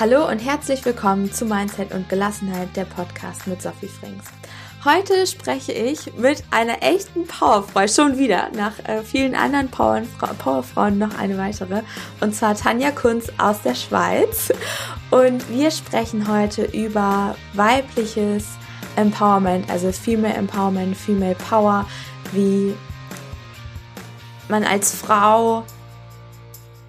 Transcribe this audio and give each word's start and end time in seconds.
Hallo 0.00 0.26
und 0.26 0.38
herzlich 0.38 0.82
willkommen 0.86 1.30
zu 1.30 1.44
Mindset 1.44 1.92
und 1.92 2.08
Gelassenheit, 2.08 2.74
der 2.74 2.86
Podcast 2.86 3.46
mit 3.46 3.60
Sophie 3.60 3.86
Frings. 3.86 4.24
Heute 4.82 5.26
spreche 5.26 5.72
ich 5.72 6.14
mit 6.16 6.42
einer 6.50 6.82
echten 6.82 7.26
Powerfrau, 7.26 7.86
schon 7.86 8.16
wieder, 8.16 8.48
nach 8.56 8.78
äh, 8.88 9.02
vielen 9.02 9.34
anderen 9.34 9.68
Power 9.68 10.00
Powerfrauen 10.38 10.96
noch 10.96 11.18
eine 11.18 11.36
weitere, 11.36 11.82
und 12.22 12.34
zwar 12.34 12.54
Tanja 12.54 12.92
Kunz 12.92 13.30
aus 13.36 13.60
der 13.60 13.74
Schweiz. 13.74 14.50
Und 15.10 15.46
wir 15.50 15.70
sprechen 15.70 16.32
heute 16.32 16.62
über 16.62 17.36
weibliches 17.52 18.46
Empowerment, 18.96 19.68
also 19.68 19.92
Female 19.92 20.32
Empowerment, 20.32 20.96
Female 20.96 21.36
Power, 21.50 21.84
wie 22.32 22.74
man 24.48 24.64
als 24.64 24.94
Frau 24.94 25.62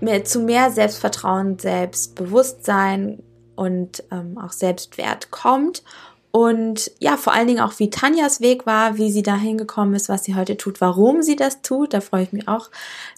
mehr, 0.01 0.23
zu 0.25 0.41
mehr 0.41 0.71
Selbstvertrauen, 0.71 1.59
Selbstbewusstsein 1.59 3.23
und 3.55 4.03
ähm, 4.11 4.37
auch 4.37 4.51
Selbstwert 4.51 5.31
kommt. 5.31 5.83
Und 6.31 6.91
ja, 6.99 7.17
vor 7.17 7.33
allen 7.33 7.47
Dingen 7.47 7.59
auch, 7.59 7.77
wie 7.79 7.89
Tanjas 7.89 8.39
Weg 8.39 8.65
war, 8.65 8.97
wie 8.97 9.11
sie 9.11 9.21
dahin 9.21 9.57
gekommen 9.57 9.93
ist, 9.95 10.07
was 10.07 10.23
sie 10.23 10.35
heute 10.35 10.55
tut, 10.55 10.79
warum 10.79 11.21
sie 11.21 11.35
das 11.35 11.61
tut. 11.61 11.93
Da 11.93 11.99
freue 11.99 12.23
ich 12.23 12.31
mich 12.31 12.47
auch 12.47 12.69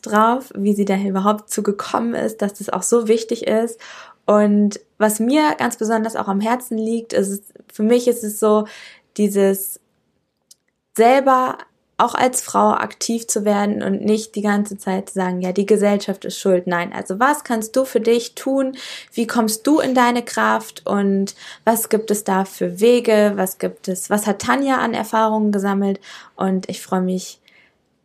drauf, 0.02 0.52
wie 0.56 0.74
sie 0.74 0.86
da 0.86 0.98
überhaupt 0.98 1.50
zu 1.52 1.62
gekommen 1.62 2.16
ist, 2.16 2.42
dass 2.42 2.56
das 2.56 2.70
auch 2.70 2.82
so 2.82 3.08
wichtig 3.08 3.46
ist. 3.46 3.80
Und 4.26 4.80
was 4.98 5.20
mir 5.20 5.54
ganz 5.60 5.78
besonders 5.78 6.16
auch 6.16 6.28
am 6.28 6.42
Herzen 6.42 6.78
liegt, 6.78 7.14
ist, 7.14 7.54
für 7.72 7.84
mich 7.84 8.08
ist 8.08 8.24
es 8.24 8.40
so, 8.40 8.66
dieses 9.18 9.80
selber 10.96 11.58
auch 11.98 12.16
als 12.16 12.42
Frau 12.42 12.72
aktiv 12.72 13.28
zu 13.28 13.46
werden 13.46 13.84
und 13.84 14.04
nicht 14.04 14.36
die 14.36 14.42
ganze 14.42 14.78
Zeit 14.78 15.10
zu 15.10 15.16
sagen, 15.16 15.42
ja, 15.42 15.52
die 15.52 15.66
Gesellschaft 15.66 16.26
ist 16.26 16.40
schuld. 16.40 16.66
Nein, 16.66 16.92
also 16.92 17.20
was 17.20 17.44
kannst 17.44 17.76
du 17.76 17.86
für 17.86 18.00
dich 18.00 18.36
tun? 18.36 18.76
Wie 19.14 19.28
kommst 19.28 19.68
du 19.68 19.80
in 19.80 19.94
deine 19.94 20.24
Kraft? 20.24 20.82
Und 20.86 21.36
was 21.66 21.90
gibt 21.90 22.10
es 22.10 22.24
da 22.24 22.46
für 22.46 22.80
Wege? 22.80 23.34
Was 23.36 23.60
gibt 23.60 23.88
es? 23.88 24.10
Was 24.10 24.26
hat 24.26 24.40
Tanja 24.40 24.78
an 24.78 24.94
Erfahrungen 24.94 25.52
gesammelt? 25.52 26.00
Und 26.36 26.68
ich 26.68 26.82
freue 26.82 27.02
mich 27.02 27.40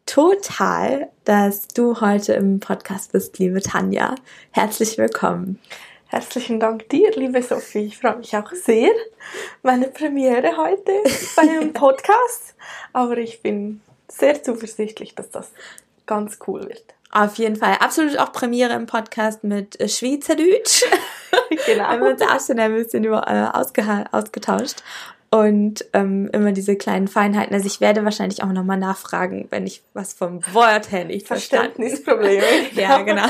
total, 0.05 1.09
dass 1.25 1.69
du 1.69 2.01
heute 2.01 2.33
im 2.35 2.61
Podcast 2.61 3.13
bist, 3.13 3.39
liebe 3.39 3.61
Tanja. 3.61 4.15
Herzlich 4.51 4.97
willkommen. 4.99 5.59
Herzlichen 6.11 6.59
Dank 6.59 6.89
dir, 6.89 7.11
liebe 7.17 7.43
Sophie. 7.43 7.85
Ich 7.85 7.99
freue 7.99 8.17
mich 8.17 8.35
auch 8.35 8.51
sehr. 8.53 8.89
Meine 9.63 9.89
Premiere 9.89 10.57
heute 10.57 10.93
bei 11.37 11.43
einem 11.43 11.73
Podcast. 11.75 12.55
Aber 12.95 13.19
ich 13.19 13.43
bin 13.43 13.83
sehr 14.09 14.43
zuversichtlich, 14.43 15.15
dass 15.15 15.31
das 15.31 15.53
ganz 16.07 16.39
cool 16.47 16.63
wird. 16.63 16.95
Auf 17.11 17.35
jeden 17.35 17.57
Fall. 17.57 17.75
Absolut 17.81 18.19
auch 18.19 18.33
Premiere 18.33 18.73
im 18.73 18.87
Podcast 18.87 19.45
mit 19.45 19.79
äh, 19.83 19.87
Schweizerdeutsch. 19.87 20.85
genau. 21.67 21.85
haben 21.89 22.03
wir 22.03 22.11
uns 22.13 22.23
auch 22.23 22.41
schon 22.41 22.59
ein 22.59 22.75
bisschen 22.75 23.05
über, 23.05 23.29
äh, 23.29 23.55
ausge 23.55 24.07
ausgetauscht. 24.11 24.83
Und 25.31 25.85
ähm, 25.93 26.31
immer 26.33 26.53
diese 26.53 26.77
kleinen 26.77 27.07
Feinheiten. 27.07 27.55
Also 27.55 27.67
ich 27.67 27.83
werde 27.83 28.03
wahrscheinlich 28.03 28.43
auch 28.43 28.53
nochmal 28.53 28.79
nachfragen, 28.79 29.47
wenn 29.51 29.67
ich 29.67 29.83
was 29.93 30.15
vom 30.15 30.41
Wort 30.55 30.91
her 30.91 31.05
nicht 31.05 31.27
verstanden. 31.27 31.83
Verständnisprobleme. 31.83 32.45
ja, 32.73 33.03
genau. 33.03 33.29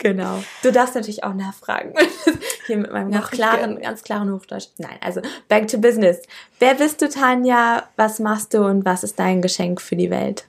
Genau. 0.00 0.42
Du 0.62 0.72
darfst 0.72 0.94
natürlich 0.94 1.24
auch 1.24 1.34
nachfragen. 1.34 1.92
Hier 2.66 2.78
mit 2.78 2.90
meinem 2.90 3.10
ganz 3.10 3.30
klaren, 3.30 3.80
ganz 3.80 4.02
klaren 4.02 4.32
Hochdeutsch. 4.32 4.68
Nein, 4.78 4.96
also 5.02 5.20
back 5.48 5.68
to 5.68 5.78
business. 5.78 6.22
Wer 6.58 6.74
bist 6.74 7.02
du, 7.02 7.08
Tanja? 7.10 7.84
Was 7.96 8.18
machst 8.18 8.54
du 8.54 8.64
und 8.64 8.86
was 8.86 9.04
ist 9.04 9.18
dein 9.18 9.42
Geschenk 9.42 9.80
für 9.80 9.96
die 9.96 10.10
Welt? 10.10 10.46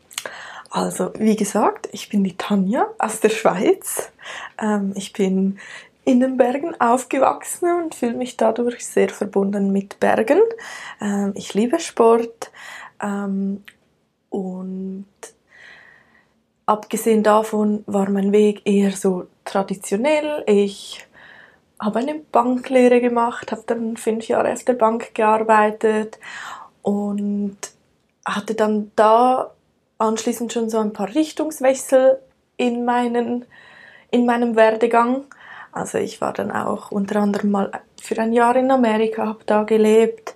Also, 0.69 1.11
wie 1.17 1.35
gesagt, 1.35 1.89
ich 1.91 2.07
bin 2.07 2.23
die 2.23 2.37
Tanja 2.37 2.87
aus 2.97 3.19
der 3.19 3.27
Schweiz. 3.27 4.09
Ähm, 4.57 4.93
ich 4.95 5.11
bin 5.11 5.59
in 6.05 6.21
den 6.21 6.37
Bergen 6.37 6.79
aufgewachsen 6.79 7.83
und 7.83 7.93
fühle 7.93 8.15
mich 8.15 8.37
dadurch 8.37 8.87
sehr 8.87 9.09
verbunden 9.09 9.73
mit 9.73 9.99
Bergen. 9.99 10.39
Ähm, 11.01 11.33
ich 11.35 11.53
liebe 11.53 11.77
Sport 11.79 12.51
ähm, 13.03 13.65
und 14.29 15.05
abgesehen 16.65 17.21
davon 17.21 17.83
war 17.85 18.09
mein 18.09 18.31
Weg 18.31 18.61
eher 18.63 18.91
so 18.91 19.27
traditionell. 19.51 20.43
Ich 20.47 21.05
habe 21.79 21.99
eine 21.99 22.15
Banklehre 22.15 23.01
gemacht, 23.01 23.51
habe 23.51 23.63
dann 23.65 23.97
fünf 23.97 24.27
Jahre 24.27 24.53
auf 24.53 24.63
der 24.63 24.73
Bank 24.73 25.13
gearbeitet 25.15 26.19
und 26.81 27.57
hatte 28.25 28.55
dann 28.55 28.91
da 28.95 29.51
anschließend 29.97 30.53
schon 30.53 30.69
so 30.69 30.79
ein 30.79 30.93
paar 30.93 31.13
Richtungswechsel 31.13 32.19
in, 32.57 32.85
meinen, 32.85 33.45
in 34.11 34.25
meinem 34.25 34.55
Werdegang. 34.55 35.25
Also 35.71 35.97
ich 35.97 36.21
war 36.21 36.33
dann 36.33 36.51
auch 36.51 36.91
unter 36.91 37.19
anderem 37.21 37.51
mal 37.51 37.71
für 38.01 38.17
ein 38.19 38.33
Jahr 38.33 38.55
in 38.55 38.71
Amerika, 38.71 39.25
habe 39.25 39.43
da 39.45 39.63
gelebt 39.63 40.35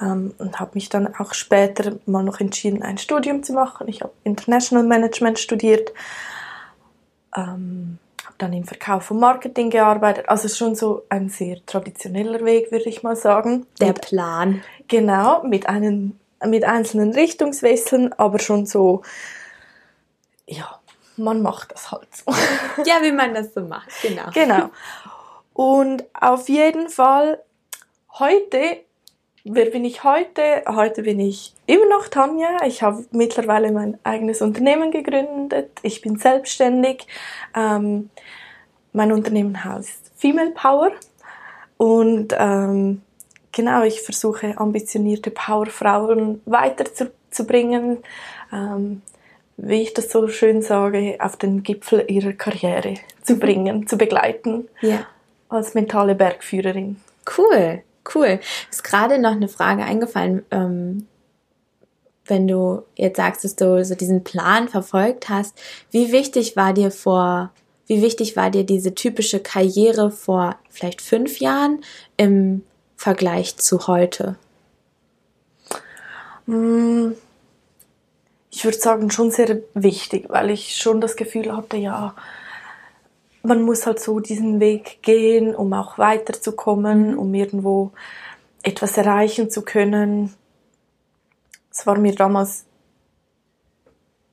ähm, 0.00 0.34
und 0.38 0.60
habe 0.60 0.72
mich 0.74 0.88
dann 0.88 1.14
auch 1.14 1.32
später 1.32 1.96
mal 2.06 2.22
noch 2.22 2.40
entschieden, 2.40 2.82
ein 2.82 2.98
Studium 2.98 3.42
zu 3.42 3.52
machen. 3.52 3.88
Ich 3.88 4.02
habe 4.02 4.12
International 4.24 4.84
Management 4.84 5.38
studiert, 5.38 5.92
ähm, 7.36 7.98
dann 8.38 8.52
im 8.52 8.64
Verkauf 8.64 9.10
und 9.10 9.20
Marketing 9.20 9.70
gearbeitet. 9.70 10.28
Also 10.28 10.48
schon 10.48 10.74
so 10.74 11.04
ein 11.08 11.28
sehr 11.28 11.64
traditioneller 11.66 12.44
Weg, 12.44 12.72
würde 12.72 12.88
ich 12.88 13.02
mal 13.02 13.16
sagen. 13.16 13.66
Der 13.80 13.92
Plan. 13.92 14.62
Genau, 14.88 15.42
mit, 15.44 15.68
einen, 15.68 16.18
mit 16.44 16.64
einzelnen 16.64 17.12
Richtungswechseln, 17.12 18.12
aber 18.12 18.38
schon 18.38 18.66
so, 18.66 19.02
ja, 20.46 20.80
man 21.16 21.42
macht 21.42 21.72
das 21.72 21.90
halt 21.90 22.08
so. 22.12 22.24
Ja, 22.84 23.02
wie 23.02 23.12
man 23.12 23.34
das 23.34 23.54
so 23.54 23.60
macht, 23.60 23.90
genau. 24.02 24.30
Genau. 24.32 24.70
Und 25.52 26.04
auf 26.20 26.48
jeden 26.48 26.88
Fall, 26.88 27.40
heute, 28.18 28.78
wer 29.44 29.66
bin 29.66 29.84
ich 29.84 30.04
heute? 30.04 30.64
Heute 30.66 31.02
bin 31.02 31.20
ich 31.20 31.52
immer 31.66 31.88
noch 31.88 32.08
Tanja. 32.08 32.64
Ich 32.66 32.82
habe 32.82 33.04
mittlerweile 33.12 33.70
mein 33.72 33.98
eigenes 34.02 34.42
Unternehmen 34.42 34.90
gegründet. 34.90 35.70
Ich 35.82 36.00
bin 36.00 36.18
selbstständig. 36.18 37.06
Ähm, 37.54 38.10
mein 38.92 39.12
Unternehmen 39.12 39.64
heißt 39.64 40.12
Female 40.16 40.50
Power. 40.50 40.90
Und 41.76 42.34
ähm, 42.38 43.02
genau, 43.52 43.82
ich 43.82 44.00
versuche 44.00 44.58
ambitionierte 44.58 45.30
Powerfrauen 45.30 46.40
weiterzubringen. 46.46 47.98
Ähm, 48.52 49.02
wie 49.56 49.82
ich 49.82 49.94
das 49.94 50.10
so 50.10 50.26
schön 50.26 50.62
sage, 50.62 51.18
auf 51.20 51.36
den 51.36 51.62
Gipfel 51.62 52.04
ihrer 52.08 52.32
Karriere 52.32 52.94
zu 53.22 53.38
bringen, 53.38 53.86
zu 53.86 53.96
begleiten. 53.96 54.68
Ja 54.80 55.06
als 55.54 55.74
mentale 55.74 56.14
Bergführerin. 56.14 57.00
Cool, 57.36 57.82
cool. 58.14 58.40
Ist 58.70 58.84
gerade 58.84 59.18
noch 59.18 59.32
eine 59.32 59.48
Frage 59.48 59.84
eingefallen, 59.84 60.44
ähm, 60.50 61.06
wenn 62.26 62.48
du 62.48 62.82
jetzt 62.96 63.16
sagst, 63.16 63.44
dass 63.44 63.56
du 63.56 63.84
so 63.84 63.94
diesen 63.94 64.24
Plan 64.24 64.68
verfolgt 64.68 65.28
hast. 65.28 65.58
Wie 65.90 66.10
wichtig 66.10 66.56
war 66.56 66.72
dir 66.72 66.90
vor, 66.90 67.50
wie 67.86 68.00
wichtig 68.00 68.36
war 68.36 68.50
dir 68.50 68.64
diese 68.64 68.94
typische 68.94 69.40
Karriere 69.40 70.10
vor 70.10 70.56
vielleicht 70.70 71.02
fünf 71.02 71.38
Jahren 71.38 71.84
im 72.16 72.62
Vergleich 72.96 73.56
zu 73.56 73.86
heute? 73.86 74.36
Hm, 76.46 77.14
ich 78.50 78.64
würde 78.64 78.78
sagen, 78.78 79.10
schon 79.10 79.30
sehr 79.30 79.58
wichtig, 79.74 80.26
weil 80.28 80.50
ich 80.50 80.76
schon 80.76 81.00
das 81.00 81.16
Gefühl 81.16 81.54
hatte, 81.54 81.76
ja, 81.76 82.14
man 83.44 83.62
muss 83.62 83.86
halt 83.86 84.00
so 84.00 84.20
diesen 84.20 84.58
Weg 84.58 85.00
gehen, 85.02 85.54
um 85.54 85.72
auch 85.74 85.98
weiterzukommen, 85.98 87.12
mhm. 87.12 87.18
um 87.18 87.34
irgendwo 87.34 87.92
etwas 88.62 88.96
erreichen 88.96 89.50
zu 89.50 89.62
können. 89.62 90.34
Es 91.70 91.86
war 91.86 91.98
mir 91.98 92.14
damals 92.14 92.64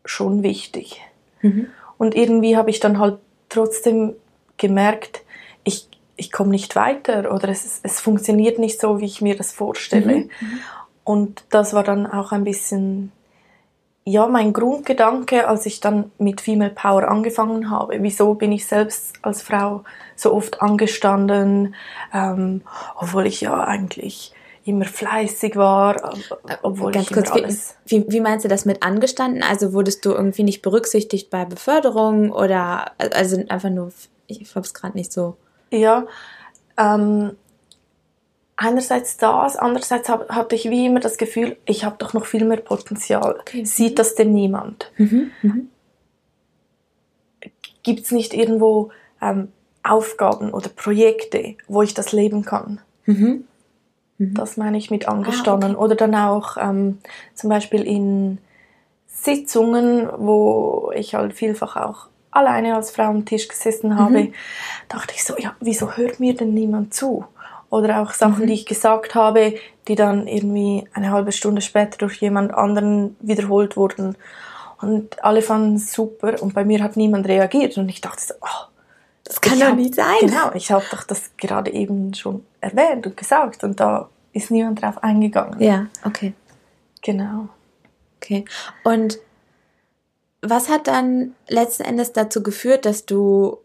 schon 0.06 0.44
wichtig. 0.44 1.02
Mhm. 1.42 1.68
Und 1.98 2.16
irgendwie 2.16 2.56
habe 2.56 2.70
ich 2.70 2.80
dann 2.80 3.00
halt 3.00 3.20
trotzdem 3.50 4.16
gemerkt, 4.58 5.24
ich, 5.64 5.90
ich 6.16 6.32
komme 6.32 6.52
nicht 6.52 6.76
weiter 6.76 7.34
oder 7.34 7.50
es, 7.50 7.82
es 7.84 8.00
funktioniert 8.00 8.60
nicht 8.60 8.80
so, 8.80 9.00
wie 9.00 9.06
ich 9.06 9.22
mir 9.22 9.36
das 9.36 9.52
vorstelle. 9.52 10.16
Mhm. 10.16 10.30
mhm. 10.40 10.60
Und 11.04 11.44
das 11.50 11.74
war 11.74 11.84
dann 11.84 12.06
auch 12.06 12.32
ein 12.32 12.44
bisschen 12.44 13.12
ja, 14.04 14.28
mein 14.28 14.52
Grundgedanke, 14.52 15.48
als 15.48 15.66
ich 15.66 15.80
dann 15.80 16.12
mit 16.18 16.42
Female 16.42 16.72
Power 16.72 17.08
angefangen 17.08 17.70
habe, 17.70 18.02
wieso 18.02 18.34
bin 18.34 18.52
ich 18.52 18.66
selbst 18.66 19.16
als 19.22 19.44
Frau 19.44 19.84
so 20.16 20.34
oft 20.34 20.62
angestanden, 20.62 21.76
ähm, 22.14 22.62
obwohl 22.96 23.28
ich 23.28 23.42
ja 23.42 23.64
eigentlich 23.64 24.34
immer 24.64 24.86
fleißig 24.86 25.56
war, 25.56 26.14
obwohl 26.62 26.92
Ganz 26.92 27.08
ich 27.10 27.14
kurz, 27.14 27.32
alles... 27.32 27.76
Wie, 27.86 28.06
wie 28.08 28.22
meinst 28.22 28.46
du 28.46 28.50
das 28.50 28.66
mit 28.66 28.84
angestanden? 28.84 29.44
Also 29.44 29.74
wurdest 29.74 30.06
du 30.06 30.12
irgendwie 30.12 30.44
nicht 30.44 30.62
berücksichtigt 30.62 31.30
bei 31.30 31.46
Beförderung 31.46 32.32
oder 32.32 32.92
also 32.98 33.44
einfach 33.50 33.70
nur, 33.70 33.92
ich 34.28 34.56
habe 34.56 34.66
es 34.66 34.74
gerade 34.74 34.98
nicht 34.98 35.12
so... 35.12 35.36
Ja, 35.72 36.06
ähm, 36.78 37.38
einerseits 38.62 39.18
das, 39.18 39.56
andererseits 39.56 40.08
hatte 40.10 40.56
ich 40.56 40.70
wie 40.70 40.86
immer 40.86 41.00
das 41.00 41.18
Gefühl, 41.18 41.58
ich 41.66 41.84
habe 41.84 41.96
doch 41.98 42.14
noch 42.14 42.26
viel 42.26 42.46
mehr 42.46 42.62
Potenzial. 42.62 43.38
Okay. 43.40 43.66
Sieht 43.66 43.98
das 44.00 44.16
denn 44.16 44.32
niemand? 44.32 44.92
Mhm. 44.98 45.32
Mhm. 45.42 45.70
Gibt 47.84 48.06
es 48.06 48.12
nicht 48.12 48.34
irgendwo 48.34 48.92
ähm, 49.22 49.48
Aufgaben 49.84 50.52
oder 50.52 50.70
Projekte, 50.70 51.56
wo 51.68 51.82
ich 51.82 51.96
das 51.96 52.12
leben 52.12 52.46
kann. 52.46 52.80
Mhm. 53.06 53.46
Mhm. 54.20 54.34
Das 54.36 54.58
meine 54.58 54.78
ich 54.78 54.92
mit 54.92 55.08
angestanden. 55.08 55.72
Ah, 55.72 55.74
okay. 55.74 55.84
Oder 55.84 55.96
dann 55.96 56.16
auch 56.16 56.58
ähm, 56.58 57.00
zum 57.34 57.50
Beispiel 57.50 57.82
in 57.82 58.38
Sitzungen, 59.08 60.08
wo 60.18 60.92
ich 60.96 61.16
halt 61.16 61.34
vielfach 61.34 61.76
auch 61.76 62.08
alleine 62.30 62.76
als 62.76 62.92
Frau 62.92 63.06
am 63.06 63.26
Tisch 63.26 63.48
gesessen 63.48 63.98
habe, 63.98 64.26
mhm. 64.26 64.34
dachte 64.88 65.14
ich 65.16 65.24
so, 65.24 65.36
ja, 65.38 65.56
wieso 65.60 65.98
hört 65.98 66.20
mir 66.20 66.36
denn 66.36 66.54
niemand 66.54 66.94
zu? 66.94 67.26
Oder 67.72 68.02
auch 68.02 68.14
Sachen, 68.14 68.44
mhm. 68.44 68.48
die 68.48 68.54
ich 68.54 68.66
gesagt 68.68 69.16
habe, 69.16 69.56
die 69.88 69.96
dann 69.96 70.28
irgendwie 70.28 70.88
eine 70.94 71.10
halbe 71.12 71.32
Stunde 71.32 71.62
später 71.62 71.98
durch 71.98 72.18
jemand 72.18 72.54
anderen 72.54 73.16
wiederholt 73.22 73.76
wurden. 73.78 74.16
Und 74.82 75.24
alle 75.24 75.42
fanden 75.42 75.76
es 75.76 75.92
super 75.92 76.42
und 76.44 76.54
bei 76.54 76.66
mir 76.66 76.84
hat 76.84 76.98
niemand 76.98 77.28
reagiert. 77.28 77.78
Und 77.78 77.90
ich 77.90 78.02
dachte 78.02 78.22
so, 78.22 78.34
oh, 78.42 78.68
das 79.24 79.42
kann 79.42 79.60
doch 79.60 79.74
nicht 79.74 79.96
sein. 79.96 80.18
Genau, 80.20 80.52
ich 80.54 80.72
habe 80.72 80.84
doch 80.92 81.04
das 81.04 81.32
gerade 81.38 81.72
eben 81.72 82.14
schon 82.14 82.46
erwähnt 82.60 83.08
und 83.08 83.16
gesagt 83.16 83.64
und 83.64 83.80
da 83.80 84.10
ist 84.34 84.52
niemand 84.52 84.82
drauf 84.82 85.02
eingegangen. 85.04 85.62
Ja, 85.62 85.88
okay. 86.06 86.34
Genau. 87.02 87.48
Okay. 88.18 88.46
Und 88.84 89.20
was 90.42 90.70
hat 90.70 90.88
dann 90.88 91.36
letzten 91.48 91.84
Endes 91.84 92.14
dazu 92.14 92.44
geführt, 92.44 92.86
dass 92.86 93.06
du, 93.06 93.58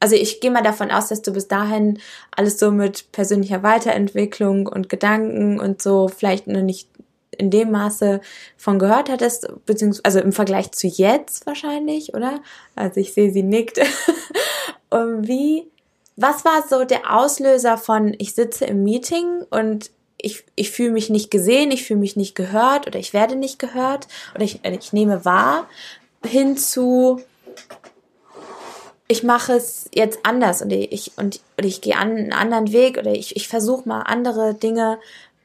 also 0.00 0.14
ich 0.14 0.40
gehe 0.40 0.50
mal 0.50 0.62
davon 0.62 0.90
aus, 0.90 1.08
dass 1.08 1.22
du 1.22 1.32
bis 1.32 1.48
dahin 1.48 1.98
alles 2.30 2.58
so 2.58 2.70
mit 2.70 3.10
persönlicher 3.12 3.62
Weiterentwicklung 3.62 4.66
und 4.66 4.88
Gedanken 4.88 5.58
und 5.58 5.82
so 5.82 6.08
vielleicht 6.08 6.46
noch 6.46 6.62
nicht 6.62 6.88
in 7.30 7.50
dem 7.50 7.70
Maße 7.70 8.20
von 8.56 8.78
gehört 8.78 9.08
hattest, 9.08 9.48
beziehungsweise 9.64 10.04
also 10.04 10.20
im 10.20 10.32
Vergleich 10.32 10.72
zu 10.72 10.86
jetzt 10.86 11.46
wahrscheinlich, 11.46 12.14
oder? 12.14 12.40
Also 12.74 13.00
ich 13.00 13.14
sehe, 13.14 13.32
sie 13.32 13.42
nickt. 13.42 13.78
und 14.90 15.28
wie, 15.28 15.68
was 16.16 16.44
war 16.44 16.64
so 16.68 16.84
der 16.84 17.14
Auslöser 17.16 17.78
von, 17.78 18.14
ich 18.18 18.34
sitze 18.34 18.64
im 18.64 18.82
Meeting 18.82 19.44
und 19.50 19.90
ich, 20.20 20.44
ich 20.56 20.72
fühle 20.72 20.90
mich 20.90 21.10
nicht 21.10 21.30
gesehen, 21.30 21.70
ich 21.70 21.84
fühle 21.84 22.00
mich 22.00 22.16
nicht 22.16 22.34
gehört 22.34 22.88
oder 22.88 22.98
ich 22.98 23.12
werde 23.12 23.36
nicht 23.36 23.58
gehört 23.58 24.08
oder 24.34 24.42
ich, 24.42 24.64
ich 24.64 24.92
nehme 24.92 25.24
wahr, 25.24 25.68
hin 26.24 26.56
zu, 26.56 27.20
ich 29.08 29.22
mache 29.22 29.54
es 29.54 29.88
jetzt 29.92 30.20
anders 30.22 30.60
und 30.60 30.70
ich, 30.70 31.12
und, 31.16 31.40
und 31.56 31.64
ich 31.64 31.80
gehe 31.80 31.96
an 31.96 32.10
einen 32.10 32.32
anderen 32.32 32.72
Weg 32.72 32.98
oder 32.98 33.10
ich, 33.10 33.36
ich 33.36 33.48
versuche 33.48 33.88
mal 33.88 34.02
andere 34.02 34.54
Dinge. 34.54 34.98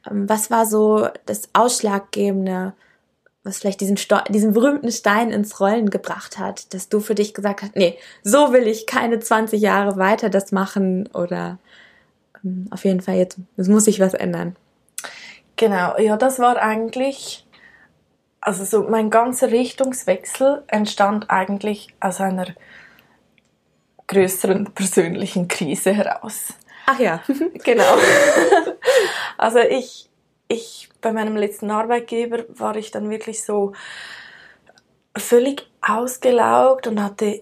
Ähm, 0.08 0.28
was 0.28 0.50
war 0.50 0.66
so 0.66 1.08
das 1.24 1.48
Ausschlaggebende, 1.54 2.74
was 3.42 3.58
vielleicht 3.58 3.80
diesen, 3.80 3.98
diesen 4.28 4.52
berühmten 4.52 4.92
Stein 4.92 5.30
ins 5.30 5.60
Rollen 5.60 5.88
gebracht 5.88 6.38
hat, 6.38 6.74
dass 6.74 6.90
du 6.90 7.00
für 7.00 7.14
dich 7.14 7.32
gesagt 7.32 7.62
hast, 7.62 7.74
nee, 7.74 7.98
so 8.22 8.52
will 8.52 8.66
ich 8.66 8.86
keine 8.86 9.18
20 9.18 9.60
Jahre 9.60 9.96
weiter 9.96 10.28
das 10.28 10.52
machen 10.52 11.08
oder 11.14 11.58
ähm, 12.44 12.66
auf 12.70 12.84
jeden 12.84 13.00
Fall 13.00 13.16
jetzt, 13.16 13.38
es 13.56 13.68
muss 13.68 13.86
sich 13.86 13.98
was 13.98 14.12
ändern. 14.12 14.56
Genau, 15.56 15.96
ja, 15.98 16.18
das 16.18 16.38
war 16.38 16.58
eigentlich, 16.58 17.46
also 18.42 18.64
so 18.64 18.90
mein 18.90 19.08
ganzer 19.08 19.50
Richtungswechsel 19.50 20.64
entstand 20.66 21.30
eigentlich 21.30 21.94
aus 22.00 22.20
einer 22.20 22.46
größeren 24.06 24.72
persönlichen 24.72 25.48
Krise 25.48 25.92
heraus. 25.92 26.54
Ach 26.86 26.98
ja, 26.98 27.22
genau. 27.64 27.96
also 29.38 29.58
ich, 29.58 30.08
ich, 30.48 30.88
bei 31.00 31.12
meinem 31.12 31.36
letzten 31.36 31.70
Arbeitgeber 31.70 32.44
war 32.48 32.76
ich 32.76 32.90
dann 32.90 33.10
wirklich 33.10 33.42
so 33.42 33.72
völlig 35.16 35.66
ausgelaugt 35.80 36.86
und 36.86 37.02
hatte 37.02 37.40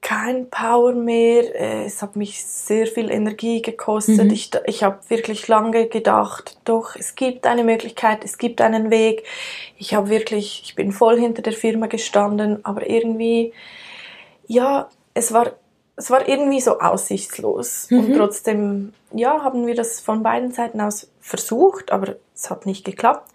kein 0.00 0.48
Power 0.48 0.92
mehr. 0.92 1.54
Äh, 1.54 1.84
es 1.84 2.00
hat 2.00 2.16
mich 2.16 2.44
sehr 2.44 2.86
viel 2.86 3.10
Energie 3.10 3.60
gekostet. 3.60 4.24
Mhm. 4.24 4.30
Ich, 4.30 4.50
ich 4.66 4.82
habe 4.82 4.98
wirklich 5.08 5.46
lange 5.48 5.88
gedacht, 5.88 6.58
doch, 6.64 6.96
es 6.96 7.14
gibt 7.14 7.46
eine 7.46 7.64
Möglichkeit, 7.64 8.24
es 8.24 8.38
gibt 8.38 8.60
einen 8.60 8.90
Weg. 8.90 9.24
Ich 9.76 9.94
habe 9.94 10.08
wirklich, 10.08 10.62
ich 10.64 10.74
bin 10.74 10.92
voll 10.92 11.18
hinter 11.18 11.42
der 11.42 11.52
Firma 11.52 11.86
gestanden, 11.86 12.64
aber 12.64 12.88
irgendwie, 12.88 13.52
ja, 14.46 14.88
es 15.20 15.32
war, 15.32 15.52
es 15.96 16.10
war 16.10 16.26
irgendwie 16.28 16.60
so 16.60 16.80
aussichtslos. 16.80 17.88
Mhm. 17.90 17.98
Und 17.98 18.16
trotzdem, 18.16 18.92
ja, 19.12 19.42
haben 19.42 19.66
wir 19.66 19.74
das 19.74 20.00
von 20.00 20.22
beiden 20.22 20.50
Seiten 20.50 20.80
aus 20.80 21.10
versucht, 21.20 21.92
aber 21.92 22.16
es 22.34 22.50
hat 22.50 22.66
nicht 22.66 22.84
geklappt. 22.84 23.30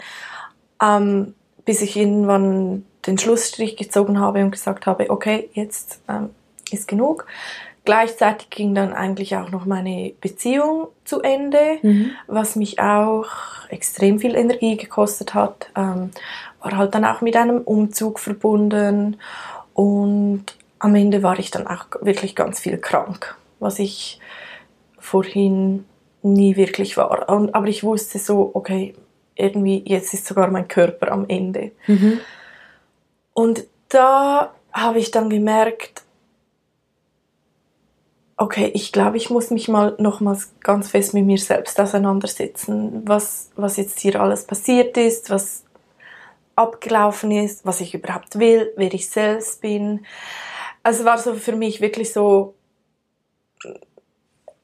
Ähm, 0.82 1.36
bis 1.64 1.82
ich 1.82 1.96
irgendwann 1.96 2.86
den 3.08 3.18
Schlussstrich 3.18 3.78
gezogen 3.78 4.20
habe 4.20 4.44
und 4.44 4.52
gesagt 4.52 4.86
habe, 4.88 5.10
okay, 5.10 5.50
jetzt 5.54 6.02
ähm, 6.10 6.32
ist 6.72 6.88
genug. 6.88 7.28
Gleichzeitig 7.86 8.50
ging 8.50 8.74
dann 8.74 8.94
eigentlich 8.94 9.36
auch 9.38 9.52
noch 9.52 9.66
meine 9.66 10.14
Beziehung 10.20 10.88
zu 11.06 11.22
Ende, 11.22 11.78
mhm. 11.84 12.12
was 12.26 12.56
mich 12.56 12.80
auch 12.80 13.28
extrem 13.70 14.20
viel 14.20 14.36
Energie 14.36 14.76
gekostet 14.76 15.36
hat. 15.36 15.70
Ähm, 15.76 16.10
war 16.62 16.78
halt 16.78 16.96
dann 16.96 17.06
auch 17.06 17.22
mit 17.22 17.36
einem 17.36 17.62
Umzug 17.62 18.20
verbunden 18.20 19.18
und 19.76 20.46
am 20.86 20.94
Ende 20.94 21.24
war 21.24 21.40
ich 21.40 21.50
dann 21.50 21.66
auch 21.66 21.86
wirklich 22.02 22.36
ganz 22.36 22.60
viel 22.60 22.78
krank, 22.78 23.36
was 23.60 23.80
ich 23.80 24.20
vorhin 25.00 25.86
nie 26.22 26.56
wirklich 26.58 26.96
war. 26.96 27.28
Und, 27.28 27.56
aber 27.56 27.68
ich 27.68 27.84
wusste 27.84 28.20
so, 28.20 28.52
okay, 28.54 28.94
irgendwie 29.36 29.84
jetzt 29.86 30.14
ist 30.14 30.28
sogar 30.28 30.50
mein 30.50 30.68
Körper 30.68 31.12
am 31.12 31.26
Ende. 31.28 31.72
Mhm. 31.88 32.20
Und 33.34 33.66
da 33.90 34.54
habe 34.72 35.00
ich 35.00 35.10
dann 35.10 35.30
gemerkt, 35.30 36.04
okay, 38.38 38.70
ich 38.76 38.92
glaube, 38.92 39.18
ich 39.18 39.32
muss 39.32 39.50
mich 39.50 39.68
mal 39.68 39.96
nochmals 39.98 40.54
ganz 40.62 40.90
fest 40.90 41.16
mit 41.16 41.26
mir 41.26 41.40
selbst 41.40 41.80
auseinandersetzen, 41.80 43.02
was, 43.06 43.50
was 43.56 43.78
jetzt 43.78 44.00
hier 44.00 44.22
alles 44.22 44.46
passiert 44.46 44.98
ist, 44.98 45.32
was 45.32 45.64
abgelaufen 46.56 47.32
ist, 47.32 47.66
was 47.66 47.82
ich 47.82 47.96
überhaupt 47.96 48.38
will, 48.38 48.72
wer 48.78 48.94
ich 48.94 49.10
selbst 49.10 49.62
bin. 49.62 50.06
Also 50.86 51.00
es 51.00 51.06
war 51.06 51.18
so 51.18 51.34
für 51.34 51.56
mich 51.56 51.82
wirklich 51.82 52.14
so, 52.14 52.54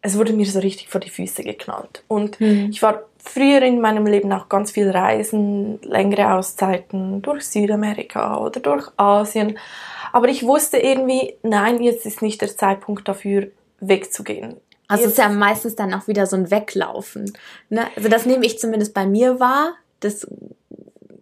es 0.04 0.16
wurde 0.16 0.34
mir 0.34 0.46
so 0.46 0.60
richtig 0.60 0.88
vor 0.88 1.02
die 1.02 1.10
Füße 1.10 1.42
geknallt. 1.42 2.04
Und 2.08 2.40
mhm. 2.40 2.70
ich 2.70 2.84
war 2.84 3.06
früher 3.18 3.64
in 3.64 3.82
meinem 3.82 4.06
Leben 4.06 4.32
auch 4.32 4.48
ganz 4.48 4.70
viel 4.70 4.92
reisen, 4.92 5.82
längere 5.82 6.36
Auszeiten 6.36 7.24
durch 7.24 7.48
Südamerika 7.48 8.38
oder 8.38 8.60
durch 8.60 8.88
Asien. 8.98 9.58
Aber 10.14 10.28
ich 10.28 10.44
wusste 10.44 10.78
irgendwie, 10.78 11.38
nein, 11.42 11.82
jetzt 11.82 12.06
ist 12.06 12.22
nicht 12.22 12.40
der 12.42 12.56
Zeitpunkt 12.56 13.08
dafür, 13.08 13.48
wegzugehen. 13.80 14.58
Also 14.88 15.06
es 15.06 15.12
ist 15.14 15.18
ja 15.18 15.30
meistens 15.30 15.76
dann 15.76 15.92
auch 15.92 16.08
wieder 16.08 16.28
so 16.28 16.36
ein 16.36 16.52
Weglaufen. 16.52 17.34
Ne? 17.70 17.88
Also 17.96 18.10
das 18.10 18.28
nehme 18.28 18.46
ich 18.46 18.60
zumindest 18.60 18.94
bei 18.94 19.08
mir 19.08 19.40
wahr. 19.40 19.74
Das, 20.02 20.28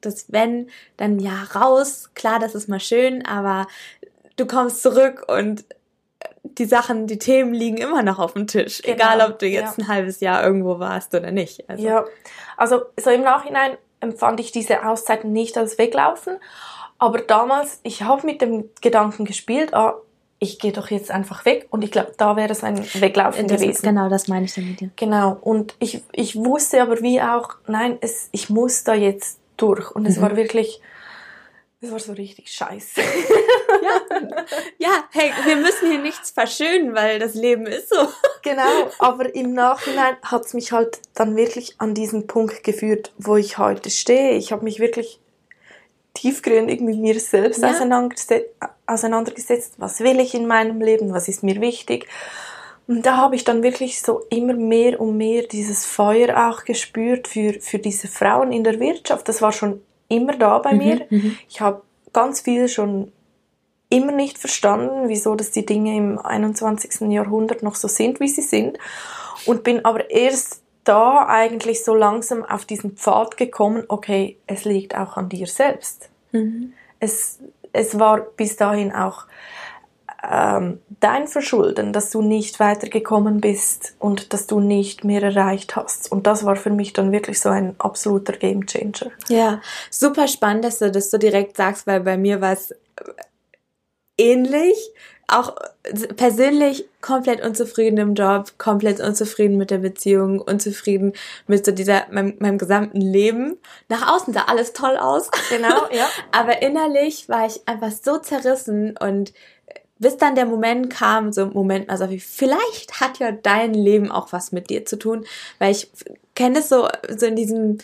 das 0.02 0.26
wenn, 0.30 0.68
dann 0.98 1.20
ja 1.20 1.44
raus, 1.56 2.10
klar, 2.16 2.40
das 2.40 2.54
ist 2.54 2.68
mal 2.68 2.82
schön, 2.82 3.26
aber 3.26 3.66
du 4.40 4.46
kommst 4.46 4.82
zurück 4.82 5.26
und 5.28 5.66
die 6.44 6.66
Sachen, 6.66 7.08
die 7.08 7.20
Themen 7.20 7.54
liegen 7.54 7.78
immer 7.78 8.04
noch 8.04 8.20
auf 8.20 8.34
dem 8.34 8.48
Tisch. 8.48 8.82
Genau, 8.82 8.96
egal, 8.96 9.30
ob 9.30 9.40
du 9.40 9.48
jetzt 9.48 9.78
ja. 9.78 9.84
ein 9.84 9.88
halbes 9.88 10.20
Jahr 10.20 10.44
irgendwo 10.44 10.80
warst 10.80 11.14
oder 11.14 11.32
nicht. 11.32 11.70
Also. 11.70 11.84
Ja, 11.84 12.06
also 12.58 12.84
so 13.00 13.10
im 13.10 13.22
Nachhinein 13.22 13.78
empfand 14.00 14.40
ich 14.40 14.52
diese 14.52 14.86
Auszeiten 14.86 15.32
nicht 15.32 15.58
als 15.58 15.78
Weglaufen. 15.78 16.38
Aber 16.98 17.20
damals, 17.20 17.80
ich 17.84 18.04
habe 18.04 18.26
mit 18.26 18.42
dem 18.42 18.70
Gedanken 18.82 19.26
gespielt, 19.26 19.74
ah, 19.74 19.96
ich 20.40 20.60
gehe 20.60 20.72
doch 20.72 20.90
jetzt 20.90 21.12
einfach 21.12 21.46
weg. 21.46 21.68
Und 21.70 21.84
ich 21.84 21.92
glaube, 21.92 22.14
da 22.18 22.36
wäre 22.36 22.52
es 22.52 22.64
ein 22.64 22.78
Weglaufen 22.96 23.48
das 23.48 23.62
gewesen. 23.62 23.82
Genau, 23.84 24.10
das 24.10 24.28
meine 24.28 24.46
ich 24.46 24.54
damit. 24.54 24.82
Ja. 24.82 24.88
Genau. 24.96 25.38
Und 25.42 25.76
ich, 25.80 26.02
ich 26.12 26.36
wusste 26.36 26.82
aber 26.82 27.02
wie 27.02 27.22
auch, 27.22 27.56
nein, 27.68 27.98
es, 28.02 28.30
ich 28.32 28.50
muss 28.50 28.84
da 28.84 28.94
jetzt 28.94 29.40
durch. 29.58 29.92
Und 29.92 30.06
es 30.06 30.18
mhm. 30.18 30.22
war 30.22 30.36
wirklich, 30.36 30.82
es 31.82 31.92
war 31.92 32.00
so 32.00 32.12
richtig 32.12 32.52
scheiße. 32.52 33.00
ja. 33.00 34.36
ja, 34.78 35.04
hey, 35.12 35.32
wir 35.46 35.56
müssen 35.56 35.90
hier 35.90 36.00
nichts 36.00 36.32
verschönen, 36.32 36.94
weil 36.94 37.20
das 37.20 37.36
Leben 37.36 37.66
ist 37.68 37.90
so. 37.90 38.08
genau, 38.44 38.90
aber 39.00 39.34
im 39.34 39.54
Nachhinein 39.54 40.18
hat 40.24 40.46
es 40.46 40.54
mich 40.54 40.74
halt 40.74 41.00
dann 41.14 41.38
wirklich 41.38 41.76
an 41.78 41.94
diesen 41.94 42.28
Punkt 42.28 42.64
geführt, 42.64 43.14
wo 43.18 43.38
ich 43.38 43.58
heute 43.58 43.90
stehe. 43.90 44.32
Ich 44.32 44.52
habe 44.52 44.66
mich 44.66 44.80
wirklich 44.80 45.20
tiefgründig 46.16 46.82
mit 46.82 46.98
mir 46.98 47.18
selbst 47.20 47.62
ja. 47.62 47.72
auseinandergesetzt, 48.88 49.76
was 49.78 50.02
will 50.02 50.20
ich 50.20 50.34
in 50.34 50.48
meinem 50.48 50.82
Leben, 50.82 51.14
was 51.14 51.30
ist 51.30 51.44
mir 51.44 51.62
wichtig. 51.62 52.08
Und 52.88 53.06
da 53.06 53.18
habe 53.18 53.36
ich 53.36 53.44
dann 53.44 53.64
wirklich 53.64 54.02
so 54.02 54.26
immer 54.30 54.56
mehr 54.56 55.00
und 55.00 55.16
mehr 55.16 55.44
dieses 55.44 55.86
Feuer 55.86 56.50
auch 56.50 56.66
gespürt 56.66 57.28
für, 57.28 57.54
für 57.62 57.78
diese 57.78 58.08
Frauen 58.08 58.52
in 58.52 58.64
der 58.64 58.80
Wirtschaft. 58.80 59.30
Das 59.30 59.42
war 59.42 59.52
schon 59.52 59.82
immer 60.10 60.36
da 60.36 60.58
bei 60.60 60.74
mhm, 60.74 60.78
mir. 60.78 61.08
Mhm. 61.10 61.38
Ich 61.48 61.62
habe 61.62 61.82
ganz 62.12 62.42
viel 62.42 62.68
schon 62.68 63.12
immer 63.90 64.12
nicht 64.12 64.38
verstanden, 64.38 65.08
wieso 65.08 65.36
dass 65.36 65.52
die 65.52 65.66
Dinge 65.66 65.96
im 65.96 66.20
21. 66.20 67.10
Jahrhundert 67.10 67.64
noch 67.64 67.76
so 67.76 67.88
sind, 67.88 68.20
wie 68.20 68.28
sie 68.28 68.42
sind. 68.42 68.78
Und 69.46 69.64
bin 69.64 69.86
aber 69.86 70.10
erst 70.12 70.62
da 70.84 71.28
eigentlich 71.28 71.84
so 71.84 71.96
langsam 71.96 72.44
auf 72.44 72.66
diesen 72.66 72.98
Pfad 72.98 73.38
gekommen, 73.38 73.84
okay, 73.88 74.38
es 74.48 74.66
liegt 74.66 74.96
auch 74.96 75.18
an 75.18 75.30
dir 75.30 75.48
selbst. 75.48 76.10
Mhm. 76.32 76.74
Es, 77.00 77.40
es 77.74 78.00
war 78.00 78.22
bis 78.22 78.56
dahin 78.56 78.92
auch 78.92 79.26
ähm, 80.28 80.80
dein 81.00 81.28
Verschulden, 81.28 81.94
dass 81.94 82.12
du 82.12 82.22
nicht 82.22 82.60
weitergekommen 82.60 83.40
bist 83.40 83.96
und 84.00 84.34
dass 84.34 84.48
du 84.48 84.60
nicht 84.60 85.04
mehr 85.04 85.24
erreicht 85.24 85.76
hast. 85.76 86.12
Und 86.12 86.28
das 86.28 86.46
war 86.46 86.56
für 86.56 86.72
mich 86.72 86.94
dann 86.94 87.12
wirklich 87.12 87.40
so 87.40 87.50
ein 87.50 87.76
absoluter 87.80 88.34
Gamechanger. 88.34 89.12
Ja, 89.30 89.62
super 89.90 90.28
spannend, 90.28 90.66
dass 90.66 90.80
du 90.80 90.92
das 90.92 91.10
so 91.10 91.18
direkt 91.18 91.56
sagst, 91.56 91.88
weil 91.88 92.02
bei 92.02 92.18
mir 92.18 92.42
war 92.42 92.54
es 92.54 92.74
ähnlich 94.18 94.92
auch 95.32 95.56
persönlich 96.16 96.90
komplett 97.02 97.42
unzufrieden 97.42 97.98
im 97.98 98.14
Job, 98.16 98.54
komplett 98.58 99.00
unzufrieden 99.00 99.58
mit 99.58 99.70
der 99.70 99.78
Beziehung, 99.78 100.40
unzufrieden 100.42 101.14
mit 101.48 101.66
so 101.66 101.72
dieser, 101.72 102.08
meinem, 102.12 102.36
meinem 102.40 102.58
gesamten 102.58 103.00
Leben. 103.00 103.58
Nach 103.90 104.14
außen 104.14 104.34
sah 104.34 104.46
alles 104.46 104.74
toll 104.74 104.98
aus. 104.98 105.30
Genau, 105.50 105.88
ja. 105.92 106.10
Aber 106.32 106.62
innerlich 106.62 107.30
war 107.30 107.46
ich 107.46 107.68
einfach 107.68 107.92
so 107.92 108.18
zerrissen 108.18 108.98
und 108.98 109.34
bis 110.00 110.18
dann 110.18 110.36
der 110.36 110.46
Moment 110.46 110.90
kam, 110.90 111.32
so 111.32 111.46
Moment, 111.48 111.90
also 111.90 112.08
vielleicht 112.20 113.00
hat 113.02 113.20
ja 113.20 113.32
dein 113.32 113.74
Leben 113.74 114.12
auch 114.12 114.32
was 114.32 114.52
mit 114.52 114.70
dir 114.70 114.86
zu 114.86 114.98
tun, 114.98 115.26
weil 115.60 115.72
ich 115.72 115.90
kenne 116.36 116.60
es 116.60 116.70
so, 116.70 116.88
so 117.16 117.26
in 117.26 117.36
diesem, 117.36 117.78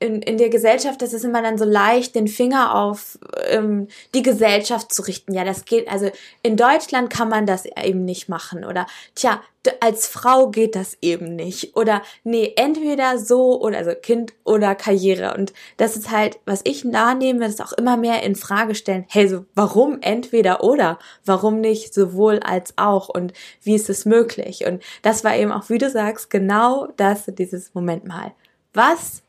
in, 0.00 0.22
in 0.22 0.38
der 0.38 0.48
Gesellschaft 0.48 1.00
das 1.00 1.12
ist 1.12 1.24
immer 1.24 1.42
dann 1.42 1.58
so 1.58 1.64
leicht, 1.64 2.14
den 2.14 2.26
Finger 2.26 2.74
auf 2.74 3.18
ähm, 3.48 3.86
die 4.14 4.22
Gesellschaft 4.22 4.92
zu 4.92 5.02
richten. 5.02 5.32
Ja, 5.32 5.44
das 5.44 5.64
geht, 5.64 5.88
also 5.88 6.10
in 6.42 6.56
Deutschland 6.56 7.10
kann 7.10 7.28
man 7.28 7.46
das 7.46 7.66
eben 7.66 8.04
nicht 8.04 8.28
machen. 8.28 8.64
Oder, 8.64 8.86
tja, 9.14 9.40
als 9.80 10.08
Frau 10.08 10.48
geht 10.48 10.74
das 10.74 10.96
eben 11.02 11.36
nicht. 11.36 11.76
Oder, 11.76 12.02
nee, 12.24 12.54
entweder 12.56 13.18
so 13.18 13.60
oder, 13.60 13.78
also 13.78 13.92
Kind 13.94 14.32
oder 14.44 14.74
Karriere. 14.74 15.34
Und 15.36 15.52
das 15.76 15.96
ist 15.96 16.10
halt, 16.10 16.40
was 16.46 16.62
ich 16.64 16.84
wahrnehme, 16.84 17.46
ist 17.46 17.62
auch 17.62 17.72
immer 17.74 17.96
mehr 17.96 18.22
in 18.22 18.36
Frage 18.36 18.74
stellen, 18.74 19.04
hey, 19.08 19.28
so, 19.28 19.44
warum 19.54 19.98
entweder 20.00 20.64
oder? 20.64 20.98
Warum 21.24 21.60
nicht 21.60 21.94
sowohl 21.94 22.40
als 22.40 22.72
auch? 22.76 23.08
Und 23.08 23.34
wie 23.62 23.74
ist 23.74 23.90
es 23.90 24.04
möglich? 24.04 24.66
Und 24.66 24.82
das 25.02 25.24
war 25.24 25.36
eben 25.36 25.52
auch, 25.52 25.68
wie 25.68 25.78
du 25.78 25.90
sagst, 25.90 26.30
genau 26.30 26.88
das, 26.96 27.26
dieses 27.26 27.74
Moment 27.74 28.06
mal. 28.06 28.32
Was 28.72 29.22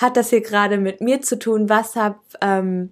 hat 0.00 0.16
das 0.16 0.30
hier 0.30 0.40
gerade 0.40 0.78
mit 0.78 1.00
mir 1.00 1.20
zu 1.20 1.38
tun? 1.38 1.68
Was 1.68 1.94
hab, 1.94 2.20
ähm, 2.40 2.90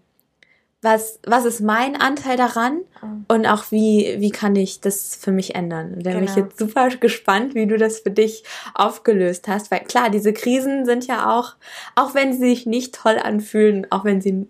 was, 0.82 1.18
was 1.26 1.44
ist 1.44 1.60
mein 1.60 1.96
Anteil 1.96 2.36
daran? 2.36 2.80
Mhm. 3.02 3.24
Und 3.28 3.46
auch 3.46 3.70
wie, 3.70 4.16
wie 4.18 4.30
kann 4.30 4.54
ich 4.54 4.80
das 4.80 5.16
für 5.16 5.32
mich 5.32 5.54
ändern? 5.54 5.94
Und 5.94 6.06
da 6.06 6.10
bin 6.10 6.24
ich 6.24 6.34
genau. 6.34 6.46
jetzt 6.46 6.58
super 6.58 6.88
gespannt, 6.88 7.54
wie 7.54 7.66
du 7.66 7.78
das 7.78 8.00
für 8.00 8.10
dich 8.10 8.44
aufgelöst 8.74 9.48
hast. 9.48 9.70
Weil 9.70 9.80
klar, 9.80 10.10
diese 10.10 10.32
Krisen 10.32 10.84
sind 10.84 11.06
ja 11.06 11.36
auch, 11.36 11.56
auch 11.94 12.14
wenn 12.14 12.32
sie 12.32 12.50
sich 12.50 12.66
nicht 12.66 12.94
toll 12.94 13.18
anfühlen, 13.18 13.86
auch 13.90 14.04
wenn 14.04 14.20
sie 14.20 14.46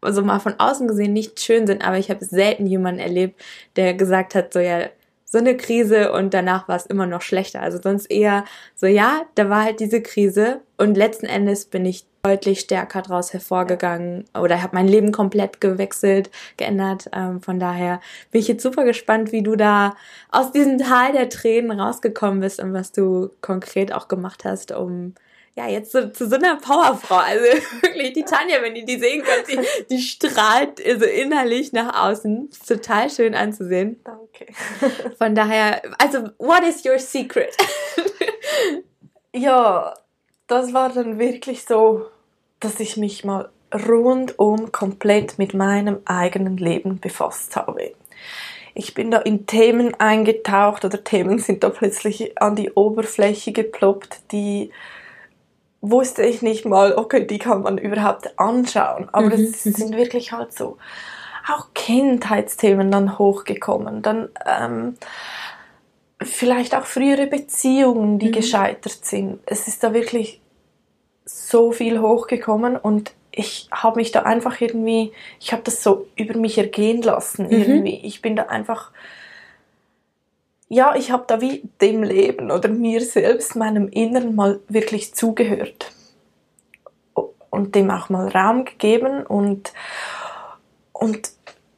also 0.00 0.22
mal 0.22 0.40
von 0.40 0.54
außen 0.58 0.86
gesehen 0.88 1.12
nicht 1.12 1.40
schön 1.40 1.66
sind, 1.66 1.84
aber 1.86 1.98
ich 1.98 2.10
habe 2.10 2.24
selten 2.24 2.66
jemanden 2.66 3.00
erlebt, 3.00 3.40
der 3.76 3.94
gesagt 3.94 4.34
hat, 4.34 4.52
so 4.52 4.60
ja, 4.60 4.88
so 5.28 5.38
eine 5.38 5.56
Krise 5.56 6.12
und 6.12 6.32
danach 6.32 6.68
war 6.68 6.76
es 6.76 6.86
immer 6.86 7.04
noch 7.04 7.20
schlechter. 7.20 7.60
Also 7.60 7.78
sonst 7.82 8.06
eher 8.06 8.44
so, 8.74 8.86
ja, 8.86 9.22
da 9.34 9.50
war 9.50 9.64
halt 9.64 9.80
diese 9.80 10.00
Krise 10.00 10.60
und 10.78 10.96
letzten 10.96 11.26
Endes 11.26 11.66
bin 11.66 11.84
ich 11.84 12.06
deutlich 12.22 12.60
stärker 12.60 13.02
daraus 13.02 13.32
hervorgegangen 13.32 14.24
oder 14.34 14.62
habe 14.62 14.74
mein 14.74 14.88
Leben 14.88 15.12
komplett 15.12 15.60
gewechselt, 15.60 16.30
geändert. 16.56 17.08
Ähm, 17.12 17.40
von 17.40 17.60
daher 17.60 18.00
bin 18.30 18.40
ich 18.40 18.48
jetzt 18.48 18.62
super 18.62 18.84
gespannt, 18.84 19.32
wie 19.32 19.42
du 19.42 19.56
da 19.56 19.94
aus 20.30 20.52
diesem 20.52 20.78
Tal 20.78 21.12
der 21.12 21.28
Tränen 21.28 21.78
rausgekommen 21.78 22.40
bist 22.40 22.60
und 22.60 22.72
was 22.72 22.92
du 22.92 23.30
konkret 23.42 23.92
auch 23.92 24.08
gemacht 24.08 24.44
hast, 24.44 24.72
um 24.72 25.14
ja, 25.56 25.66
jetzt 25.68 25.90
so, 25.90 26.08
zu 26.08 26.28
so 26.28 26.36
einer 26.36 26.56
Powerfrau. 26.56 27.16
Also 27.16 27.44
wirklich, 27.80 28.12
die 28.12 28.24
Tanja, 28.24 28.60
wenn 28.60 28.76
ihr 28.76 28.84
die 28.84 28.98
sehen 28.98 29.24
könnt, 29.24 29.48
die, 29.48 29.66
die 29.88 30.02
strahlt 30.02 30.78
so 30.78 31.06
innerlich 31.06 31.72
nach 31.72 32.04
außen. 32.04 32.50
Ist 32.50 32.68
total 32.68 33.08
schön 33.08 33.34
anzusehen. 33.34 33.98
Danke. 34.04 34.46
Von 35.18 35.34
daher, 35.34 35.80
also, 35.98 36.28
what 36.38 36.62
is 36.62 36.84
your 36.84 36.98
secret? 36.98 37.56
ja, 39.34 39.94
das 40.46 40.74
war 40.74 40.92
dann 40.92 41.18
wirklich 41.18 41.64
so, 41.64 42.06
dass 42.60 42.78
ich 42.78 42.98
mich 42.98 43.24
mal 43.24 43.48
rundum 43.74 44.72
komplett 44.72 45.38
mit 45.38 45.54
meinem 45.54 46.00
eigenen 46.04 46.58
Leben 46.58 47.00
befasst 47.00 47.56
habe. 47.56 47.92
Ich 48.74 48.92
bin 48.92 49.10
da 49.10 49.18
in 49.20 49.46
Themen 49.46 49.94
eingetaucht 49.94 50.84
oder 50.84 51.02
Themen 51.02 51.38
sind 51.38 51.64
da 51.64 51.70
plötzlich 51.70 52.40
an 52.40 52.56
die 52.56 52.72
Oberfläche 52.72 53.52
geploppt, 53.52 54.32
die 54.32 54.70
wusste 55.90 56.22
ich 56.22 56.42
nicht 56.42 56.64
mal, 56.64 56.94
okay, 56.94 57.26
die 57.26 57.38
kann 57.38 57.62
man 57.62 57.78
überhaupt 57.78 58.38
anschauen. 58.38 59.08
Aber 59.12 59.36
mhm. 59.36 59.44
es 59.44 59.62
sind 59.62 59.96
wirklich 59.96 60.32
halt 60.32 60.52
so 60.52 60.78
auch 61.48 61.68
Kindheitsthemen 61.74 62.90
dann 62.90 63.18
hochgekommen. 63.18 64.02
Dann 64.02 64.28
ähm, 64.44 64.96
vielleicht 66.20 66.74
auch 66.74 66.86
frühere 66.86 67.26
Beziehungen, 67.26 68.18
die 68.18 68.28
mhm. 68.28 68.32
gescheitert 68.32 69.04
sind. 69.04 69.40
Es 69.46 69.68
ist 69.68 69.82
da 69.84 69.94
wirklich 69.94 70.40
so 71.24 71.72
viel 71.72 72.00
hochgekommen 72.00 72.76
und 72.76 73.12
ich 73.30 73.68
habe 73.70 73.96
mich 73.96 74.12
da 74.12 74.22
einfach 74.22 74.60
irgendwie, 74.60 75.12
ich 75.40 75.52
habe 75.52 75.62
das 75.62 75.82
so 75.82 76.06
über 76.16 76.38
mich 76.38 76.56
ergehen 76.56 77.02
lassen 77.02 77.46
mhm. 77.46 77.52
irgendwie. 77.52 78.00
Ich 78.02 78.22
bin 78.22 78.34
da 78.34 78.44
einfach 78.44 78.92
ja, 80.68 80.94
ich 80.96 81.10
habe 81.10 81.24
da 81.26 81.40
wie 81.40 81.62
dem 81.80 82.02
Leben 82.02 82.50
oder 82.50 82.68
mir 82.68 83.00
selbst, 83.00 83.56
meinem 83.56 83.88
Inneren 83.88 84.34
mal 84.34 84.60
wirklich 84.68 85.14
zugehört 85.14 85.92
und 87.50 87.74
dem 87.74 87.90
auch 87.90 88.08
mal 88.08 88.28
Raum 88.28 88.64
gegeben 88.64 89.24
und, 89.24 89.72
und 90.92 91.30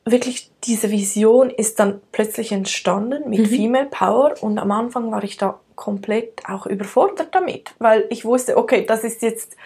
wirklich 0.04 0.50
diese 0.64 0.90
Vision 0.90 1.50
ist 1.50 1.78
dann 1.78 2.00
plötzlich 2.12 2.52
entstanden 2.52 3.28
mit 3.28 3.40
mhm. 3.40 3.46
Female 3.46 3.86
Power 3.90 4.34
und 4.40 4.58
am 4.58 4.70
Anfang 4.70 5.12
war 5.12 5.22
ich 5.22 5.36
da 5.36 5.60
komplett 5.76 6.42
auch 6.48 6.66
überfordert 6.66 7.34
damit, 7.34 7.74
weil 7.78 8.06
ich 8.10 8.24
wusste, 8.24 8.56
okay, 8.56 8.84
das 8.84 9.04
ist 9.04 9.22
jetzt 9.22 9.56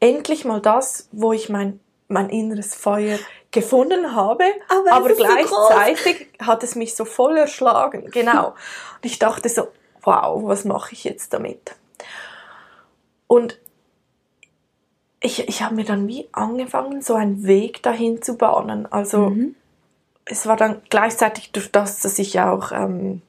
endlich 0.00 0.44
mal 0.44 0.60
das, 0.60 1.08
wo 1.12 1.32
ich 1.32 1.48
mein, 1.48 1.80
mein 2.08 2.28
inneres 2.28 2.74
Feuer 2.74 3.18
gefunden 3.50 4.14
habe, 4.14 4.44
aber, 4.68 4.92
aber 4.92 5.14
gleichzeitig 5.14 6.28
so 6.38 6.46
hat 6.46 6.62
es 6.62 6.74
mich 6.74 6.94
so 6.94 7.04
voll 7.04 7.36
erschlagen. 7.36 8.10
Genau. 8.10 8.48
Und 8.96 9.04
ich 9.04 9.18
dachte 9.18 9.48
so, 9.48 9.68
wow, 10.02 10.42
was 10.44 10.64
mache 10.64 10.92
ich 10.92 11.04
jetzt 11.04 11.32
damit? 11.32 11.74
Und 13.26 13.58
ich, 15.20 15.48
ich 15.48 15.62
habe 15.62 15.74
mir 15.74 15.84
dann 15.84 16.06
wie 16.06 16.28
angefangen, 16.32 17.02
so 17.02 17.14
einen 17.14 17.44
Weg 17.44 17.82
dahin 17.82 18.22
zu 18.22 18.36
bahnen. 18.36 18.90
Also 18.90 19.30
mhm. 19.30 19.54
es 20.24 20.46
war 20.46 20.56
dann 20.56 20.82
gleichzeitig 20.90 21.52
durch 21.52 21.72
das, 21.72 22.00
dass 22.00 22.18
ich 22.18 22.38
auch, 22.40 22.72
ähm, 22.72 23.22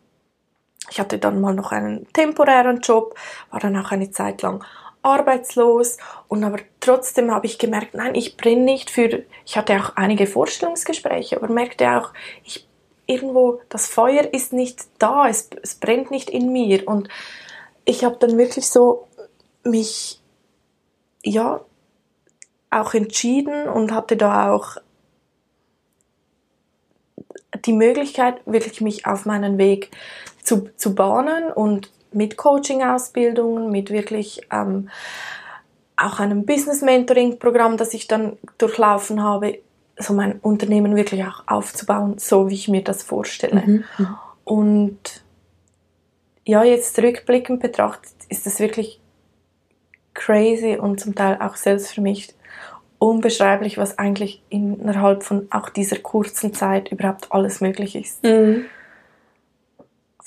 ich 0.89 0.99
hatte 0.99 1.17
dann 1.17 1.41
mal 1.41 1.53
noch 1.53 1.71
einen 1.71 2.11
temporären 2.13 2.81
Job, 2.81 3.15
war 3.51 3.59
dann 3.59 3.77
auch 3.77 3.91
eine 3.91 4.11
Zeit 4.11 4.41
lang 4.41 4.63
arbeitslos. 5.01 5.97
Und 6.27 6.43
aber 6.43 6.59
trotzdem 6.79 7.31
habe 7.31 7.45
ich 7.45 7.57
gemerkt, 7.57 7.93
nein, 7.93 8.15
ich 8.15 8.37
brenne 8.37 8.63
nicht 8.63 8.89
für, 8.89 9.23
ich 9.45 9.57
hatte 9.57 9.77
auch 9.77 9.95
einige 9.95 10.27
Vorstellungsgespräche, 10.27 11.37
aber 11.37 11.47
merkte 11.47 11.89
auch, 11.91 12.13
ich 12.43 12.67
irgendwo, 13.05 13.59
das 13.69 13.87
Feuer 13.87 14.33
ist 14.33 14.53
nicht 14.53 14.85
da, 14.99 15.27
es, 15.27 15.49
es 15.63 15.75
brennt 15.75 16.11
nicht 16.11 16.29
in 16.29 16.51
mir. 16.51 16.87
Und 16.87 17.09
ich 17.85 18.03
habe 18.03 18.17
dann 18.19 18.37
wirklich 18.37 18.69
so 18.69 19.07
mich, 19.63 20.21
ja, 21.23 21.61
auch 22.69 22.93
entschieden 22.93 23.67
und 23.67 23.91
hatte 23.91 24.15
da 24.15 24.53
auch 24.53 24.77
die 27.65 27.73
Möglichkeit, 27.73 28.41
wirklich 28.45 28.79
mich 28.79 29.07
auf 29.07 29.25
meinen 29.25 29.57
Weg 29.57 29.89
zu, 30.43 30.69
zu 30.77 30.93
bahnen 30.93 31.51
und 31.51 31.91
mit 32.11 32.37
Coaching-Ausbildungen, 32.37 33.71
mit 33.71 33.91
wirklich 33.91 34.41
ähm, 34.51 34.89
auch 35.97 36.19
einem 36.19 36.45
Business-Mentoring-Programm, 36.45 37.77
das 37.77 37.93
ich 37.93 38.07
dann 38.07 38.37
durchlaufen 38.57 39.21
habe, 39.21 39.59
so 39.97 40.13
mein 40.13 40.39
Unternehmen 40.39 40.95
wirklich 40.95 41.23
auch 41.25 41.43
aufzubauen, 41.47 42.17
so 42.17 42.49
wie 42.49 42.55
ich 42.55 42.67
mir 42.69 42.83
das 42.83 43.03
vorstelle. 43.03 43.63
Mhm. 43.65 43.83
mhm. 43.97 44.17
Und 44.45 45.23
ja, 46.45 46.63
jetzt 46.63 46.97
rückblickend 46.97 47.59
betrachtet, 47.59 48.13
ist 48.29 48.47
das 48.47 48.59
wirklich 48.59 48.99
crazy 50.15 50.75
und 50.75 50.99
zum 50.99 51.13
Teil 51.13 51.37
auch 51.39 51.55
selbst 51.55 51.93
für 51.93 52.01
mich 52.01 52.33
unbeschreiblich, 52.97 53.77
was 53.77 53.99
eigentlich 53.99 54.41
innerhalb 54.49 55.23
von 55.23 55.47
auch 55.51 55.69
dieser 55.69 55.97
kurzen 55.97 56.53
Zeit 56.53 56.91
überhaupt 56.91 57.31
alles 57.31 57.61
möglich 57.61 57.95
ist. 57.95 58.23
Mhm. 58.23 58.65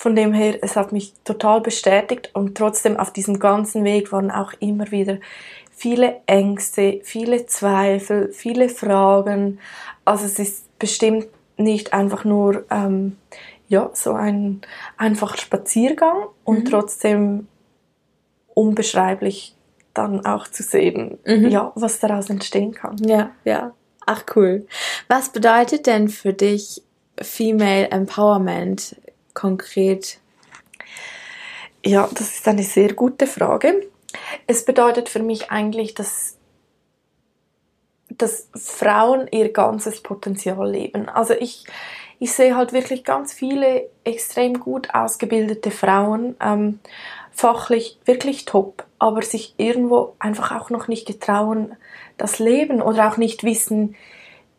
Von 0.03 0.17
dem 0.17 0.33
her, 0.33 0.59
es 0.63 0.75
hat 0.75 0.91
mich 0.91 1.15
total 1.23 1.61
bestätigt 1.61 2.31
und 2.35 2.59
trotzdem 2.59 2.97
auf 2.97 3.13
diesem 3.13 3.39
ganzen 3.39 3.85
Weg 3.85 4.11
waren 4.11 4.33
auch 4.33 4.53
immer 4.59 4.91
wieder 4.91 5.19
viele 5.71 6.17
Ängste, 6.27 6.99
viele 7.05 7.47
Zweifel, 7.47 8.33
viele 8.33 8.69
Fragen. 8.69 9.61
Also 10.05 10.25
es 10.25 10.41
ist 10.41 10.77
bestimmt 10.81 11.29
nicht 11.57 11.93
einfach 11.93 12.25
nur 12.25 12.65
ähm, 12.69 13.17
ja, 13.69 13.91
so 13.93 14.15
ein 14.15 14.63
einfacher 14.97 15.37
Spaziergang 15.37 16.27
und 16.43 16.65
mhm. 16.65 16.69
trotzdem 16.69 17.47
unbeschreiblich 18.55 19.55
dann 19.95 20.27
auch 20.27 20.49
zu 20.49 20.65
sehen, 20.65 21.21
mhm. 21.25 21.49
ja, 21.49 21.71
was 21.77 22.01
daraus 22.01 22.29
entstehen 22.29 22.73
kann. 22.73 22.97
Ja, 22.99 23.31
ja. 23.45 23.73
Ach 24.05 24.25
cool. 24.35 24.67
Was 25.07 25.29
bedeutet 25.29 25.87
denn 25.87 26.09
für 26.09 26.33
dich 26.33 26.83
Female 27.21 27.89
Empowerment 27.93 28.97
konkret? 29.35 30.19
Ja, 31.85 32.09
das 32.13 32.35
ist 32.37 32.49
eine 32.49 32.63
sehr 32.63 32.95
gute 32.95 33.27
Frage. 33.27 33.89
Es 34.47 34.65
bedeutet 34.65 35.09
für 35.09 35.23
mich 35.23 35.51
eigentlich, 35.51 35.95
dass, 35.95 36.37
dass 38.09 38.49
Frauen 38.55 39.27
ihr 39.33 39.53
ganzes 39.53 40.01
Potenzial 40.03 40.71
leben. 40.71 41.09
Also 41.09 41.35
ich, 41.35 41.65
ich 42.19 42.33
sehe 42.33 42.57
halt 42.57 42.73
wirklich 42.73 43.05
ganz 43.05 43.33
viele 43.33 43.89
extrem 44.05 44.61
gut 44.61 44.95
ausgebildete 44.95 45.71
Frauen, 45.71 46.37
ähm, 46.41 46.79
fachlich 47.33 47.99
wirklich 48.05 48.45
top, 48.45 48.85
aber 48.99 49.23
sich 49.23 49.55
irgendwo 49.57 50.15
einfach 50.19 50.53
auch 50.53 50.71
noch 50.71 50.87
nicht 50.87 51.07
getrauen, 51.07 51.77
das 52.19 52.39
Leben 52.39 52.81
oder 52.81 53.11
auch 53.11 53.17
nicht 53.17 53.43
wissen, 53.43 53.97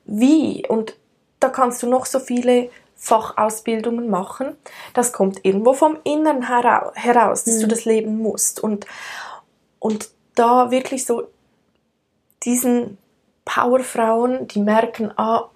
wie. 0.06 0.68
Und 0.68 0.96
da 1.40 1.50
kannst 1.50 1.84
du 1.84 1.88
noch 1.88 2.06
so 2.06 2.20
viele 2.20 2.70
Fachausbildungen 3.04 4.10
machen. 4.10 4.56
Das 4.94 5.12
kommt 5.12 5.44
irgendwo 5.44 5.74
vom 5.74 5.98
Inneren 6.06 6.48
heraus, 6.48 7.44
dass 7.44 7.58
mhm. 7.58 7.62
du 7.62 7.68
das 7.68 7.84
leben 7.84 8.18
musst. 8.20 8.64
Und, 8.64 8.88
und 9.80 10.10
da 10.36 10.72
wirklich 10.72 11.06
so 11.06 11.28
diesen 12.44 12.98
Powerfrauen, 13.44 14.48
die 14.48 14.62
merken, 14.62 15.12
ah, 15.18 15.50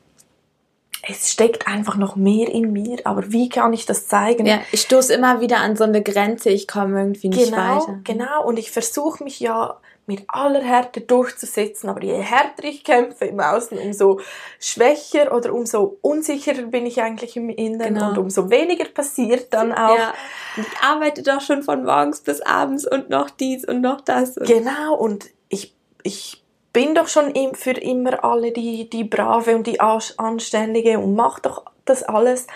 es 1.09 1.31
steckt 1.31 1.67
einfach 1.67 1.95
noch 1.95 2.17
mehr 2.17 2.49
in 2.49 2.73
mir, 2.73 2.99
aber 3.05 3.31
wie 3.31 3.47
kann 3.47 3.71
ich 3.71 3.85
das 3.85 4.07
zeigen? 4.07 4.45
Ja, 4.45 4.59
ich 4.73 4.81
stoße 4.81 5.13
immer 5.13 5.39
wieder 5.39 5.59
an 5.59 5.77
so 5.77 5.85
eine 5.85 6.03
Grenze, 6.03 6.49
ich 6.49 6.67
komme 6.67 6.99
irgendwie 6.99 7.29
nicht 7.29 7.45
genau, 7.45 7.77
weiter. 7.77 7.99
Genau, 8.03 8.45
und 8.45 8.59
ich 8.59 8.71
versuche 8.71 9.23
mich 9.23 9.39
ja 9.39 9.77
mit 10.07 10.23
aller 10.29 10.61
Härte 10.61 11.01
durchzusetzen, 11.01 11.89
aber 11.89 12.01
je 12.01 12.15
härter 12.15 12.63
ich 12.63 12.85
kämpfe 12.85 13.25
im 13.25 13.41
Außen, 13.41 13.77
umso 13.77 14.21
schwächer 14.57 15.35
oder 15.35 15.53
umso 15.53 15.97
unsicherer 16.01 16.63
bin 16.63 16.85
ich 16.85 17.01
eigentlich 17.01 17.35
im 17.35 17.49
Inneren 17.49 17.95
genau. 17.95 18.09
und 18.09 18.17
umso 18.17 18.49
weniger 18.49 18.85
passiert 18.85 19.53
dann 19.53 19.73
auch. 19.73 19.97
Ja, 19.97 20.13
ich 20.55 20.65
arbeite 20.81 21.23
doch 21.23 21.41
schon 21.41 21.61
von 21.61 21.83
morgens 21.83 22.21
bis 22.21 22.39
abends 22.41 22.87
und 22.87 23.09
noch 23.09 23.29
dies 23.29 23.65
und 23.65 23.81
noch 23.81 23.99
das. 23.99 24.35
Genau, 24.35 24.95
und 24.95 25.25
ich, 25.49 25.75
ich 26.03 26.41
bin 26.71 26.95
doch 26.95 27.09
schon 27.09 27.33
für 27.55 27.71
immer 27.71 28.23
alle 28.23 28.53
die, 28.53 28.89
die 28.89 29.03
Brave 29.03 29.57
und 29.57 29.67
die 29.67 29.81
Anständige 29.81 30.99
und 30.99 31.15
mach 31.15 31.39
doch 31.39 31.65
das 31.83 32.03
alles. 32.03 32.47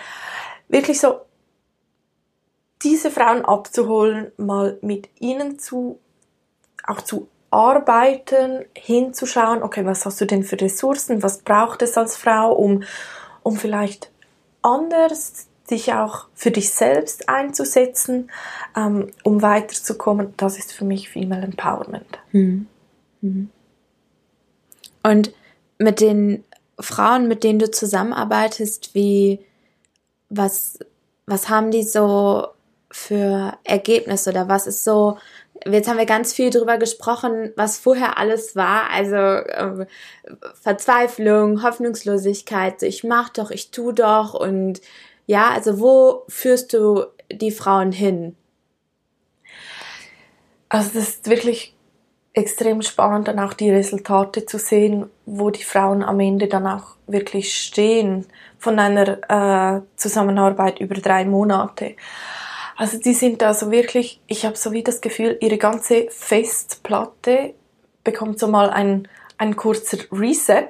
Wirklich 0.68 1.00
so, 1.00 1.20
diese 2.82 3.10
Frauen 3.10 3.44
abzuholen, 3.44 4.32
mal 4.38 4.78
mit 4.80 5.10
ihnen 5.20 5.58
zu, 5.58 5.98
auch 6.86 7.02
zu 7.02 7.28
arbeiten, 7.52 8.64
hinzuschauen, 8.74 9.62
okay, 9.62 9.84
was 9.84 10.04
hast 10.06 10.20
du 10.20 10.24
denn 10.24 10.42
für 10.42 10.60
Ressourcen, 10.60 11.22
was 11.22 11.38
braucht 11.38 11.82
es 11.82 11.96
als 11.98 12.16
Frau, 12.16 12.52
um, 12.52 12.82
um 13.42 13.56
vielleicht 13.56 14.10
anders 14.62 15.46
dich 15.70 15.92
auch 15.92 16.26
für 16.34 16.50
dich 16.50 16.70
selbst 16.70 17.28
einzusetzen, 17.28 18.30
ähm, 18.76 19.10
um 19.22 19.42
weiterzukommen, 19.42 20.34
das 20.36 20.58
ist 20.58 20.72
für 20.72 20.84
mich 20.84 21.10
Female 21.10 21.42
Empowerment. 21.42 22.18
Hm. 22.30 22.66
Hm. 23.20 23.50
Und 25.02 25.32
mit 25.78 26.00
den 26.00 26.44
Frauen, 26.80 27.28
mit 27.28 27.44
denen 27.44 27.58
du 27.58 27.70
zusammenarbeitest, 27.70 28.94
wie, 28.94 29.40
was, 30.30 30.78
was 31.26 31.48
haben 31.48 31.70
die 31.70 31.82
so 31.82 32.48
für 32.90 33.56
Ergebnisse 33.64 34.30
oder 34.30 34.48
was 34.48 34.66
ist 34.66 34.84
so, 34.84 35.18
jetzt 35.70 35.88
haben 35.88 35.98
wir 35.98 36.06
ganz 36.06 36.32
viel 36.32 36.50
darüber 36.50 36.78
gesprochen, 36.78 37.52
was 37.56 37.78
vorher 37.78 38.18
alles 38.18 38.56
war, 38.56 38.90
also 38.90 39.16
äh, 39.16 39.86
Verzweiflung, 40.60 41.62
Hoffnungslosigkeit, 41.62 42.82
ich 42.82 43.04
mach 43.04 43.28
doch, 43.30 43.50
ich 43.50 43.70
tu 43.70 43.92
doch 43.92 44.34
und 44.34 44.80
ja, 45.26 45.50
also 45.50 45.80
wo 45.80 46.24
führst 46.28 46.72
du 46.72 47.04
die 47.30 47.50
Frauen 47.50 47.92
hin? 47.92 48.36
Also 50.68 50.90
das 50.94 51.08
ist 51.08 51.28
wirklich 51.28 51.74
extrem 52.34 52.80
spannend, 52.82 53.28
dann 53.28 53.38
auch 53.38 53.52
die 53.52 53.70
Resultate 53.70 54.46
zu 54.46 54.58
sehen, 54.58 55.10
wo 55.26 55.50
die 55.50 55.64
Frauen 55.64 56.02
am 56.02 56.18
Ende 56.18 56.48
dann 56.48 56.66
auch 56.66 56.96
wirklich 57.06 57.54
stehen 57.54 58.26
von 58.58 58.78
einer 58.78 59.18
äh, 59.28 59.82
Zusammenarbeit 59.96 60.80
über 60.80 60.94
drei 60.94 61.24
Monate. 61.24 61.94
Also 62.82 62.98
die 62.98 63.14
sind 63.14 63.42
da 63.42 63.54
so 63.54 63.70
wirklich, 63.70 64.20
ich 64.26 64.44
habe 64.44 64.56
so 64.56 64.72
wie 64.72 64.82
das 64.82 65.00
Gefühl, 65.00 65.38
ihre 65.40 65.56
ganze 65.56 66.08
Festplatte 66.10 67.54
bekommt 68.02 68.40
so 68.40 68.48
mal 68.48 68.70
ein, 68.70 69.06
ein 69.38 69.54
kurzer 69.54 69.98
Reset 70.10 70.66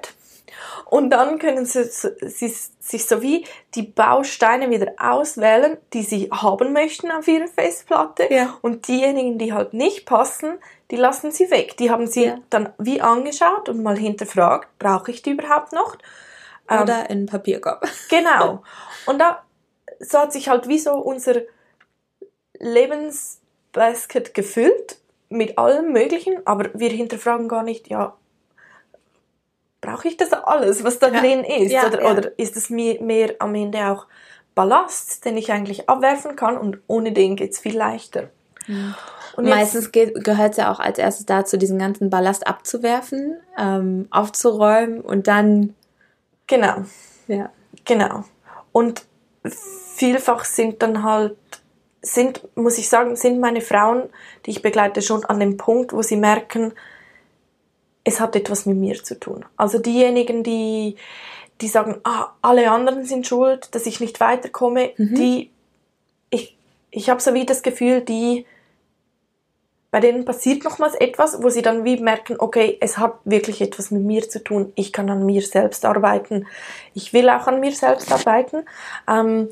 und 0.84 1.08
dann 1.08 1.38
können 1.38 1.64
sie, 1.64 1.84
sie 1.84 2.54
sich 2.80 3.06
so 3.06 3.22
wie 3.22 3.46
die 3.74 3.84
Bausteine 3.84 4.68
wieder 4.68 4.92
auswählen, 4.98 5.78
die 5.94 6.02
sie 6.02 6.28
haben 6.30 6.74
möchten 6.74 7.10
auf 7.10 7.26
ihrer 7.28 7.48
Festplatte. 7.48 8.26
Ja. 8.30 8.58
Und 8.60 8.88
diejenigen, 8.88 9.38
die 9.38 9.54
halt 9.54 9.72
nicht 9.72 10.04
passen, 10.04 10.58
die 10.90 10.96
lassen 10.96 11.30
sie 11.30 11.50
weg. 11.50 11.78
Die 11.78 11.90
haben 11.90 12.06
sie 12.06 12.26
ja. 12.26 12.38
dann 12.50 12.74
wie 12.76 13.00
angeschaut 13.00 13.70
und 13.70 13.82
mal 13.82 13.96
hinterfragt, 13.96 14.68
brauche 14.78 15.12
ich 15.12 15.22
die 15.22 15.30
überhaupt 15.30 15.72
noch? 15.72 15.96
Oder 16.66 17.08
ähm, 17.08 17.20
in 17.20 17.26
Papierkorb. 17.26 17.88
Genau. 18.10 18.62
Und 19.06 19.18
da 19.18 19.42
so 19.98 20.18
hat 20.18 20.34
sich 20.34 20.50
halt 20.50 20.68
wie 20.68 20.78
so 20.78 20.92
unser 20.92 21.36
Lebensbasket 22.62 24.32
gefüllt 24.32 24.98
mit 25.28 25.58
allem 25.58 25.92
Möglichen, 25.92 26.46
aber 26.46 26.70
wir 26.74 26.90
hinterfragen 26.90 27.48
gar 27.48 27.62
nicht, 27.62 27.88
ja, 27.88 28.16
brauche 29.80 30.08
ich 30.08 30.16
das 30.16 30.32
alles, 30.32 30.84
was 30.84 30.98
da 30.98 31.08
ja. 31.08 31.20
drin 31.20 31.44
ist? 31.44 31.72
Ja, 31.72 31.86
oder, 31.86 32.02
ja. 32.02 32.12
oder 32.12 32.38
ist 32.38 32.56
es 32.56 32.70
mir 32.70 33.02
mehr 33.02 33.34
am 33.40 33.54
Ende 33.54 33.90
auch 33.90 34.06
Ballast, 34.54 35.24
den 35.24 35.36
ich 35.36 35.52
eigentlich 35.52 35.88
abwerfen 35.88 36.36
kann 36.36 36.56
und 36.56 36.78
ohne 36.86 37.12
den 37.12 37.36
geht 37.36 37.52
es 37.52 37.58
viel 37.58 37.76
leichter. 37.76 38.30
Und 39.36 39.48
Meistens 39.48 39.90
gehört 39.92 40.52
es 40.52 40.56
ja 40.58 40.70
auch 40.70 40.78
als 40.78 40.98
erstes 40.98 41.26
dazu, 41.26 41.56
diesen 41.56 41.78
ganzen 41.78 42.10
Ballast 42.10 42.46
abzuwerfen, 42.46 43.40
ähm, 43.58 44.06
aufzuräumen 44.10 45.00
und 45.00 45.26
dann. 45.26 45.74
Genau. 46.46 46.84
Ja. 47.28 47.50
Genau. 47.84 48.24
Und 48.72 49.04
vielfach 49.96 50.44
sind 50.44 50.82
dann 50.82 51.02
halt, 51.02 51.36
sind, 52.02 52.42
muss 52.56 52.78
ich 52.78 52.88
sagen, 52.88 53.16
sind 53.16 53.40
meine 53.40 53.60
Frauen, 53.60 54.10
die 54.44 54.50
ich 54.50 54.62
begleite, 54.62 55.02
schon 55.02 55.24
an 55.24 55.40
dem 55.40 55.56
Punkt, 55.56 55.92
wo 55.92 56.02
sie 56.02 56.16
merken, 56.16 56.72
es 58.04 58.20
hat 58.20 58.34
etwas 58.34 58.66
mit 58.66 58.76
mir 58.76 59.02
zu 59.02 59.18
tun. 59.18 59.44
Also 59.56 59.78
diejenigen, 59.78 60.42
die, 60.42 60.96
die 61.60 61.68
sagen, 61.68 62.00
ah, 62.02 62.32
alle 62.42 62.70
anderen 62.70 63.04
sind 63.04 63.26
schuld, 63.26 63.72
dass 63.74 63.86
ich 63.86 64.00
nicht 64.00 64.18
weiterkomme, 64.18 64.90
mhm. 64.96 65.14
die, 65.14 65.50
ich, 66.30 66.56
ich 66.90 67.08
habe 67.08 67.20
so 67.20 67.34
wie 67.34 67.46
das 67.46 67.62
Gefühl, 67.62 68.00
die, 68.00 68.44
bei 69.92 70.00
denen 70.00 70.24
passiert 70.24 70.64
nochmals 70.64 70.94
etwas, 70.96 71.40
wo 71.42 71.50
sie 71.50 71.62
dann 71.62 71.84
wie 71.84 72.00
merken, 72.00 72.36
okay, 72.38 72.78
es 72.80 72.98
hat 72.98 73.18
wirklich 73.24 73.60
etwas 73.60 73.92
mit 73.92 74.02
mir 74.02 74.28
zu 74.28 74.42
tun, 74.42 74.72
ich 74.74 74.92
kann 74.92 75.08
an 75.08 75.24
mir 75.24 75.42
selbst 75.42 75.84
arbeiten, 75.84 76.48
ich 76.94 77.12
will 77.12 77.28
auch 77.28 77.46
an 77.46 77.60
mir 77.60 77.72
selbst 77.72 78.10
arbeiten. 78.10 78.64
Ähm, 79.08 79.50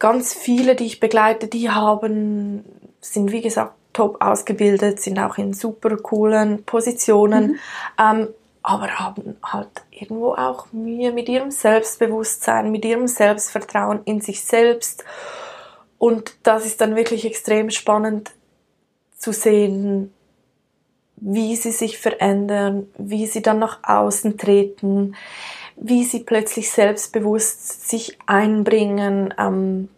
ganz 0.00 0.34
viele, 0.34 0.74
die 0.74 0.86
ich 0.86 0.98
begleite, 0.98 1.46
die 1.46 1.70
haben, 1.70 2.64
sind 3.00 3.30
wie 3.30 3.42
gesagt 3.42 3.74
top 3.92 4.20
ausgebildet, 4.20 5.00
sind 5.00 5.18
auch 5.20 5.38
in 5.38 5.52
super 5.52 5.96
coolen 5.96 6.64
Positionen, 6.64 7.52
mhm. 7.52 7.58
ähm, 7.98 8.28
aber 8.62 8.98
haben 8.98 9.36
halt 9.42 9.68
irgendwo 9.90 10.32
auch 10.34 10.72
Mühe 10.72 11.12
mit 11.12 11.28
ihrem 11.28 11.50
Selbstbewusstsein, 11.50 12.72
mit 12.72 12.84
ihrem 12.84 13.06
Selbstvertrauen 13.06 14.00
in 14.04 14.20
sich 14.20 14.44
selbst. 14.44 15.04
Und 15.98 16.34
das 16.42 16.66
ist 16.66 16.80
dann 16.80 16.96
wirklich 16.96 17.24
extrem 17.24 17.70
spannend 17.70 18.32
zu 19.16 19.32
sehen, 19.32 20.12
wie 21.16 21.56
sie 21.56 21.72
sich 21.72 21.98
verändern, 21.98 22.88
wie 22.96 23.26
sie 23.26 23.42
dann 23.42 23.58
nach 23.58 23.80
außen 23.82 24.38
treten, 24.38 25.14
wie 25.80 26.04
sie 26.04 26.20
plötzlich 26.20 26.70
selbstbewusst 26.70 27.88
sich 27.88 28.18
einbringen, 28.26 29.34
ähm, 29.38 29.88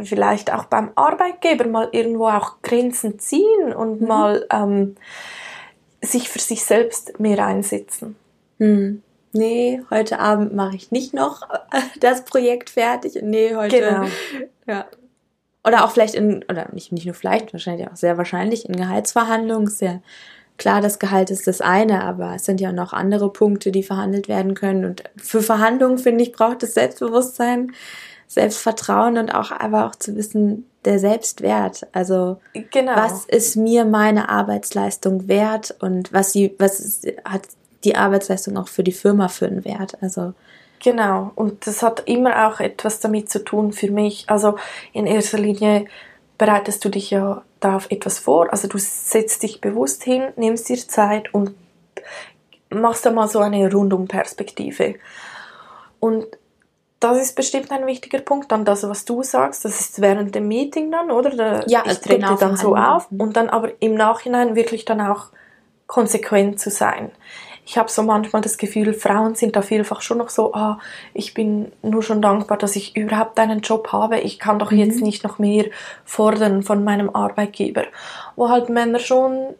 vielleicht 0.00 0.52
auch 0.52 0.64
beim 0.64 0.92
Arbeitgeber 0.94 1.66
mal 1.66 1.88
irgendwo 1.90 2.28
auch 2.28 2.62
Grenzen 2.62 3.18
ziehen 3.18 3.74
und 3.76 4.00
mhm. 4.00 4.06
mal 4.06 4.46
ähm, 4.50 4.96
sich 6.00 6.28
für 6.28 6.38
sich 6.38 6.64
selbst 6.64 7.18
mehr 7.18 7.44
einsetzen. 7.44 8.14
Hm. 8.58 9.02
Nee, 9.32 9.82
heute 9.90 10.20
Abend 10.20 10.54
mache 10.54 10.76
ich 10.76 10.92
nicht 10.92 11.12
noch 11.14 11.42
das 12.00 12.24
Projekt 12.24 12.70
fertig. 12.70 13.18
Nee, 13.20 13.56
heute. 13.56 13.80
Genau. 13.80 14.06
Ja. 14.66 14.86
Oder 15.64 15.84
auch 15.84 15.90
vielleicht 15.90 16.14
in, 16.14 16.44
oder 16.48 16.68
nicht, 16.72 16.92
nicht 16.92 17.04
nur 17.04 17.14
vielleicht, 17.14 17.52
wahrscheinlich 17.52 17.88
auch 17.88 17.96
sehr 17.96 18.16
wahrscheinlich 18.16 18.68
in 18.68 18.76
Gehaltsverhandlungen. 18.76 19.70
Ja 19.80 20.00
klar, 20.58 20.80
das 20.82 20.98
Gehalt 20.98 21.30
ist 21.30 21.46
das 21.46 21.60
eine, 21.60 22.04
aber 22.04 22.34
es 22.34 22.44
sind 22.44 22.60
ja 22.60 22.72
noch 22.72 22.92
andere 22.92 23.32
Punkte, 23.32 23.72
die 23.72 23.82
verhandelt 23.82 24.28
werden 24.28 24.54
können. 24.54 24.84
Und 24.84 25.04
für 25.16 25.42
Verhandlungen, 25.42 25.98
finde 25.98 26.22
ich, 26.22 26.32
braucht 26.32 26.62
es 26.62 26.74
Selbstbewusstsein. 26.74 27.72
Selbstvertrauen 28.30 29.16
und 29.16 29.34
auch 29.34 29.50
aber 29.50 29.86
auch 29.86 29.96
zu 29.96 30.14
wissen, 30.14 30.66
der 30.84 30.98
Selbstwert. 30.98 31.86
Also 31.92 32.40
genau. 32.70 32.94
was 32.94 33.24
ist 33.24 33.56
mir 33.56 33.86
meine 33.86 34.28
Arbeitsleistung 34.28 35.28
wert 35.28 35.74
und 35.80 36.12
was 36.12 36.32
sie, 36.32 36.54
was 36.58 36.78
ist, 36.78 37.06
hat 37.24 37.48
die 37.84 37.96
Arbeitsleistung 37.96 38.58
auch 38.58 38.68
für 38.68 38.84
die 38.84 38.92
Firma 38.92 39.28
für 39.28 39.46
einen 39.46 39.64
Wert? 39.64 39.96
Also 40.02 40.34
Genau, 40.80 41.32
und 41.34 41.66
das 41.66 41.82
hat 41.82 42.04
immer 42.06 42.46
auch 42.46 42.60
etwas 42.60 43.00
damit 43.00 43.30
zu 43.30 43.42
tun 43.44 43.72
für 43.72 43.90
mich. 43.90 44.24
Also 44.28 44.56
in 44.92 45.06
erster 45.06 45.38
Linie 45.38 45.86
bereitest 46.36 46.84
du 46.84 46.88
dich 46.88 47.10
ja 47.10 47.42
da 47.60 47.76
auf 47.76 47.90
etwas 47.90 48.18
vor. 48.18 48.50
Also 48.50 48.68
du 48.68 48.78
setzt 48.78 49.42
dich 49.42 49.60
bewusst 49.60 50.04
hin, 50.04 50.28
nimmst 50.36 50.68
dir 50.68 50.76
Zeit 50.76 51.32
und 51.34 51.54
machst 52.70 53.06
da 53.06 53.10
mal 53.10 53.28
so 53.28 53.40
eine 53.40 53.70
Rundumperspektive. 53.70 54.96
Und 56.00 56.26
das 57.00 57.18
ist 57.18 57.36
bestimmt 57.36 57.70
ein 57.70 57.86
wichtiger 57.86 58.20
Punkt. 58.20 58.50
Dann 58.50 58.64
das, 58.64 58.82
was 58.88 59.04
du 59.04 59.22
sagst, 59.22 59.64
das 59.64 59.80
ist 59.80 60.00
während 60.00 60.34
dem 60.34 60.48
Meeting 60.48 60.90
dann, 60.90 61.10
oder? 61.10 61.30
Da, 61.30 61.64
ja, 61.66 61.82
ich 61.86 61.98
trete 61.98 62.20
genau, 62.20 62.36
dann 62.36 62.56
so 62.56 62.74
auf 62.74 63.10
und 63.10 63.36
dann 63.36 63.48
aber 63.48 63.70
im 63.80 63.94
Nachhinein 63.94 64.56
wirklich 64.56 64.84
dann 64.84 65.00
auch 65.00 65.26
konsequent 65.86 66.60
zu 66.60 66.70
sein. 66.70 67.10
Ich 67.70 67.76
habe 67.76 67.90
so 67.90 68.02
manchmal 68.02 68.40
das 68.40 68.56
Gefühl, 68.56 68.94
Frauen 68.94 69.34
sind 69.34 69.54
da 69.54 69.60
vielfach 69.60 70.00
schon 70.00 70.16
noch 70.16 70.30
so, 70.30 70.54
ah, 70.54 70.78
ich 71.12 71.34
bin 71.34 71.70
nur 71.82 72.02
schon 72.02 72.22
dankbar, 72.22 72.56
dass 72.56 72.76
ich 72.76 72.96
überhaupt 72.96 73.38
einen 73.38 73.60
Job 73.60 73.92
habe. 73.92 74.20
Ich 74.20 74.38
kann 74.38 74.58
doch 74.58 74.72
jetzt 74.72 75.02
nicht 75.02 75.22
noch 75.22 75.38
mehr 75.38 75.66
fordern 76.02 76.62
von 76.62 76.82
meinem 76.82 77.14
Arbeitgeber. 77.14 77.84
Wo 78.36 78.48
halt 78.48 78.70
Männer 78.70 79.00
schon 79.00 79.54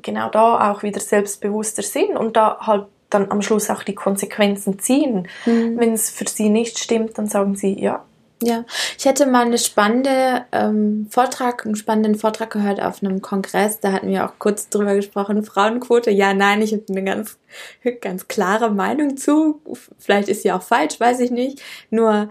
genau 0.00 0.30
da 0.30 0.72
auch 0.72 0.82
wieder 0.82 1.00
selbstbewusster 1.00 1.82
sind 1.82 2.16
und 2.16 2.34
da 2.34 2.60
halt 2.60 2.86
dann 3.10 3.30
am 3.30 3.42
Schluss 3.42 3.68
auch 3.68 3.82
die 3.82 3.94
Konsequenzen 3.94 4.78
ziehen. 4.78 5.28
Wenn 5.76 5.92
es 5.92 6.08
für 6.08 6.26
sie 6.26 6.48
nicht 6.48 6.78
stimmt, 6.78 7.18
dann 7.18 7.26
sagen 7.26 7.56
sie, 7.56 7.78
ja, 7.78 8.06
Ja, 8.40 8.64
ich 8.96 9.04
hätte 9.04 9.26
mal 9.26 9.46
eine 9.46 9.58
spannende 9.58 10.44
ähm, 10.52 11.08
Vortrag, 11.10 11.66
einen 11.66 11.74
spannenden 11.74 12.14
Vortrag 12.14 12.50
gehört 12.50 12.80
auf 12.80 13.02
einem 13.02 13.20
Kongress. 13.20 13.80
Da 13.80 13.90
hatten 13.90 14.08
wir 14.08 14.24
auch 14.24 14.38
kurz 14.38 14.68
drüber 14.68 14.94
gesprochen. 14.94 15.42
Frauenquote, 15.42 16.12
ja, 16.12 16.34
nein, 16.34 16.62
ich 16.62 16.72
habe 16.72 16.84
eine 16.88 17.02
ganz, 17.02 17.38
ganz 18.00 18.28
klare 18.28 18.70
Meinung 18.70 19.16
zu. 19.16 19.60
Vielleicht 19.98 20.28
ist 20.28 20.42
sie 20.42 20.52
auch 20.52 20.62
falsch, 20.62 21.00
weiß 21.00 21.18
ich 21.18 21.32
nicht. 21.32 21.60
Nur 21.90 22.30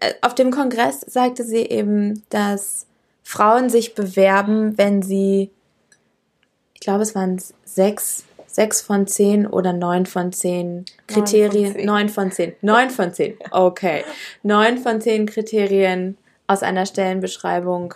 äh, 0.00 0.14
auf 0.22 0.34
dem 0.34 0.50
Kongress 0.50 1.00
sagte 1.00 1.44
sie 1.44 1.66
eben, 1.66 2.22
dass 2.30 2.86
Frauen 3.22 3.68
sich 3.68 3.94
bewerben, 3.94 4.78
wenn 4.78 5.02
sie, 5.02 5.50
ich 6.72 6.80
glaube, 6.80 7.02
es 7.02 7.14
waren 7.14 7.40
sechs, 7.64 8.24
sechs 8.54 8.80
von 8.80 9.06
zehn 9.06 9.46
oder 9.46 9.72
neun 9.72 10.06
von 10.06 10.32
zehn 10.32 10.84
Kriterien, 11.06 11.84
neun 11.84 12.08
von 12.08 12.32
zehn, 12.32 12.54
neun 12.60 12.90
von 12.90 13.12
zehn, 13.12 13.36
okay, 13.50 14.04
neun 14.42 14.78
von 14.78 15.00
zehn 15.00 15.26
Kriterien 15.26 16.16
aus 16.46 16.62
einer 16.62 16.86
Stellenbeschreibung 16.86 17.94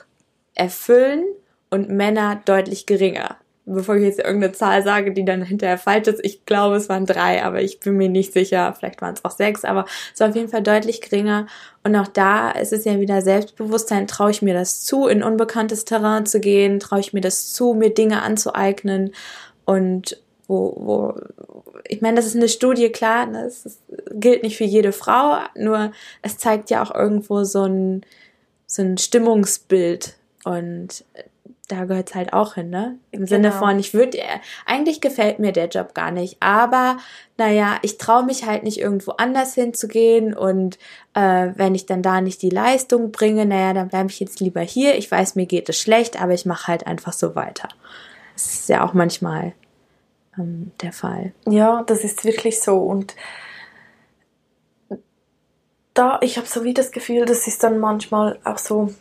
erfüllen 0.54 1.24
und 1.70 1.90
Männer 1.90 2.40
deutlich 2.44 2.86
geringer. 2.86 3.36
Bevor 3.66 3.96
ich 3.96 4.02
jetzt 4.02 4.18
irgendeine 4.20 4.52
Zahl 4.52 4.82
sage, 4.84 5.12
die 5.12 5.24
dann 5.24 5.42
hinterher 5.42 5.78
falsch 5.78 6.06
ist, 6.06 6.20
ich 6.22 6.44
glaube, 6.44 6.76
es 6.76 6.90
waren 6.90 7.06
drei, 7.06 7.42
aber 7.42 7.62
ich 7.62 7.80
bin 7.80 7.96
mir 7.96 8.10
nicht 8.10 8.34
sicher. 8.34 8.74
Vielleicht 8.78 9.00
waren 9.00 9.14
es 9.14 9.24
auch 9.24 9.30
sechs, 9.30 9.64
aber 9.64 9.86
es 10.12 10.20
war 10.20 10.28
auf 10.28 10.36
jeden 10.36 10.50
Fall 10.50 10.62
deutlich 10.62 11.00
geringer. 11.00 11.46
Und 11.82 11.96
auch 11.96 12.06
da 12.06 12.50
ist 12.50 12.74
es 12.74 12.84
ja 12.84 13.00
wieder 13.00 13.22
Selbstbewusstsein. 13.22 14.06
Traue 14.06 14.32
ich 14.32 14.42
mir 14.42 14.52
das 14.52 14.84
zu, 14.84 15.06
in 15.06 15.22
unbekanntes 15.22 15.86
Terrain 15.86 16.26
zu 16.26 16.40
gehen? 16.40 16.78
Traue 16.78 17.00
ich 17.00 17.14
mir 17.14 17.22
das 17.22 17.54
zu, 17.54 17.72
mir 17.72 17.88
Dinge 17.88 18.20
anzueignen? 18.20 19.14
Und 19.64 20.22
wo, 20.46 20.74
wo, 20.76 21.14
ich 21.88 22.00
meine, 22.00 22.16
das 22.16 22.26
ist 22.26 22.36
eine 22.36 22.48
Studie, 22.48 22.90
klar, 22.90 23.26
das 23.26 23.66
ist, 23.66 23.80
gilt 24.12 24.42
nicht 24.42 24.56
für 24.56 24.64
jede 24.64 24.92
Frau, 24.92 25.38
nur 25.54 25.92
es 26.22 26.38
zeigt 26.38 26.70
ja 26.70 26.82
auch 26.82 26.94
irgendwo 26.94 27.44
so 27.44 27.64
ein, 27.64 28.04
so 28.66 28.82
ein 28.82 28.98
Stimmungsbild. 28.98 30.16
Und 30.44 31.04
da 31.68 31.84
gehört 31.84 32.10
es 32.10 32.14
halt 32.14 32.32
auch 32.34 32.54
hin, 32.54 32.68
ne? 32.68 32.98
Im 33.10 33.26
Sinne 33.26 33.48
Genau. 33.48 33.60
von, 33.60 33.78
ich 33.78 33.94
würde, 33.94 34.18
eigentlich 34.66 35.00
gefällt 35.00 35.38
mir 35.38 35.52
der 35.52 35.68
Job 35.68 35.94
gar 35.94 36.10
nicht, 36.10 36.36
aber 36.40 36.98
naja, 37.38 37.78
ich 37.80 37.96
traue 37.96 38.24
mich 38.24 38.44
halt 38.44 38.64
nicht 38.64 38.78
irgendwo 38.78 39.12
anders 39.12 39.54
hinzugehen 39.54 40.34
und 40.34 40.78
äh, 41.14 41.48
wenn 41.54 41.74
ich 41.74 41.86
dann 41.86 42.02
da 42.02 42.20
nicht 42.20 42.42
die 42.42 42.50
Leistung 42.50 43.12
bringe, 43.12 43.46
naja, 43.46 43.72
dann 43.72 43.88
bleibe 43.88 44.10
ich 44.10 44.20
jetzt 44.20 44.40
lieber 44.40 44.60
hier. 44.60 44.96
Ich 44.98 45.10
weiß, 45.10 45.36
mir 45.36 45.46
geht 45.46 45.68
es 45.70 45.80
schlecht, 45.80 46.20
aber 46.20 46.34
ich 46.34 46.44
mache 46.44 46.68
halt 46.68 46.86
einfach 46.86 47.14
so 47.14 47.34
weiter. 47.34 47.68
Das 48.34 48.44
ist 48.44 48.68
ja 48.68 48.84
auch 48.84 48.92
manchmal 48.92 49.54
ähm, 50.38 50.72
der 50.80 50.92
Fall. 50.92 51.32
Ja, 51.46 51.82
das 51.86 52.04
ist 52.04 52.24
wirklich 52.24 52.60
so. 52.60 52.78
Und 52.78 53.14
da, 55.94 56.18
ich 56.22 56.36
habe 56.36 56.46
so 56.46 56.64
wie 56.64 56.74
das 56.74 56.90
Gefühl, 56.90 57.24
das 57.24 57.46
ist 57.46 57.62
dann 57.62 57.78
manchmal 57.78 58.38
auch 58.44 58.58
so 58.58 58.92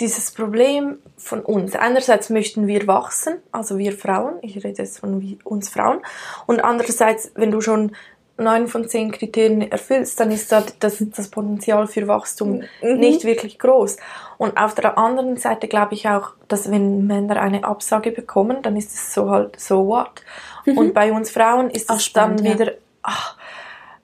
dieses 0.00 0.32
Problem 0.32 0.98
von 1.16 1.40
uns. 1.40 1.76
Einerseits 1.76 2.28
möchten 2.28 2.66
wir 2.66 2.86
wachsen, 2.86 3.38
also 3.52 3.78
wir 3.78 3.92
Frauen, 3.92 4.34
ich 4.42 4.56
rede 4.56 4.82
jetzt 4.82 4.98
von 4.98 5.38
uns 5.44 5.68
Frauen, 5.68 6.00
und 6.46 6.60
andererseits, 6.60 7.30
wenn 7.34 7.50
du 7.50 7.60
schon 7.60 7.94
neun 8.42 8.68
von 8.68 8.88
zehn 8.88 9.10
Kriterien 9.12 9.70
erfüllst, 9.70 10.18
dann 10.20 10.30
ist 10.30 10.52
da 10.52 10.62
das, 10.80 10.96
das 11.00 11.28
Potenzial 11.28 11.86
für 11.86 12.06
Wachstum 12.08 12.62
nicht 12.82 13.24
wirklich 13.24 13.58
groß. 13.58 13.96
Und 14.38 14.56
auf 14.56 14.74
der 14.74 14.98
anderen 14.98 15.36
Seite 15.36 15.68
glaube 15.68 15.94
ich 15.94 16.08
auch, 16.08 16.30
dass 16.48 16.70
wenn 16.70 17.06
Männer 17.06 17.40
eine 17.40 17.64
Absage 17.64 18.10
bekommen, 18.10 18.58
dann 18.62 18.76
ist 18.76 18.92
es 18.92 19.14
so 19.14 19.30
halt 19.30 19.58
so 19.60 19.86
what. 19.86 20.22
Und 20.66 20.92
bei 20.94 21.12
uns 21.12 21.30
Frauen 21.30 21.70
ist 21.70 21.90
es 21.90 22.04
spannend, 22.04 22.40
dann 22.40 22.46
ja. 22.46 22.58
wieder, 22.58 22.72
ach, 23.02 23.36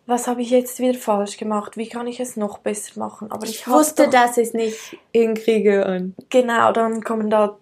was 0.06 0.26
habe 0.26 0.40
ich 0.40 0.50
jetzt 0.50 0.78
wieder 0.78 0.98
falsch 0.98 1.36
gemacht? 1.36 1.76
Wie 1.76 1.88
kann 1.88 2.06
ich 2.06 2.18
es 2.18 2.36
noch 2.36 2.58
besser 2.58 2.98
machen? 2.98 3.30
Aber 3.30 3.44
ich, 3.44 3.60
Ich 3.60 3.68
wusste, 3.68 4.04
doch- 4.04 4.10
dass 4.10 4.38
ich 4.38 4.48
es 4.48 4.54
nicht 4.54 4.96
hinkriege 5.12 5.84
und 5.86 6.14
Genau, 6.30 6.72
dann 6.72 7.04
kommen 7.04 7.28
da, 7.28 7.58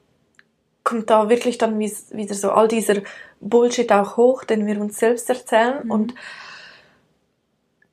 kommt 0.84 1.10
da 1.10 1.28
wirklich 1.28 1.58
dann 1.58 1.78
wie- 1.80 1.92
wieder 2.10 2.34
so 2.34 2.50
all 2.52 2.68
dieser 2.68 2.98
Bullshit 3.40 3.90
auch 3.92 4.16
hoch, 4.16 4.44
den 4.44 4.64
wir 4.66 4.80
uns 4.80 4.98
selbst 4.98 5.28
erzählen 5.28 5.90
und 5.90 6.14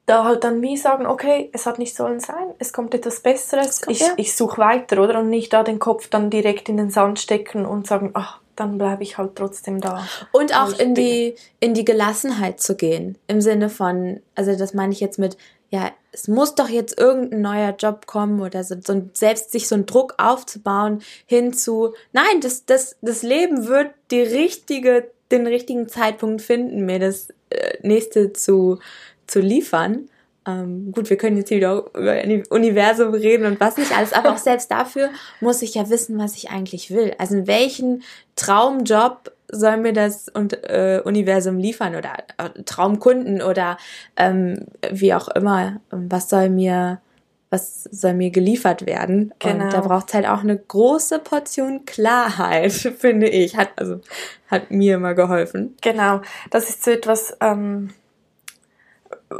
da 0.05 0.25
halt 0.25 0.43
dann 0.43 0.61
wie 0.61 0.75
sagen, 0.75 1.05
okay, 1.05 1.49
es 1.53 1.65
hat 1.65 1.79
nicht 1.79 1.95
sollen 1.95 2.19
sein, 2.19 2.53
es 2.59 2.73
kommt 2.73 2.93
etwas 2.93 3.21
Besseres, 3.21 3.81
kommt- 3.81 3.95
ich, 3.95 4.01
ja. 4.01 4.13
ich 4.17 4.35
suche 4.35 4.57
weiter, 4.57 5.01
oder? 5.01 5.19
Und 5.19 5.29
nicht 5.29 5.53
da 5.53 5.63
den 5.63 5.79
Kopf 5.79 6.09
dann 6.09 6.29
direkt 6.29 6.67
in 6.69 6.77
den 6.77 6.89
Sand 6.89 7.19
stecken 7.19 7.65
und 7.65 7.87
sagen, 7.87 8.11
ach, 8.13 8.39
dann 8.55 8.77
bleibe 8.77 9.03
ich 9.03 9.17
halt 9.17 9.35
trotzdem 9.35 9.81
da. 9.81 10.05
Und 10.31 10.55
auch 10.55 10.73
ich 10.73 10.79
in 10.79 10.93
die, 10.93 11.35
in 11.59 11.73
die 11.73 11.85
Gelassenheit 11.85 12.59
zu 12.59 12.75
gehen. 12.75 13.17
Im 13.27 13.41
Sinne 13.41 13.69
von, 13.69 14.21
also 14.35 14.55
das 14.55 14.73
meine 14.73 14.93
ich 14.93 14.99
jetzt 14.99 15.17
mit, 15.17 15.37
ja, 15.69 15.89
es 16.11 16.27
muss 16.27 16.53
doch 16.53 16.69
jetzt 16.69 16.99
irgendein 16.99 17.41
neuer 17.41 17.75
Job 17.75 18.05
kommen 18.05 18.41
oder 18.41 18.63
so, 18.63 18.75
so 18.85 19.09
selbst 19.13 19.51
sich 19.51 19.67
so 19.67 19.73
einen 19.73 19.87
Druck 19.87 20.13
aufzubauen 20.19 21.01
hinzu, 21.25 21.93
nein, 22.11 22.41
das, 22.41 22.65
das, 22.65 22.95
das 23.01 23.23
Leben 23.23 23.67
wird 23.67 23.89
die 24.11 24.21
richtige, 24.21 25.09
den 25.31 25.47
richtigen 25.47 25.89
Zeitpunkt 25.89 26.43
finden, 26.43 26.85
mir 26.85 26.99
das 26.99 27.29
äh, 27.49 27.77
nächste 27.81 28.33
zu, 28.33 28.77
zu 29.27 29.39
liefern. 29.39 30.09
Ähm, 30.45 30.91
gut, 30.91 31.09
wir 31.09 31.17
können 31.17 31.37
jetzt 31.37 31.49
hier 31.49 31.57
wieder 31.57 31.85
über 31.93 32.21
Universum 32.49 33.13
reden 33.13 33.45
und 33.45 33.59
was 33.59 33.77
nicht 33.77 33.95
alles, 33.95 34.13
aber 34.13 34.31
auch 34.31 34.37
selbst 34.39 34.69
dafür 34.71 35.09
muss 35.39 35.61
ich 35.61 35.75
ja 35.75 35.89
wissen, 35.89 36.17
was 36.19 36.35
ich 36.35 36.49
eigentlich 36.49 36.91
will. 36.91 37.13
Also 37.17 37.37
in 37.37 37.47
welchen 37.47 38.03
Traumjob 38.35 39.31
soll 39.49 39.77
mir 39.77 39.93
das 39.93 40.29
und, 40.29 40.53
äh, 40.63 41.01
Universum 41.03 41.57
liefern 41.57 41.95
oder 41.95 42.17
äh, 42.37 42.63
Traumkunden 42.63 43.41
oder 43.41 43.77
ähm, 44.17 44.65
wie 44.91 45.13
auch 45.13 45.27
immer, 45.29 45.79
ähm, 45.91 46.11
was 46.11 46.29
soll 46.29 46.49
mir 46.49 46.99
was 47.53 47.83
soll 47.83 48.15
mir 48.15 48.31
geliefert 48.31 48.87
werden? 48.87 49.31
Genau. 49.37 49.65
Und 49.65 49.73
da 49.73 49.81
braucht 49.81 50.07
es 50.07 50.15
halt 50.15 50.25
auch 50.25 50.39
eine 50.39 50.57
große 50.57 51.19
Portion 51.19 51.85
Klarheit, 51.85 52.71
finde 52.97 53.29
ich. 53.29 53.55
Hat, 53.55 53.69
also, 53.75 54.01
hat 54.49 54.71
mir 54.71 54.95
immer 54.95 55.13
geholfen. 55.13 55.77
Genau, 55.81 56.21
das 56.49 56.69
ist 56.69 56.83
so 56.83 56.89
etwas, 56.89 57.37
ähm, 57.41 57.91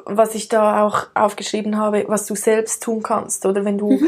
was 0.05 0.35
ich 0.35 0.49
da 0.49 0.85
auch 0.85 1.07
aufgeschrieben 1.13 1.77
habe, 1.77 2.05
was 2.07 2.25
du 2.25 2.35
selbst 2.35 2.83
tun 2.83 3.03
kannst, 3.03 3.45
oder 3.45 3.65
wenn 3.65 3.77
du, 3.77 4.01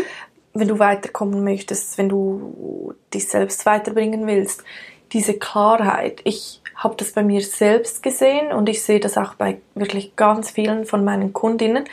wenn 0.53 0.67
du 0.67 0.79
weiterkommen 0.79 1.43
möchtest, 1.43 1.97
wenn 1.97 2.09
du 2.09 2.93
dich 3.13 3.27
selbst 3.27 3.65
weiterbringen 3.65 4.27
willst, 4.27 4.63
diese 5.11 5.35
Klarheit. 5.35 6.21
Ich 6.23 6.61
habe 6.75 6.95
das 6.97 7.13
bei 7.13 7.23
mir 7.23 7.41
selbst 7.41 8.03
gesehen 8.03 8.51
und 8.51 8.67
ich 8.67 8.83
sehe 8.83 8.99
das 8.99 9.17
auch 9.17 9.35
bei 9.35 9.59
wirklich 9.75 10.15
ganz 10.15 10.51
vielen 10.51 10.85
von 10.85 11.05
meinen 11.05 11.31
Kundinnen. 11.31 11.85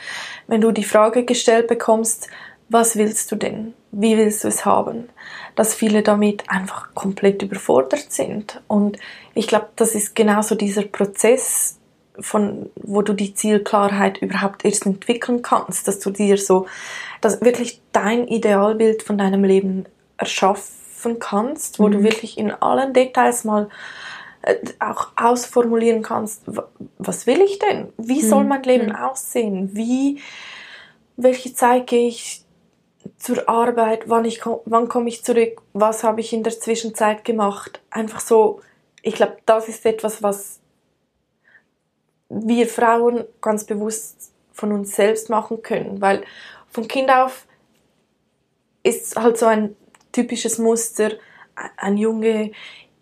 Wenn 0.47 0.61
du 0.61 0.71
die 0.71 0.83
Frage 0.83 1.23
gestellt 1.23 1.67
bekommst, 1.67 2.27
was 2.69 2.97
willst 2.97 3.31
du 3.31 3.35
denn? 3.35 3.73
Wie 3.91 4.17
willst 4.17 4.43
du 4.43 4.47
es 4.47 4.65
haben? 4.65 5.09
Dass 5.55 5.75
viele 5.75 6.01
damit 6.01 6.49
einfach 6.49 6.93
komplett 6.95 7.43
überfordert 7.43 8.11
sind. 8.11 8.61
Und 8.67 8.97
ich 9.35 9.47
glaube, 9.47 9.69
das 9.75 9.95
ist 9.95 10.15
genauso 10.15 10.55
dieser 10.55 10.83
Prozess, 10.83 11.77
von, 12.19 12.69
wo 12.75 13.01
du 13.01 13.13
die 13.13 13.33
Zielklarheit 13.33 14.19
überhaupt 14.21 14.65
erst 14.65 14.85
entwickeln 14.85 15.41
kannst, 15.41 15.87
dass 15.87 15.99
du 15.99 16.11
dir 16.11 16.37
so, 16.37 16.67
dass 17.21 17.41
wirklich 17.41 17.81
dein 17.91 18.27
Idealbild 18.27 19.03
von 19.03 19.17
deinem 19.17 19.43
Leben 19.43 19.85
erschaffen 20.17 21.19
kannst, 21.19 21.79
wo 21.79 21.89
du 21.89 22.03
wirklich 22.03 22.37
in 22.37 22.51
allen 22.51 22.93
Details 22.93 23.43
mal 23.43 23.67
äh, 24.43 24.55
auch 24.79 25.07
ausformulieren 25.15 26.01
kannst, 26.03 26.43
wa- 26.45 26.67
was 26.97 27.25
will 27.27 27.41
ich 27.41 27.59
denn? 27.59 27.91
Wie 27.97 28.21
soll 28.21 28.43
mein 28.43 28.63
Leben 28.63 28.95
aussehen? 28.95 29.71
Wie, 29.73 30.19
welche 31.17 31.53
Zeit 31.53 31.87
gehe 31.87 32.07
ich 32.09 32.43
zur 33.17 33.49
Arbeit? 33.49 34.07
Wann, 34.07 34.25
ich, 34.25 34.41
wann 34.65 34.87
komme 34.87 35.09
ich 35.09 35.23
zurück? 35.23 35.61
Was 35.73 36.03
habe 36.03 36.21
ich 36.21 36.31
in 36.31 36.43
der 36.43 36.57
Zwischenzeit 36.59 37.25
gemacht? 37.25 37.81
Einfach 37.89 38.19
so, 38.19 38.61
ich 39.01 39.15
glaube, 39.15 39.37
das 39.45 39.67
ist 39.67 39.85
etwas, 39.85 40.21
was 40.23 40.59
wir 42.29 42.67
Frauen 42.67 43.25
ganz 43.41 43.63
bewusst 43.63 44.31
von 44.51 44.71
uns 44.71 44.95
selbst 44.95 45.29
machen 45.29 45.61
können, 45.61 46.01
weil 46.01 46.23
von 46.69 46.87
Kind 46.87 47.09
auf 47.09 47.45
ist 48.83 49.15
halt 49.15 49.37
so 49.37 49.45
ein 49.45 49.75
typisches 50.11 50.57
Muster, 50.57 51.11
ein 51.77 51.97
Junge, 51.97 52.51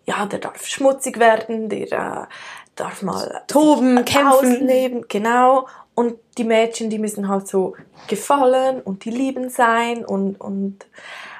ja, 0.04 0.26
der 0.26 0.38
darf 0.38 0.66
schmutzig 0.66 1.18
werden, 1.18 1.68
der 1.68 1.92
äh, 1.92 2.34
darf 2.76 3.02
mal 3.02 3.42
toben, 3.46 4.04
kämpfen, 4.04 4.56
ausleben, 4.62 5.04
genau. 5.08 5.66
Und 5.94 6.18
die 6.38 6.44
Mädchen, 6.44 6.88
die 6.88 6.98
müssen 6.98 7.28
halt 7.28 7.46
so 7.46 7.76
gefallen 8.08 8.80
und 8.80 9.04
die 9.04 9.10
lieben 9.10 9.50
sein 9.50 10.04
und, 10.04 10.40
und 10.40 10.86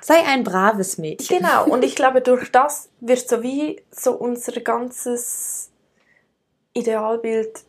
sei 0.03 0.23
ein 0.27 0.45
braves 0.45 0.99
Mädchen. 0.99 1.38
Genau. 1.38 1.64
Und 1.71 1.85
ich 1.85 1.97
glaube, 1.97 2.21
durch 2.21 2.53
das 2.53 2.90
wird 3.01 3.27
so 3.27 3.42
wie 3.42 3.83
so 3.90 4.12
unser 4.12 4.61
ganzes 4.61 5.71
Idealbild 6.75 7.64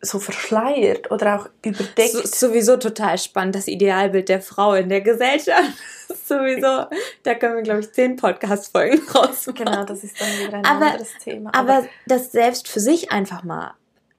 so 0.00 0.18
verschleiert 0.18 1.10
oder 1.10 1.40
auch 1.40 1.48
überdeckt. 1.64 2.12
So, 2.12 2.48
sowieso 2.48 2.76
total 2.76 3.18
spannend, 3.18 3.54
das 3.54 3.68
Idealbild 3.68 4.28
der 4.28 4.40
Frau 4.40 4.74
in 4.74 4.88
der 4.88 5.02
Gesellschaft. 5.02 5.72
sowieso, 6.26 6.86
da 7.22 7.34
können 7.34 7.56
wir, 7.56 7.62
glaube 7.62 7.80
ich, 7.80 7.92
zehn 7.92 8.16
Podcast-Folgen 8.16 9.00
raus. 9.14 9.48
Genau, 9.54 9.84
das 9.84 10.02
ist 10.02 10.20
dann 10.20 10.46
wieder 10.46 10.58
ein 10.58 10.64
aber, 10.64 10.86
anderes 10.86 11.12
Thema. 11.22 11.50
Aber, 11.54 11.74
aber 11.74 11.86
das 12.06 12.32
selbst 12.32 12.68
für 12.68 12.80
sich 12.80 13.12
einfach 13.12 13.44
mal 13.44 13.74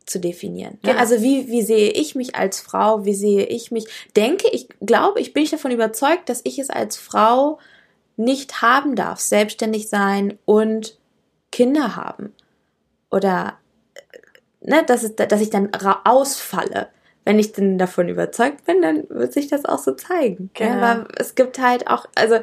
zu 0.06 0.20
definieren. 0.20 0.74
Ne? 0.84 0.92
Genau. 0.92 1.00
Also 1.00 1.22
wie, 1.22 1.48
wie 1.48 1.62
sehe 1.62 1.92
ich 1.92 2.16
mich 2.16 2.36
als 2.36 2.60
Frau, 2.60 3.06
wie 3.06 3.14
sehe 3.14 3.46
ich 3.46 3.72
mich, 3.72 3.86
denke 4.16 4.48
ich, 4.52 4.68
glaube 4.82 5.20
ich, 5.20 5.34
bin 5.34 5.44
ich 5.44 5.52
davon 5.52 5.72
überzeugt, 5.72 6.30
dass 6.30 6.42
ich 6.44 6.60
es 6.60 6.70
als 6.70 6.98
Frau 6.98 7.60
nicht 8.18 8.62
haben 8.62 8.96
darf, 8.96 9.20
selbstständig 9.20 9.90
sein 9.90 10.38
und 10.46 10.98
Kinder 11.52 11.96
haben. 11.96 12.34
Oder 13.10 13.58
ne, 14.62 14.84
dass, 14.86 15.04
es, 15.04 15.16
dass 15.16 15.42
ich 15.42 15.50
dann 15.50 15.70
ausfalle. 16.06 16.88
Wenn 17.24 17.38
ich 17.38 17.52
denn 17.52 17.78
davon 17.78 18.10
überzeugt 18.10 18.66
bin, 18.66 18.82
dann 18.82 19.04
wird 19.10 19.34
sich 19.34 19.48
das 19.48 19.66
auch 19.66 19.78
so 19.78 19.94
zeigen. 19.94 20.50
Genau. 20.56 20.70
Ja, 20.70 20.82
aber 20.82 21.08
es 21.18 21.36
gibt 21.36 21.60
halt 21.60 21.88
auch, 21.88 22.08
also 22.16 22.40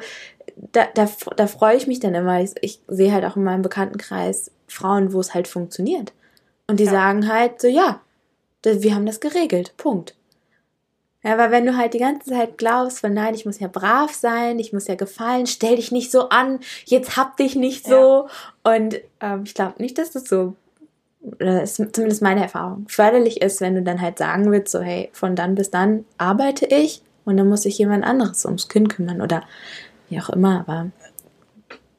da, 0.55 0.87
da, 0.93 1.09
da 1.35 1.47
freue 1.47 1.75
ich 1.75 1.87
mich 1.87 1.99
dann 1.99 2.15
immer. 2.15 2.39
Ich, 2.41 2.51
ich 2.61 2.81
sehe 2.87 3.11
halt 3.11 3.25
auch 3.25 3.35
in 3.35 3.43
meinem 3.43 3.61
Bekanntenkreis 3.61 4.51
Frauen, 4.67 5.11
wo 5.11 5.19
es 5.19 5.33
halt 5.33 5.49
funktioniert. 5.49 6.13
Und 6.67 6.79
die 6.79 6.85
ja. 6.85 6.91
sagen 6.91 7.27
halt 7.27 7.59
so, 7.59 7.67
ja, 7.67 7.99
wir 8.63 8.95
haben 8.95 9.05
das 9.05 9.19
geregelt. 9.19 9.73
Punkt. 9.75 10.15
Ja, 11.23 11.33
aber 11.33 11.51
wenn 11.51 11.65
du 11.65 11.75
halt 11.75 11.93
die 11.93 11.99
ganze 11.99 12.29
Zeit 12.29 12.57
glaubst, 12.57 13.03
weil 13.03 13.11
nein, 13.11 13.33
ich 13.33 13.45
muss 13.45 13.59
ja 13.59 13.67
brav 13.67 14.13
sein, 14.13 14.57
ich 14.59 14.71
muss 14.71 14.87
ja 14.87 14.95
gefallen, 14.95 15.47
stell 15.47 15.75
dich 15.75 15.91
nicht 15.91 16.11
so 16.11 16.29
an, 16.29 16.59
jetzt 16.85 17.17
hab 17.17 17.35
dich 17.35 17.55
nicht 17.55 17.85
so. 17.85 18.27
Ja. 18.65 18.75
Und 18.75 19.01
ähm, 19.19 19.43
ich 19.43 19.53
glaube 19.53 19.81
nicht, 19.81 19.97
dass 19.97 20.11
das 20.11 20.25
so 20.25 20.55
oder 21.21 21.61
ist 21.63 21.75
zumindest 21.75 22.21
meine 22.21 22.41
Erfahrung, 22.41 22.85
förderlich 22.87 23.41
ist, 23.41 23.61
wenn 23.61 23.75
du 23.75 23.81
dann 23.81 24.01
halt 24.01 24.17
sagen 24.17 24.51
willst, 24.51 24.71
so 24.71 24.79
hey, 24.79 25.09
von 25.13 25.35
dann 25.35 25.55
bis 25.55 25.69
dann 25.69 26.05
arbeite 26.17 26.65
ich 26.65 27.01
und 27.25 27.37
dann 27.37 27.49
muss 27.49 27.63
sich 27.63 27.77
jemand 27.77 28.05
anderes 28.05 28.45
ums 28.45 28.69
Kind 28.69 28.89
kümmern 28.89 29.21
oder 29.21 29.43
wie 30.09 30.19
auch 30.19 30.29
immer, 30.29 30.61
aber. 30.61 30.91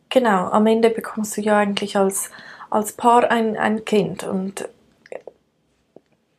Genau, 0.08 0.48
am 0.48 0.66
Ende 0.66 0.90
bekommst 0.90 1.36
du 1.36 1.40
ja 1.40 1.58
eigentlich 1.58 1.96
als, 1.96 2.30
als 2.68 2.92
Paar 2.92 3.30
ein, 3.30 3.56
ein 3.56 3.84
Kind 3.84 4.24
und 4.24 4.68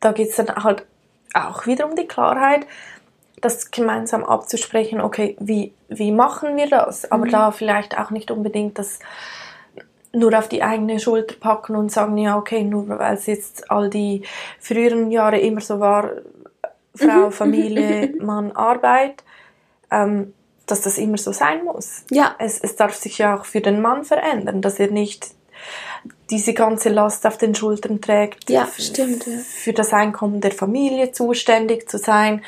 da 0.00 0.12
geht 0.12 0.30
es 0.30 0.36
dann 0.36 0.48
halt 0.62 0.84
auch 1.32 1.66
wieder 1.66 1.88
um 1.88 1.96
die 1.96 2.06
Klarheit, 2.06 2.66
das 3.40 3.70
gemeinsam 3.70 4.24
abzusprechen, 4.24 5.00
okay, 5.00 5.36
wie, 5.40 5.72
wie 5.88 6.12
machen 6.12 6.56
wir 6.56 6.68
das? 6.68 7.10
Aber 7.10 7.26
mhm. 7.26 7.30
da 7.30 7.50
vielleicht 7.50 7.98
auch 7.98 8.10
nicht 8.10 8.30
unbedingt 8.30 8.78
das 8.78 8.98
nur 10.12 10.38
auf 10.38 10.48
die 10.48 10.62
eigene 10.62 11.00
Schulter 11.00 11.34
packen 11.38 11.74
und 11.74 11.90
sagen, 11.90 12.18
ja, 12.18 12.36
okay, 12.36 12.64
nur 12.64 12.88
weil 12.88 13.14
es 13.14 13.26
jetzt 13.26 13.70
all 13.70 13.88
die 13.88 14.22
früheren 14.60 15.10
Jahre 15.10 15.38
immer 15.38 15.60
so 15.60 15.80
war, 15.80 16.10
Frau, 16.94 17.26
mhm. 17.26 17.32
Familie, 17.32 18.14
Mann, 18.20 18.52
Arbeit, 18.52 19.24
ähm, 19.90 20.34
dass 20.66 20.82
das 20.82 20.98
immer 20.98 21.16
so 21.16 21.32
sein 21.32 21.64
muss. 21.64 22.04
Ja. 22.10 22.34
Es, 22.38 22.60
es 22.60 22.76
darf 22.76 22.94
sich 22.94 23.18
ja 23.18 23.36
auch 23.36 23.44
für 23.46 23.60
den 23.60 23.80
Mann 23.80 24.04
verändern, 24.04 24.60
dass 24.60 24.78
er 24.78 24.90
nicht 24.90 25.30
diese 26.30 26.54
ganze 26.54 26.88
Last 26.88 27.26
auf 27.26 27.38
den 27.38 27.54
Schultern 27.54 28.00
trägt, 28.00 28.50
ja, 28.50 28.68
stimmt, 28.76 29.26
ja. 29.26 29.38
für 29.38 29.72
das 29.72 29.92
Einkommen 29.92 30.40
der 30.40 30.52
Familie 30.52 31.12
zuständig 31.12 31.88
zu 31.88 31.98
sein. 31.98 32.42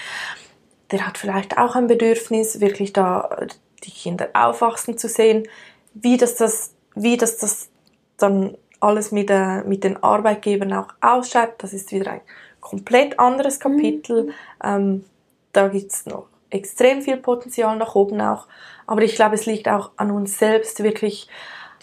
Der 0.91 1.07
hat 1.07 1.19
vielleicht 1.19 1.57
auch 1.59 1.77
ein 1.77 1.87
Bedürfnis, 1.87 2.61
wirklich 2.61 2.93
da 2.93 3.47
die 3.85 3.91
Kinder 3.91 4.29
aufwachsen 4.33 4.99
zu 4.99 5.09
sehen. 5.09 5.47
Wie 5.95 6.17
das, 6.17 6.37
das 6.37 6.74
wie 6.95 7.17
das, 7.17 7.39
das 7.39 7.69
dann 8.17 8.57
alles 8.81 9.13
mit, 9.13 9.31
äh, 9.31 9.63
mit 9.63 9.85
den 9.85 10.03
Arbeitgebern 10.03 10.73
auch 10.73 10.89
ausschaut, 11.01 11.55
das 11.59 11.73
ist 11.73 11.93
wieder 11.93 12.13
ein 12.13 12.21
komplett 12.61 13.19
anderes 13.19 13.59
Kapitel. 13.61 14.25
Mhm. 14.25 14.33
Ähm, 14.63 15.05
da 15.53 15.69
gibt's 15.69 16.07
noch 16.07 16.27
extrem 16.51 17.03
viel 17.03 17.17
Potenzial 17.17 17.77
nach 17.77 17.95
oben 17.95 18.21
auch. 18.21 18.47
Aber 18.87 19.03
ich 19.03 19.15
glaube, 19.15 19.35
es 19.35 19.47
liegt 19.47 19.69
auch 19.69 19.91
an 19.97 20.11
uns 20.11 20.39
selbst, 20.39 20.83
wirklich 20.83 21.29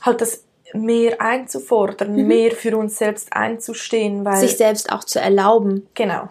halt 0.02 0.22
das 0.22 0.44
mehr 0.74 1.20
einzufordern, 1.20 2.16
mhm. 2.16 2.28
mehr 2.28 2.52
für 2.52 2.78
uns 2.78 2.98
selbst 2.98 3.34
einzustehen. 3.34 4.24
Weil, 4.24 4.38
Sich 4.38 4.58
selbst 4.58 4.92
auch 4.92 5.04
zu 5.04 5.20
erlauben. 5.20 5.88
Genau. 5.94 6.30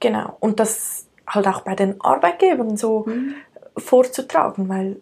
Genau. 0.00 0.36
Und 0.40 0.60
das 0.60 1.06
halt 1.26 1.46
auch 1.48 1.62
bei 1.62 1.74
den 1.74 2.00
Arbeitgebern 2.00 2.76
so 2.76 3.04
mhm. 3.06 3.34
vorzutragen, 3.76 4.68
weil 4.68 5.00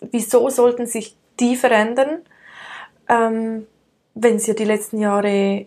wieso 0.00 0.48
sollten 0.48 0.86
sich 0.86 1.16
die 1.40 1.56
verändern, 1.56 2.22
ähm, 3.08 3.66
wenn 4.14 4.36
es 4.36 4.46
ja 4.46 4.54
die 4.54 4.64
letzten 4.64 4.98
Jahre 4.98 5.66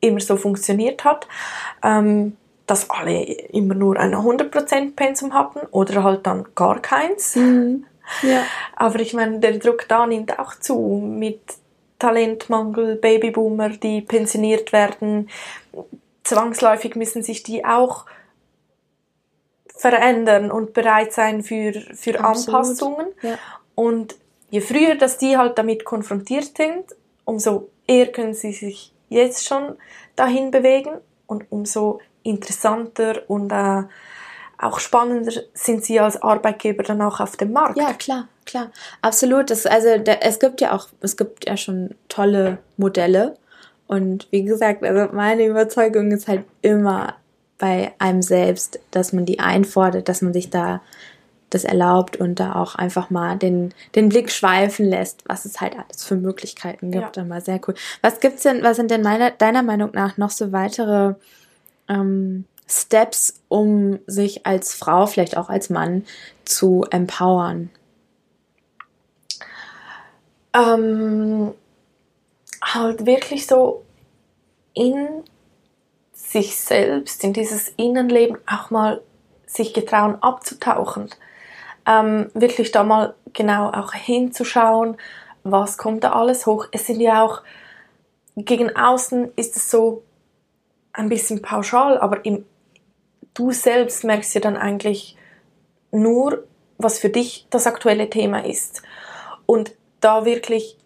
immer 0.00 0.20
so 0.20 0.36
funktioniert 0.36 1.04
hat, 1.04 1.26
ähm, 1.82 2.36
dass 2.66 2.90
alle 2.90 3.22
immer 3.22 3.74
nur 3.74 3.96
ein 3.96 4.14
100% 4.14 4.96
Pensum 4.96 5.34
hatten 5.34 5.60
oder 5.70 6.02
halt 6.02 6.26
dann 6.26 6.46
gar 6.54 6.80
keins. 6.80 7.36
Mhm. 7.36 7.86
Ja. 8.22 8.42
Aber 8.76 9.00
ich 9.00 9.14
meine, 9.14 9.38
der 9.38 9.58
Druck 9.58 9.86
da 9.88 10.06
nimmt 10.06 10.38
auch 10.38 10.54
zu 10.56 10.76
mit 10.78 11.40
Talentmangel, 11.98 12.96
Babyboomer, 12.96 13.70
die 13.70 14.00
pensioniert 14.02 14.72
werden. 14.72 15.30
Zwangsläufig 16.24 16.96
müssen 16.96 17.22
sich 17.22 17.42
die 17.42 17.64
auch 17.64 18.04
verändern 19.76 20.50
und 20.50 20.72
bereit 20.72 21.12
sein 21.12 21.42
für, 21.42 21.72
für 21.72 22.20
Anpassungen. 22.20 23.06
Ja. 23.22 23.38
Und 23.74 24.16
je 24.50 24.60
früher, 24.60 24.94
dass 24.96 25.18
die 25.18 25.36
halt 25.36 25.58
damit 25.58 25.84
konfrontiert 25.84 26.56
sind, 26.56 26.84
umso 27.24 27.68
eher 27.86 28.06
können 28.12 28.34
sie 28.34 28.52
sich 28.52 28.92
jetzt 29.08 29.46
schon 29.46 29.76
dahin 30.16 30.50
bewegen 30.50 30.98
und 31.26 31.44
umso 31.50 32.00
interessanter 32.22 33.22
und 33.28 33.52
äh, 33.52 33.82
auch 34.58 34.80
spannender 34.80 35.32
sind 35.52 35.84
sie 35.84 36.00
als 36.00 36.20
Arbeitgeber 36.22 36.82
dann 36.82 37.02
auch 37.02 37.20
auf 37.20 37.36
dem 37.36 37.52
Markt. 37.52 37.76
Ja, 37.76 37.92
klar, 37.92 38.28
klar. 38.46 38.70
Absolut. 39.02 39.50
Das, 39.50 39.66
also 39.66 39.98
da, 39.98 40.12
es 40.12 40.38
gibt 40.38 40.60
ja 40.60 40.74
auch, 40.74 40.88
es 41.00 41.16
gibt 41.16 41.46
ja 41.46 41.56
schon 41.56 41.94
tolle 42.08 42.58
Modelle. 42.76 43.36
Und 43.86 44.26
wie 44.30 44.44
gesagt, 44.44 44.82
also 44.82 45.12
meine 45.14 45.44
Überzeugung 45.44 46.10
ist 46.10 46.26
halt 46.26 46.44
immer 46.62 47.14
bei 47.58 47.92
einem 47.98 48.22
selbst, 48.22 48.80
dass 48.90 49.12
man 49.12 49.26
die 49.26 49.38
einfordert, 49.38 50.08
dass 50.08 50.22
man 50.22 50.32
sich 50.32 50.50
da 50.50 50.80
das 51.50 51.64
erlaubt 51.64 52.16
und 52.16 52.40
da 52.40 52.56
auch 52.56 52.74
einfach 52.74 53.10
mal 53.10 53.36
den, 53.36 53.72
den 53.94 54.08
Blick 54.08 54.30
schweifen 54.30 54.86
lässt, 54.86 55.22
was 55.28 55.44
es 55.44 55.60
halt 55.60 55.76
alles 55.76 56.04
für 56.04 56.16
Möglichkeiten 56.16 56.90
gibt. 56.90 57.16
Ja. 57.16 57.22
Immer 57.22 57.40
sehr 57.40 57.60
cool. 57.66 57.74
Was 58.02 58.20
gibt's 58.20 58.42
denn, 58.42 58.62
was 58.62 58.76
sind 58.76 58.90
denn 58.90 59.02
meiner, 59.02 59.30
deiner 59.30 59.62
Meinung 59.62 59.90
nach 59.92 60.16
noch 60.16 60.30
so 60.30 60.52
weitere 60.52 61.14
ähm, 61.88 62.44
Steps, 62.68 63.40
um 63.48 64.00
sich 64.06 64.44
als 64.44 64.74
Frau, 64.74 65.06
vielleicht 65.06 65.36
auch 65.36 65.48
als 65.48 65.70
Mann 65.70 66.04
zu 66.44 66.84
empowern? 66.90 67.70
Ähm, 70.52 71.54
halt 72.62 73.06
wirklich 73.06 73.46
so 73.46 73.84
in 74.74 75.22
sich 76.12 76.56
selbst, 76.56 77.22
in 77.22 77.32
dieses 77.32 77.68
Innenleben 77.76 78.38
auch 78.46 78.70
mal 78.70 79.00
sich 79.46 79.72
getrauen 79.72 80.16
abzutauchen 80.22 81.10
ähm, 81.86 82.30
wirklich 82.34 82.72
da 82.72 82.82
mal 82.82 83.14
genau 83.32 83.70
auch 83.70 83.92
hinzuschauen, 83.92 84.96
was 85.44 85.78
kommt 85.78 86.04
da 86.04 86.12
alles 86.12 86.46
hoch. 86.46 86.66
Es 86.72 86.86
sind 86.86 87.00
ja 87.00 87.22
auch, 87.22 87.42
gegen 88.36 88.74
außen 88.74 89.32
ist 89.36 89.56
es 89.56 89.70
so 89.70 90.02
ein 90.92 91.08
bisschen 91.08 91.42
pauschal, 91.42 91.98
aber 91.98 92.24
im, 92.24 92.44
du 93.34 93.52
selbst 93.52 94.04
merkst 94.04 94.34
ja 94.34 94.40
dann 94.40 94.56
eigentlich 94.56 95.16
nur, 95.92 96.44
was 96.78 96.98
für 96.98 97.08
dich 97.08 97.46
das 97.50 97.66
aktuelle 97.66 98.10
Thema 98.10 98.44
ist. 98.44 98.82
Und 99.46 99.72
da 100.00 100.24
wirklich 100.24 100.76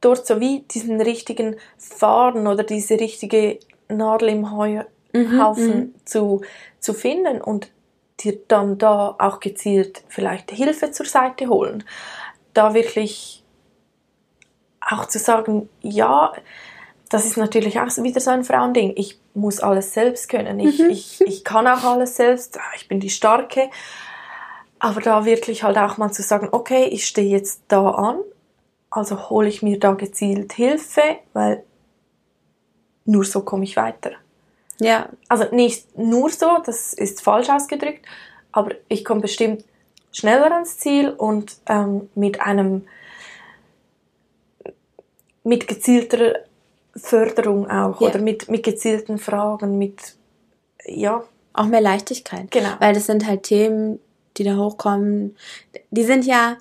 dort 0.00 0.26
so 0.26 0.40
wie 0.40 0.60
diesen 0.60 1.00
richtigen 1.00 1.56
Faden 1.76 2.46
oder 2.46 2.64
diese 2.64 2.98
richtige 2.98 3.58
Nadel 3.88 4.30
im 4.30 4.56
Heuhaufen 4.56 4.84
mhm, 5.12 5.74
mhm, 5.74 5.94
zu, 6.04 6.42
zu 6.80 6.94
finden 6.94 7.40
und 7.40 7.70
dir 8.20 8.38
dann 8.48 8.78
da 8.78 9.14
auch 9.18 9.40
gezielt 9.40 10.04
vielleicht 10.08 10.50
Hilfe 10.50 10.90
zur 10.90 11.06
Seite 11.06 11.48
holen. 11.48 11.84
Da 12.54 12.74
wirklich 12.74 13.42
auch 14.80 15.06
zu 15.06 15.18
sagen, 15.18 15.68
ja, 15.80 16.32
das 17.08 17.26
ist 17.26 17.36
natürlich 17.36 17.78
auch 17.78 17.88
wieder 17.98 18.20
so 18.20 18.30
ein 18.30 18.44
Frauending. 18.44 18.94
Ich 18.96 19.20
muss 19.34 19.60
alles 19.60 19.92
selbst 19.92 20.28
können. 20.28 20.60
Ich, 20.60 20.78
mhm. 20.78 20.90
ich, 20.90 21.20
ich 21.20 21.44
kann 21.44 21.66
auch 21.66 21.84
alles 21.84 22.16
selbst. 22.16 22.58
Ah, 22.58 22.72
ich 22.76 22.88
bin 22.88 23.00
die 23.00 23.10
Starke. 23.10 23.70
Aber 24.78 25.00
da 25.00 25.24
wirklich 25.24 25.62
halt 25.62 25.78
auch 25.78 25.98
mal 25.98 26.10
zu 26.10 26.22
sagen, 26.22 26.48
okay, 26.52 26.84
ich 26.86 27.06
stehe 27.06 27.28
jetzt 27.28 27.62
da 27.68 27.88
an, 27.90 28.18
also 28.90 29.30
hole 29.30 29.48
ich 29.48 29.62
mir 29.62 29.78
da 29.78 29.92
gezielt 29.92 30.54
Hilfe, 30.54 31.18
weil 31.32 31.64
nur 33.04 33.24
so 33.24 33.42
komme 33.42 33.64
ich 33.64 33.76
weiter. 33.76 34.12
Ja. 34.82 35.08
Also 35.28 35.44
nicht 35.54 35.96
nur 35.98 36.30
so, 36.30 36.58
das 36.64 36.92
ist 36.92 37.22
falsch 37.22 37.48
ausgedrückt, 37.48 38.04
aber 38.52 38.72
ich 38.88 39.04
komme 39.04 39.20
bestimmt 39.20 39.64
schneller 40.12 40.52
ans 40.52 40.78
Ziel 40.78 41.10
und 41.10 41.56
ähm, 41.66 42.08
mit 42.14 42.40
einem 42.40 42.86
mit 45.44 45.66
gezielter 45.66 46.36
Förderung 46.94 47.68
auch 47.68 48.00
ja. 48.00 48.08
oder 48.08 48.18
mit, 48.20 48.48
mit 48.48 48.62
gezielten 48.62 49.18
Fragen, 49.18 49.78
mit 49.78 50.16
ja. 50.84 51.24
Auch 51.54 51.66
mehr 51.66 51.80
Leichtigkeit. 51.80 52.50
Genau. 52.50 52.70
Weil 52.78 52.94
das 52.94 53.06
sind 53.06 53.26
halt 53.26 53.42
Themen, 53.42 53.98
die 54.36 54.44
da 54.44 54.56
hochkommen, 54.56 55.36
die 55.90 56.04
sind 56.04 56.24
ja, 56.24 56.56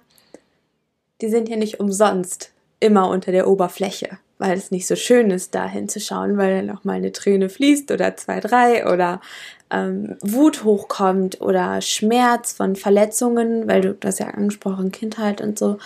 die 1.22 1.30
sind 1.30 1.48
ja 1.48 1.56
nicht 1.56 1.80
umsonst 1.80 2.52
immer 2.80 3.10
unter 3.10 3.32
der 3.32 3.48
Oberfläche, 3.48 4.18
weil 4.42 4.58
es 4.58 4.72
nicht 4.72 4.88
so 4.88 4.96
schön 4.96 5.30
ist, 5.30 5.54
da 5.54 5.68
hinzuschauen, 5.68 6.36
weil 6.36 6.66
dann 6.66 6.76
auch 6.76 6.84
mal 6.84 6.94
eine 6.94 7.12
Träne 7.12 7.48
fließt 7.48 7.92
oder 7.92 8.18
zwei, 8.18 8.40
drei 8.40 8.92
oder 8.92 9.22
ähm, 9.70 10.18
Wut 10.22 10.64
hochkommt 10.64 11.42
oder 11.42 11.80
Schmerz 11.82 12.52
von 12.52 12.76
Verletzungen, 12.76 13.68
weil 13.68 13.82
du 13.82 13.94
das 13.94 14.18
ja 14.18 14.28
angesprochen, 14.28 14.92
Kindheit 14.92 15.42
und 15.42 15.60
so, 15.60 15.78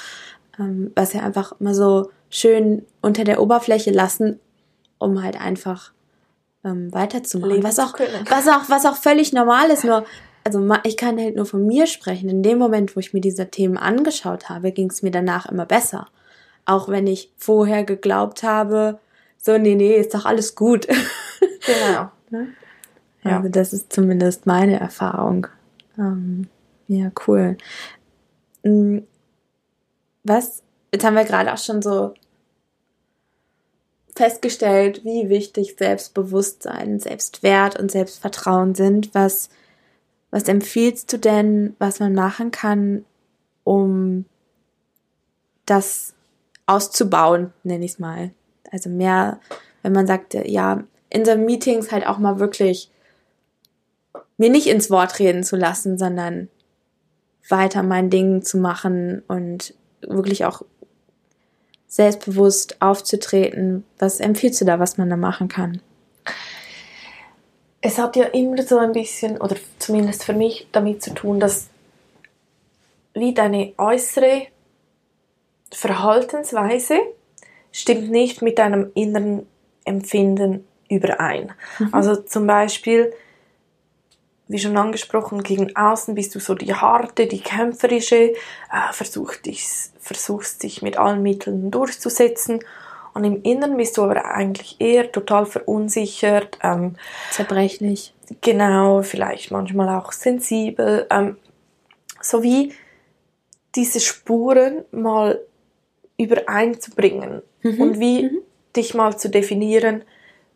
ähm, 0.58 0.92
was 0.96 1.12
ja 1.12 1.22
einfach 1.22 1.60
immer 1.60 1.74
so 1.74 2.12
schön 2.30 2.86
unter 3.02 3.26
der 3.26 3.42
Oberfläche 3.42 3.92
lassen, 3.92 4.40
um 5.00 5.22
halt 5.22 5.40
einfach 5.40 5.92
ähm, 6.64 6.94
weiterzumachen. 6.94 7.62
was 7.62 7.78
auch, 7.78 7.94
was 8.30 8.48
auch, 8.48 8.70
was 8.70 8.86
auch 8.86 8.96
völlig 8.96 9.34
normal 9.34 9.70
ist, 9.70 9.84
nur, 9.84 10.06
also 10.46 10.66
ich 10.84 10.96
kann 10.96 11.20
halt 11.20 11.36
nur 11.36 11.46
von 11.46 11.68
mir 11.68 11.88
sprechen. 11.88 12.30
In 12.30 12.42
dem 12.42 12.58
Moment, 12.58 12.96
wo 12.96 13.02
ich 13.02 13.14
mir 13.14 13.22
diese 13.22 13.50
Themen 13.50 13.78
angeschaut 13.78 14.48
habe, 14.48 14.72
ging 14.72 14.90
es 14.90 15.02
mir 15.02 15.12
danach 15.12 15.46
immer 15.46 15.66
besser. 15.66 16.08
Auch 16.66 16.90
wenn 16.90 17.08
ich 17.08 17.32
vorher 17.38 17.84
geglaubt 17.84 18.44
habe, 18.44 19.00
so, 19.38 19.58
nee, 19.58 19.76
nee, 19.76 19.96
ist 19.96 20.14
doch 20.14 20.26
alles 20.26 20.56
gut. 20.56 20.88
Genau. 21.66 22.12
ne? 22.30 22.48
ja. 23.24 23.38
Also 23.38 23.50
das 23.50 23.74
ist 23.74 23.92
zumindest 23.92 24.46
meine 24.46 24.80
Erfahrung. 24.80 25.48
Ähm, 25.98 26.48
ja, 26.88 27.12
cool. 27.28 27.58
Hm, 28.64 29.06
was, 30.24 30.64
jetzt 30.92 31.04
haben 31.04 31.16
wir 31.16 31.24
gerade 31.24 31.52
auch 31.54 31.58
schon 31.58 31.82
so 31.82 32.14
festgestellt, 34.16 35.04
wie 35.04 35.30
wichtig 35.30 35.76
Selbstbewusstsein, 35.78 37.00
Selbstwert 37.00 37.80
und 37.80 37.92
Selbstvertrauen 37.92 38.74
sind. 38.74 39.14
Was, 39.14 39.50
was 40.32 40.44
empfiehlst 40.44 41.12
du 41.12 41.18
denn, 41.18 41.76
was 41.80 42.00
man 42.00 42.14
machen 42.14 42.52
kann, 42.52 43.06
um 43.64 44.26
das 45.66 46.15
auszubauen, 46.66 47.54
nenne 47.64 47.86
ich 47.86 47.92
es 47.92 48.00
mal. 48.00 48.32
Also 48.72 48.90
mehr, 48.90 49.40
wenn 49.82 49.94
man 49.94 50.08
sagt, 50.08 50.34
ja, 50.34 50.84
in 51.10 51.26
so 51.26 51.36
Meetings 51.36 51.92
halt 51.92 52.08
auch 52.08 52.18
mal 52.18 52.40
wirklich 52.40 52.92
mir 54.38 54.50
nicht 54.50 54.68
ins 54.68 54.90
Wort 54.90 55.20
reden 55.20 55.44
zu 55.44 55.56
lassen, 55.56 55.98
sondern 55.98 56.50
weiter 57.48 57.84
mein 57.84 58.10
Ding 58.10 58.42
zu 58.42 58.58
machen 58.58 59.24
und 59.28 59.74
wirklich 60.02 60.46
auch 60.46 60.64
selbstbewusst 61.88 62.82
aufzutreten. 62.82 63.86
Was 64.00 64.20
empfiehlst 64.20 64.60
du 64.62 64.66
da, 64.66 64.80
was 64.80 64.98
man 64.98 65.10
da 65.10 65.16
machen 65.16 65.48
kann? 65.48 65.82
Es 67.82 67.98
hat 68.00 68.16
ja 68.16 68.26
immer 68.26 68.62
so 68.64 68.80
ein 68.80 68.92
bisschen, 68.92 69.40
oder 69.40 69.56
zumindest 69.80 70.24
für 70.24 70.34
mich, 70.34 70.68
damit 70.72 71.04
zu 71.04 71.14
tun, 71.14 71.40
dass 71.40 71.70
wie 73.14 73.34
deine 73.34 73.74
äußere 73.78 74.48
Verhaltensweise 75.72 77.00
stimmt 77.72 78.10
nicht 78.10 78.42
mit 78.42 78.58
deinem 78.58 78.92
inneren 78.94 79.46
Empfinden 79.84 80.68
überein. 80.90 81.54
Mhm. 81.80 81.90
Also 81.94 82.16
zum 82.16 82.48
Beispiel, 82.48 83.14
wie 84.48 84.60
schon 84.60 84.78
angesprochen, 84.78 85.44
gegen 85.44 85.76
außen 85.76 86.16
bist 86.16 86.36
du 86.36 86.40
so 86.40 86.56
die 86.56 86.74
harte, 86.74 87.28
die 87.28 87.42
kämpferische, 87.42 88.16
äh, 88.16 88.34
versucht 88.92 89.46
dich, 89.46 89.66
versuchst 90.00 90.64
dich 90.64 90.82
mit 90.82 90.98
allen 90.98 91.22
Mitteln 91.24 91.72
durchzusetzen. 91.72 92.60
Und 93.14 93.24
im 93.24 93.42
Inneren 93.44 93.78
bist 93.78 93.98
du 93.98 94.04
aber 94.04 94.26
eigentlich 94.26 94.80
eher 94.80 95.12
total 95.12 95.46
verunsichert. 95.46 96.60
Ähm, 96.62 96.96
Zerbrechlich. 97.32 98.14
Genau, 98.42 99.04
vielleicht 99.04 99.52
manchmal 99.52 99.90
auch 99.98 100.12
sensibel. 100.12 101.08
Ähm, 101.10 101.38
sowie 102.22 102.74
diese 103.76 104.00
Spuren 104.00 104.84
mal 104.92 105.40
übereinzubringen 106.18 107.42
mhm. 107.62 107.82
und 107.82 108.00
wie 108.00 108.24
mhm. 108.24 108.38
dich 108.76 108.94
mal 108.94 109.18
zu 109.18 109.30
definieren, 109.30 110.04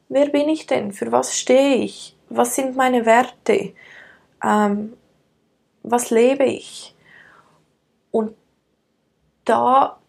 wer 0.08 0.30
bin 0.30 0.50
ich 0.50 0.68
denn, 0.68 0.92
für 0.92 1.12
was 1.12 1.38
stehe 1.38 1.76
ich, 1.78 2.16
was 2.30 2.56
sind 2.56 2.76
meine 2.76 3.06
Werte, 3.06 3.74
ähm, 4.44 4.94
was 5.84 6.10
lebe 6.10 6.46
ich. 6.46 6.96
Und 8.12 8.36
da 9.46 10.00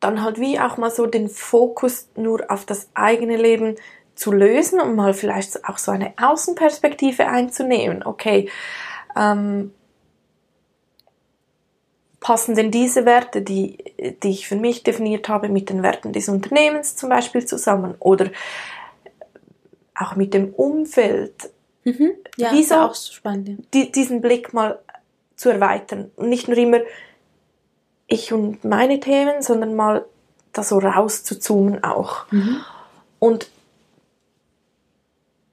dann 0.00 0.22
halt 0.22 0.38
wie 0.38 0.60
auch 0.60 0.76
mal 0.76 0.90
so 0.90 1.06
den 1.06 1.28
Fokus 1.28 2.08
nur 2.16 2.50
auf 2.50 2.64
das 2.64 2.90
eigene 2.94 3.36
Leben 3.36 3.76
zu 4.14 4.32
lösen 4.32 4.80
und 4.80 4.94
mal 4.94 5.14
vielleicht 5.14 5.64
auch 5.68 5.78
so 5.78 5.90
eine 5.90 6.14
Außenperspektive 6.16 7.26
einzunehmen. 7.26 8.02
Okay, 8.04 8.48
ähm, 9.16 9.72
passen 12.26 12.56
denn 12.56 12.72
diese 12.72 13.06
Werte, 13.06 13.40
die, 13.40 13.78
die 14.24 14.30
ich 14.30 14.48
für 14.48 14.56
mich 14.56 14.82
definiert 14.82 15.28
habe, 15.28 15.48
mit 15.48 15.70
den 15.70 15.84
Werten 15.84 16.12
des 16.12 16.28
Unternehmens 16.28 16.96
zum 16.96 17.08
Beispiel 17.08 17.46
zusammen 17.46 17.94
oder 18.00 18.32
auch 19.94 20.16
mit 20.16 20.34
dem 20.34 20.52
Umfeld? 20.52 21.50
Mhm. 21.84 22.14
Ja, 22.36 22.50
Wieso 22.50 22.74
auch 22.74 22.96
spannend. 22.96 23.72
Die, 23.72 23.92
diesen 23.92 24.22
Blick 24.22 24.52
mal 24.52 24.80
zu 25.36 25.50
erweitern 25.50 26.10
und 26.16 26.28
nicht 26.28 26.48
nur 26.48 26.58
immer 26.58 26.80
ich 28.08 28.32
und 28.32 28.64
meine 28.64 28.98
Themen, 28.98 29.40
sondern 29.40 29.76
mal 29.76 30.04
da 30.52 30.64
so 30.64 30.78
raus 30.78 31.22
zu 31.22 31.38
zoomen 31.38 31.84
auch. 31.84 32.26
Mhm. 32.32 32.60
Und 33.20 33.48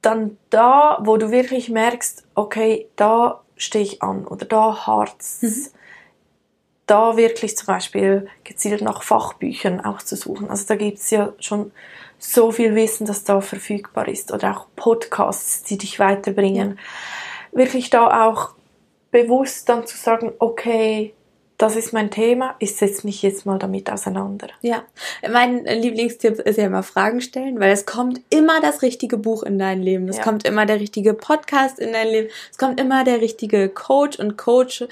dann 0.02 0.38
da, 0.50 0.98
wo 1.04 1.18
du 1.18 1.30
wirklich 1.30 1.68
merkst, 1.68 2.24
okay, 2.34 2.88
da 2.96 3.44
stehe 3.56 3.84
ich 3.84 4.02
an 4.02 4.26
oder 4.26 4.44
da 4.44 4.88
hart's, 4.88 5.40
mhm. 5.42 5.66
Da 6.86 7.16
wirklich 7.16 7.56
zum 7.56 7.66
Beispiel 7.66 8.28
gezielt 8.44 8.82
nach 8.82 9.02
Fachbüchern 9.02 9.80
auch 9.80 10.02
zu 10.02 10.16
suchen. 10.16 10.50
Also 10.50 10.66
da 10.66 10.76
gibt's 10.76 11.10
ja 11.10 11.32
schon 11.38 11.72
so 12.18 12.52
viel 12.52 12.74
Wissen, 12.74 13.06
das 13.06 13.24
da 13.24 13.40
verfügbar 13.40 14.08
ist 14.08 14.32
oder 14.32 14.56
auch 14.56 14.66
Podcasts, 14.76 15.62
die 15.62 15.78
dich 15.78 15.98
weiterbringen. 15.98 16.78
Wirklich 17.52 17.90
da 17.90 18.26
auch 18.26 18.50
bewusst 19.10 19.68
dann 19.68 19.86
zu 19.86 19.96
sagen, 19.96 20.32
okay, 20.38 21.14
das 21.56 21.76
ist 21.76 21.92
mein 21.92 22.10
Thema, 22.10 22.56
ich 22.58 22.74
setze 22.74 23.06
mich 23.06 23.22
jetzt 23.22 23.46
mal 23.46 23.58
damit 23.58 23.90
auseinander. 23.90 24.48
Ja, 24.60 24.82
mein 25.30 25.64
Lieblingstipp 25.64 26.40
ist 26.40 26.58
ja 26.58 26.66
immer 26.66 26.82
Fragen 26.82 27.20
stellen, 27.20 27.60
weil 27.60 27.70
es 27.70 27.86
kommt 27.86 28.20
immer 28.30 28.60
das 28.60 28.82
richtige 28.82 29.16
Buch 29.16 29.44
in 29.44 29.58
dein 29.58 29.80
Leben, 29.80 30.08
es 30.08 30.16
ja. 30.16 30.24
kommt 30.24 30.46
immer 30.46 30.66
der 30.66 30.80
richtige 30.80 31.14
Podcast 31.14 31.78
in 31.78 31.92
dein 31.92 32.08
Leben, 32.08 32.28
es 32.50 32.58
kommt 32.58 32.80
immer 32.80 33.04
der 33.04 33.20
richtige 33.20 33.68
Coach 33.68 34.18
und 34.18 34.36
Coach. 34.36 34.84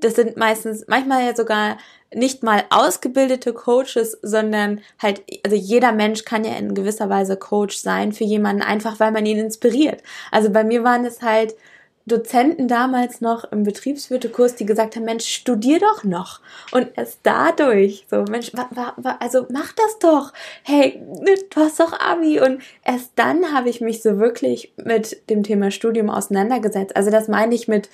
Das 0.00 0.14
sind 0.14 0.36
meistens, 0.36 0.84
manchmal 0.86 1.24
ja 1.24 1.34
sogar 1.34 1.78
nicht 2.14 2.42
mal 2.42 2.64
ausgebildete 2.70 3.52
Coaches, 3.52 4.18
sondern 4.22 4.80
halt, 5.02 5.22
also 5.44 5.56
jeder 5.56 5.92
Mensch 5.92 6.24
kann 6.24 6.44
ja 6.44 6.56
in 6.56 6.74
gewisser 6.74 7.10
Weise 7.10 7.36
Coach 7.36 7.76
sein 7.76 8.12
für 8.12 8.24
jemanden, 8.24 8.62
einfach 8.62 8.98
weil 9.00 9.12
man 9.12 9.26
ihn 9.26 9.38
inspiriert. 9.38 10.02
Also 10.30 10.50
bei 10.50 10.64
mir 10.64 10.84
waren 10.84 11.04
es 11.04 11.20
halt 11.20 11.54
Dozenten 12.08 12.68
damals 12.68 13.20
noch 13.20 13.44
im 13.52 13.62
Betriebswirtekurs, 13.62 14.56
die 14.56 14.66
gesagt 14.66 14.96
haben, 14.96 15.04
Mensch, 15.04 15.26
studier 15.26 15.78
doch 15.78 16.04
noch. 16.04 16.40
Und 16.72 16.88
erst 16.96 17.20
dadurch, 17.22 18.06
so, 18.10 18.24
Mensch, 18.24 18.50
wa, 18.54 18.68
wa, 18.70 18.94
wa, 18.96 19.16
also 19.20 19.46
mach 19.50 19.72
das 19.72 19.98
doch. 19.98 20.32
Hey, 20.62 21.02
du 21.50 21.60
hast 21.60 21.78
doch 21.78 21.92
Abi. 22.00 22.40
Und 22.40 22.62
erst 22.84 23.12
dann 23.16 23.52
habe 23.52 23.68
ich 23.68 23.80
mich 23.80 24.02
so 24.02 24.18
wirklich 24.18 24.72
mit 24.76 25.28
dem 25.30 25.42
Thema 25.42 25.70
Studium 25.70 26.10
auseinandergesetzt. 26.10 26.96
Also 26.96 27.10
das 27.10 27.28
meine 27.28 27.54
ich 27.54 27.68
mit, 27.68 27.90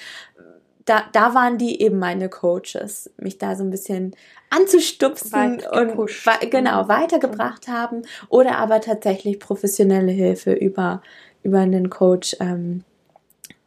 da, 0.85 1.05
da 1.13 1.35
waren 1.35 1.59
die 1.59 1.81
eben 1.81 1.99
meine 1.99 2.29
Coaches, 2.29 3.11
mich 3.17 3.39
da 3.39 3.57
so 3.57 3.65
ein 3.65 3.71
bisschen 3.71 4.15
anzustupsen 4.51 5.63
und 5.73 6.51
genau 6.51 6.89
weitergebracht 6.89 7.69
haben 7.69 8.03
oder 8.29 8.59
aber 8.59 8.81
tatsächlich 8.81 9.41
professionelle 9.41 10.13
Hilfe 10.13 10.53
über 10.53 11.03
über 11.43 11.61
einen 11.61 11.91
Coach 11.91 12.37
ähm, 12.41 12.85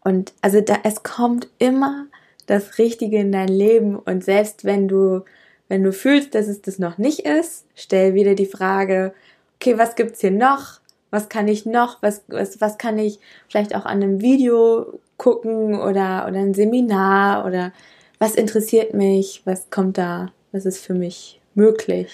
und 0.08 0.32
also 0.42 0.62
da, 0.62 0.78
es 0.84 1.04
kommt 1.04 1.50
immer 1.60 2.08
das 2.46 2.78
Richtige 2.78 3.18
in 3.18 3.34
dein 3.34 3.50
Leben 3.50 3.98
und 3.98 4.24
selbst 4.24 4.64
wenn 4.64 4.88
du, 4.88 5.26
wenn 5.68 5.84
du 5.84 5.92
fühlst, 5.92 6.34
dass 6.34 6.48
es 6.48 6.62
das 6.62 6.80
noch 6.80 6.98
nicht 6.98 7.20
ist, 7.26 7.66
stell 7.76 8.14
wieder 8.14 8.34
die 8.34 8.46
Frage, 8.46 9.14
okay, 9.56 9.78
was 9.78 9.96
gibt's 9.96 10.22
hier 10.22 10.32
noch? 10.32 10.80
Was 11.10 11.28
kann 11.28 11.50
ich 11.50 11.66
noch? 11.66 12.02
Was, 12.02 12.24
was, 12.28 12.62
was 12.62 12.78
kann 12.78 12.98
ich 12.98 13.20
vielleicht 13.50 13.76
auch 13.76 13.86
an 13.86 14.02
einem 14.02 14.22
Video 14.22 14.98
gucken 15.18 15.80
oder, 15.80 16.26
oder 16.28 16.40
ein 16.40 16.54
Seminar 16.54 17.46
oder 17.46 17.74
was 18.20 18.36
interessiert 18.36 18.94
mich? 18.94 19.42
Was 19.46 19.70
kommt 19.70 19.98
da? 19.98 20.32
Was 20.52 20.66
ist 20.66 20.84
für 20.84 20.94
mich 20.94 21.40
möglich? 21.54 22.14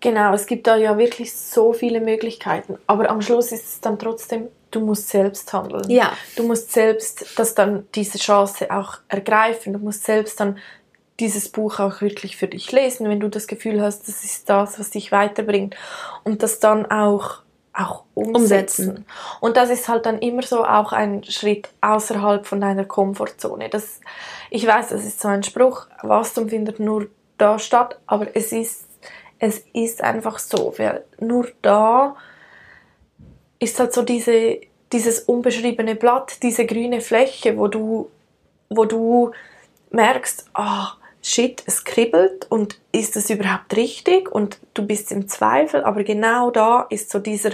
Genau, 0.00 0.32
es 0.32 0.46
gibt 0.46 0.66
da 0.66 0.76
ja 0.76 0.96
wirklich 0.96 1.34
so 1.34 1.72
viele 1.72 2.00
Möglichkeiten. 2.00 2.78
Aber 2.86 3.10
am 3.10 3.20
Schluss 3.20 3.50
ist 3.50 3.66
es 3.66 3.80
dann 3.80 3.98
trotzdem, 3.98 4.48
du 4.70 4.80
musst 4.80 5.08
selbst 5.08 5.52
handeln. 5.52 5.90
Ja. 5.90 6.12
Du 6.36 6.44
musst 6.44 6.72
selbst 6.72 7.38
das 7.38 7.54
dann 7.54 7.86
diese 7.94 8.18
Chance 8.18 8.70
auch 8.70 8.98
ergreifen. 9.08 9.72
Du 9.72 9.78
musst 9.78 10.04
selbst 10.04 10.38
dann 10.38 10.58
dieses 11.18 11.48
Buch 11.48 11.80
auch 11.80 12.00
wirklich 12.00 12.36
für 12.36 12.46
dich 12.46 12.70
lesen, 12.70 13.08
wenn 13.08 13.18
du 13.18 13.28
das 13.28 13.48
Gefühl 13.48 13.82
hast, 13.82 14.06
das 14.06 14.22
ist 14.22 14.48
das, 14.48 14.78
was 14.78 14.90
dich 14.90 15.10
weiterbringt. 15.10 15.74
Und 16.22 16.44
das 16.44 16.60
dann 16.60 16.86
auch, 16.86 17.42
auch 17.72 18.04
umsetzen. 18.14 18.88
umsetzen. 18.90 19.06
Und 19.40 19.56
das 19.56 19.70
ist 19.70 19.88
halt 19.88 20.06
dann 20.06 20.18
immer 20.18 20.42
so 20.42 20.64
auch 20.64 20.92
ein 20.92 21.22
Schritt 21.24 21.68
außerhalb 21.80 22.46
von 22.46 22.60
deiner 22.60 22.84
Komfortzone. 22.84 23.68
Das, 23.68 24.00
ich 24.50 24.66
weiß, 24.66 24.88
das 24.88 25.04
ist 25.04 25.20
so 25.20 25.28
ein 25.28 25.42
Spruch, 25.42 25.86
Wachstum 26.02 26.48
findet 26.48 26.80
nur 26.80 27.06
da 27.36 27.58
statt, 27.58 28.00
aber 28.06 28.34
es 28.34 28.52
ist 28.52 28.88
es 29.38 29.64
ist 29.72 30.02
einfach 30.02 30.38
so, 30.38 30.74
weil 30.78 31.04
nur 31.20 31.48
da 31.62 32.16
ist 33.58 33.78
halt 33.78 33.92
so 33.92 34.02
diese, 34.02 34.60
dieses 34.92 35.20
unbeschriebene 35.20 35.94
Blatt, 35.94 36.42
diese 36.42 36.66
grüne 36.66 37.00
Fläche, 37.00 37.56
wo 37.56 37.68
du, 37.68 38.10
wo 38.68 38.84
du 38.84 39.32
merkst, 39.90 40.46
ah, 40.54 40.92
oh, 40.92 40.97
shit, 41.22 41.62
es 41.66 41.84
kribbelt 41.84 42.46
und 42.50 42.78
ist 42.92 43.16
das 43.16 43.30
überhaupt 43.30 43.76
richtig? 43.76 44.30
Und 44.30 44.58
du 44.74 44.86
bist 44.86 45.12
im 45.12 45.28
Zweifel, 45.28 45.82
aber 45.84 46.04
genau 46.04 46.50
da 46.50 46.86
ist 46.90 47.10
so 47.10 47.18
dieser, 47.18 47.50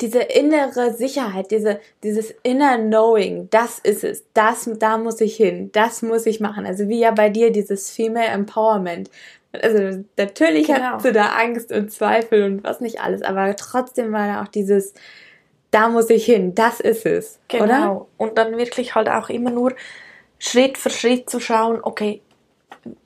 diese 0.00 0.20
innere 0.20 0.92
Sicherheit, 0.94 1.50
diese, 1.50 1.80
dieses 2.02 2.34
inner 2.42 2.78
Knowing, 2.78 3.48
das 3.50 3.78
ist 3.78 4.04
es, 4.04 4.24
das, 4.34 4.68
da 4.78 4.98
muss 4.98 5.20
ich 5.20 5.36
hin, 5.36 5.70
das 5.72 6.02
muss 6.02 6.26
ich 6.26 6.40
machen. 6.40 6.66
Also 6.66 6.88
wie 6.88 7.00
ja 7.00 7.10
bei 7.10 7.28
dir 7.28 7.52
dieses 7.52 7.90
Female 7.90 8.26
Empowerment, 8.26 9.10
also 9.52 10.02
natürlich 10.16 10.66
genau. 10.66 10.94
hast 10.94 11.04
du 11.04 11.12
da 11.12 11.26
Angst 11.26 11.70
und 11.72 11.92
Zweifel 11.92 12.44
und 12.44 12.64
was 12.64 12.80
nicht 12.80 13.00
alles, 13.00 13.22
aber 13.22 13.54
trotzdem 13.56 14.12
war 14.12 14.26
da 14.26 14.42
auch 14.42 14.48
dieses, 14.48 14.94
da 15.70 15.88
muss 15.88 16.10
ich 16.10 16.24
hin, 16.24 16.54
das 16.54 16.80
ist 16.80 17.06
es. 17.06 17.38
Genau. 17.48 17.64
Oder? 17.64 18.06
Und 18.16 18.38
dann 18.38 18.56
wirklich 18.56 18.94
halt 18.94 19.08
auch 19.08 19.28
immer 19.28 19.50
nur 19.50 19.72
Schritt 20.44 20.76
für 20.76 20.90
Schritt 20.90 21.30
zu 21.30 21.38
schauen, 21.38 21.78
okay, 21.82 22.20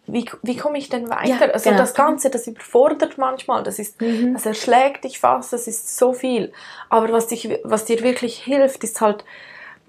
wie, 0.06 0.24
wie 0.42 0.56
komme 0.56 0.78
ich 0.78 0.88
denn 0.88 1.10
weiter? 1.10 1.48
Ja, 1.48 1.52
also 1.52 1.68
genau. 1.68 1.82
das 1.82 1.92
Ganze, 1.92 2.30
das 2.30 2.46
überfordert 2.46 3.18
manchmal, 3.18 3.62
das 3.62 3.78
ist, 3.78 4.00
mhm. 4.00 4.32
das 4.32 4.46
erschlägt 4.46 5.04
dich 5.04 5.18
fast, 5.18 5.52
das 5.52 5.66
ist 5.66 5.98
so 5.98 6.14
viel. 6.14 6.50
Aber 6.88 7.12
was, 7.12 7.26
dich, 7.26 7.60
was 7.62 7.84
dir 7.84 8.00
wirklich 8.02 8.38
hilft, 8.38 8.82
ist 8.84 9.02
halt 9.02 9.22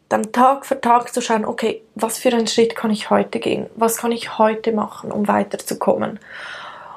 dann 0.09 0.33
Tag 0.33 0.65
für 0.65 0.81
Tag 0.81 1.13
zu 1.13 1.21
schauen, 1.21 1.45
okay, 1.45 1.83
was 1.95 2.17
für 2.17 2.33
einen 2.33 2.47
Schritt 2.47 2.75
kann 2.75 2.91
ich 2.91 3.09
heute 3.09 3.39
gehen? 3.39 3.67
Was 3.77 3.95
kann 3.95 4.11
ich 4.11 4.37
heute 4.37 4.73
machen, 4.73 5.13
um 5.13 5.29
weiterzukommen? 5.29 6.19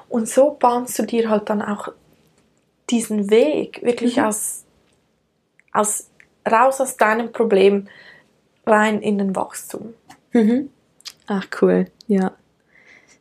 Und 0.08 0.28
so 0.28 0.56
bahnst 0.58 0.98
du 0.98 1.04
dir 1.04 1.30
halt 1.30 1.48
dann 1.48 1.62
auch 1.62 1.92
diesen 2.90 3.30
Weg 3.30 3.84
wirklich 3.84 4.16
mhm. 4.16 4.24
aus, 4.24 4.64
aus, 5.72 6.10
raus 6.50 6.80
aus 6.80 6.96
deinem 6.96 7.30
Problem 7.30 7.86
rein 8.66 9.00
in 9.00 9.16
den 9.18 9.36
Wachstum. 9.36 9.94
Mhm. 10.32 10.70
Ach 11.26 11.46
cool, 11.60 11.86
ja. 12.06 12.32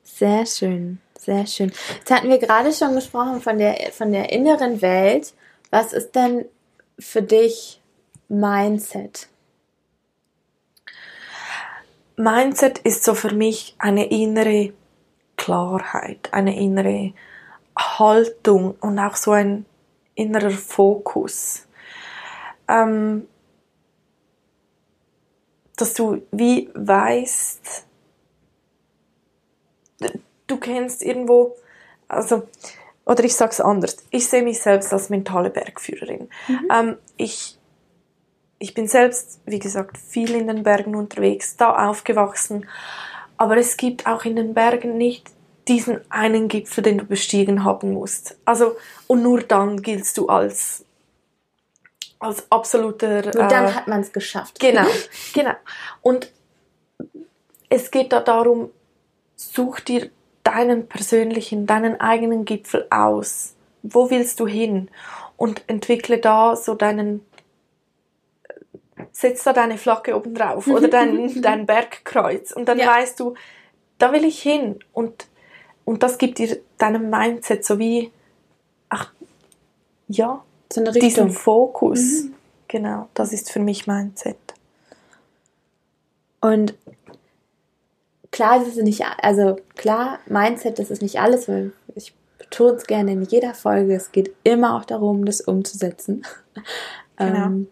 Sehr 0.04 0.46
schön, 0.46 1.00
sehr 1.18 1.46
schön. 1.48 1.72
Jetzt 1.98 2.12
hatten 2.12 2.30
wir 2.30 2.40
gerade 2.40 2.74
schon 2.74 2.96
gesprochen 2.96 3.42
von 3.42 3.58
der, 3.58 3.92
von 3.92 4.12
der 4.12 4.32
inneren 4.32 4.82
Welt. 4.82 5.34
Was 5.72 5.94
ist 5.94 6.16
denn 6.16 6.46
für 6.98 7.22
dich 7.22 7.82
Mindset? 8.28 9.28
Mindset 12.16 12.80
ist 12.80 13.06
so 13.06 13.14
für 13.14 13.34
mich 13.34 13.76
eine 13.78 14.10
innere 14.10 14.74
Klarheit, 15.38 16.34
eine 16.34 16.60
innere 16.60 17.14
Haltung 17.78 18.76
und 18.82 19.00
auch 19.00 19.16
so 19.16 19.32
ein 19.32 19.66
innerer 20.16 20.52
Fokus. 20.52 21.66
Ähm, 22.68 23.26
dass 25.82 25.94
du 25.94 26.22
wie 26.32 26.70
weißt, 26.74 27.86
du 30.48 30.58
kennst 30.58 31.04
irgendwo, 31.04 31.56
also, 32.08 32.48
oder 33.06 33.24
ich 33.24 33.36
sag's 33.36 33.60
anders, 33.60 33.98
ich 34.12 34.28
sehe 34.28 34.44
mich 34.44 34.60
selbst 34.60 34.92
als 34.94 35.10
mentale 35.10 35.50
Bergführerin. 35.50 36.30
Mhm. 36.48 36.68
Ähm, 36.72 36.98
ich 37.18 37.60
ich 38.60 38.74
bin 38.74 38.88
selbst, 38.88 39.40
wie 39.46 39.60
gesagt, 39.60 39.98
viel 39.98 40.36
in 40.36 40.48
den 40.48 40.64
Bergen 40.64 40.94
unterwegs, 40.94 41.56
da 41.56 41.90
aufgewachsen. 41.90 42.68
Aber 43.38 43.56
es 43.58 43.78
gibt 43.78 44.06
auch 44.06 44.26
in 44.26 44.36
den 44.36 44.54
Bergen 44.54 44.98
nicht 44.98 45.32
diesen 45.70 46.00
einen 46.12 46.50
Gipfel, 46.50 46.84
den 46.84 46.98
du 46.98 47.06
bestiegen 47.06 47.64
haben 47.64 47.94
musst. 47.94 48.38
Also, 48.44 48.76
und 49.08 49.24
nur 49.24 49.42
dann 49.42 49.82
giltst 49.82 50.18
du 50.18 50.28
als, 50.28 50.84
als 52.20 52.52
absoluter. 52.52 53.24
Nur 53.24 53.48
dann 53.48 53.66
äh, 53.66 53.72
hat 53.72 53.88
man 53.88 54.02
es 54.02 54.12
geschafft. 54.12 54.60
Genau, 54.60 54.86
genau. 55.34 55.54
Und 56.02 56.32
es 57.70 57.92
geht 57.92 58.12
da 58.12 58.20
darum, 58.20 58.72
such 59.36 59.80
dir 59.80 60.10
deinen 60.44 60.88
persönlichen, 60.88 61.66
deinen 61.66 62.00
eigenen 62.00 62.46
Gipfel 62.46 62.88
aus. 62.90 63.56
Wo 63.84 64.10
willst 64.10 64.40
du 64.40 64.48
hin? 64.48 64.90
Und 65.38 65.64
entwickle 65.68 66.18
da 66.18 66.56
so 66.56 66.76
deinen 66.76 67.26
setz 69.12 69.44
da 69.44 69.54
deine 69.54 69.78
Flagge 69.78 70.16
oben 70.16 70.36
drauf 70.36 70.68
oder 70.68 70.88
dein, 70.90 71.42
dein 71.42 71.66
Bergkreuz 71.66 72.52
und 72.52 72.68
dann 72.68 72.80
ja. 72.80 72.88
weißt 72.88 73.20
du, 73.20 73.36
da 73.98 74.12
will 74.12 74.26
ich 74.26 74.42
hin 74.42 74.80
und, 74.94 75.28
und 75.86 76.04
das 76.04 76.18
gibt 76.18 76.38
dir 76.38 76.60
deinem 76.78 77.10
Mindset 77.10 77.66
so 77.66 77.80
wie, 77.80 78.12
ach, 78.90 79.12
ja, 80.08 80.44
so 80.72 80.84
diesen 80.84 81.32
Fokus. 81.32 82.00
Mhm. 82.00 82.34
Genau, 82.68 83.10
das 83.14 83.34
ist 83.34 83.52
für 83.52 83.60
mich 83.60 83.88
Mindset. 83.88 84.38
Und 86.42 86.76
klar, 88.32 88.60
das 88.60 88.70
ist 88.70 88.84
nicht, 88.84 89.04
also 89.22 89.58
klar, 89.76 90.20
Mindset, 90.28 90.80
das 90.80 90.92
ist 90.92 91.02
nicht 91.02 91.20
alles, 91.20 91.48
weil 91.48 91.74
ich 91.96 92.14
betone 92.38 92.78
es 92.78 92.86
gerne 92.86 93.12
in 93.12 93.24
jeder 93.24 93.54
Folge, 93.54 93.96
es 93.96 94.12
geht 94.12 94.34
immer 94.44 94.78
auch 94.78 94.86
darum, 94.86 95.26
das 95.26 95.42
umzusetzen. 95.42 96.26
Genau. 97.18 97.46
Ähm, 97.48 97.68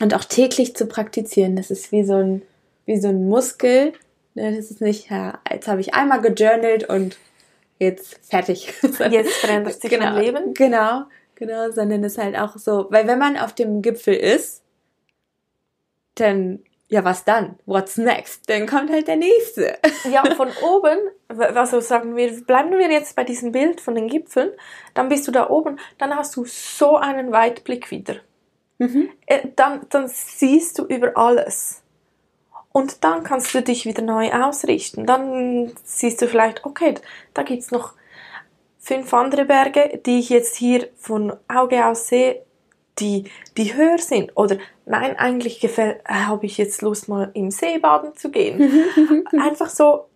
und 0.00 0.14
auch 0.14 0.24
täglich 0.24 0.76
zu 0.76 0.86
praktizieren. 0.86 1.56
Das 1.56 1.70
ist 1.70 1.90
wie 1.90 2.04
so 2.04 2.16
ein, 2.16 2.42
wie 2.86 3.00
so 3.00 3.08
ein 3.08 3.28
Muskel. 3.28 3.92
Ne, 4.34 4.54
das 4.54 4.70
ist 4.70 4.80
nicht, 4.80 5.10
ja, 5.10 5.38
jetzt 5.50 5.68
habe 5.68 5.80
ich 5.80 5.94
einmal 5.94 6.20
gejournalt 6.20 6.88
und 6.88 7.16
jetzt 7.78 8.20
fertig. 8.22 8.74
Jetzt 9.10 9.32
verändert 9.36 9.80
sich 9.80 9.90
genau, 9.90 10.12
mein 10.12 10.22
Leben. 10.22 10.54
Genau, 10.54 11.04
genau, 11.38 11.70
sondern 11.70 12.04
es 12.04 12.12
ist 12.12 12.18
halt 12.18 12.36
auch 12.36 12.56
so, 12.56 12.86
weil 12.90 13.06
wenn 13.06 13.18
man 13.18 13.36
auf 13.36 13.54
dem 13.54 13.80
Gipfel 13.80 14.14
ist, 14.14 14.62
dann, 16.16 16.60
ja, 16.88 17.04
was 17.04 17.24
dann? 17.24 17.58
What's 17.64 17.96
next? 17.96 18.48
Dann 18.50 18.66
kommt 18.66 18.90
halt 18.90 19.08
der 19.08 19.16
nächste. 19.16 19.78
Ja, 20.10 20.24
von 20.34 20.48
oben, 20.62 20.98
also 21.28 21.80
sagen 21.80 22.16
wir, 22.16 22.44
bleiben 22.44 22.70
wir 22.70 22.90
jetzt 22.90 23.14
bei 23.14 23.24
diesem 23.24 23.52
Bild 23.52 23.80
von 23.80 23.94
den 23.94 24.08
Gipfeln, 24.08 24.50
dann 24.94 25.08
bist 25.08 25.26
du 25.28 25.32
da 25.32 25.48
oben, 25.48 25.78
dann 25.98 26.14
hast 26.16 26.36
du 26.36 26.44
so 26.44 26.96
einen 26.96 27.30
Weitblick 27.32 27.90
wieder. 27.90 28.16
Mhm. 28.78 29.10
Äh, 29.26 29.48
dann, 29.56 29.86
dann 29.90 30.08
siehst 30.08 30.78
du 30.78 30.84
über 30.84 31.16
alles. 31.16 31.82
Und 32.72 33.02
dann 33.02 33.24
kannst 33.24 33.54
du 33.54 33.62
dich 33.62 33.86
wieder 33.86 34.02
neu 34.02 34.30
ausrichten. 34.32 35.06
Dann 35.06 35.72
siehst 35.84 36.22
du 36.22 36.28
vielleicht, 36.28 36.64
okay, 36.64 36.94
da 37.34 37.42
gibt 37.42 37.62
es 37.62 37.70
noch 37.70 37.94
fünf 38.88 39.12
andere 39.12 39.44
Berge, 39.44 40.00
die 40.06 40.18
ich 40.18 40.30
jetzt 40.30 40.56
hier 40.56 40.88
von 40.96 41.34
Auge 41.46 41.84
aus 41.84 42.08
sehe, 42.08 42.40
die, 42.98 43.24
die 43.58 43.74
höher 43.74 43.98
sind. 43.98 44.32
Oder 44.34 44.56
nein, 44.86 45.14
eigentlich 45.18 45.60
gefällt, 45.60 46.00
äh, 46.08 46.14
habe 46.14 46.46
ich 46.46 46.56
jetzt 46.56 46.80
Lust, 46.80 47.06
mal 47.06 47.30
im 47.34 47.50
See 47.50 47.78
baden 47.78 48.16
zu 48.16 48.30
gehen. 48.30 48.86
Einfach 49.38 49.68
so, 49.68 50.06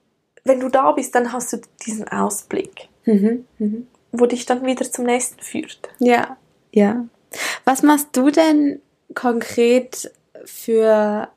wenn 0.45 0.59
du 0.59 0.71
da 0.71 0.93
bist, 0.93 1.15
dann 1.15 1.35
hast 1.35 1.53
du 1.53 1.59
diesen 1.85 2.09
Ausblick, 2.09 2.89
mhm. 3.05 3.45
Mhm. 3.59 3.87
wo 4.11 4.25
dich 4.25 4.47
dann 4.47 4.65
wieder 4.65 4.91
zum 4.91 5.05
nächsten 5.05 5.43
führt. 5.43 5.91
Ja, 5.99 6.39
ja. 6.73 7.05
Was 7.67 7.83
machst 7.83 8.09
du 8.15 8.31
denn 8.31 8.81
konkret 9.15 10.11
für, 10.47 11.29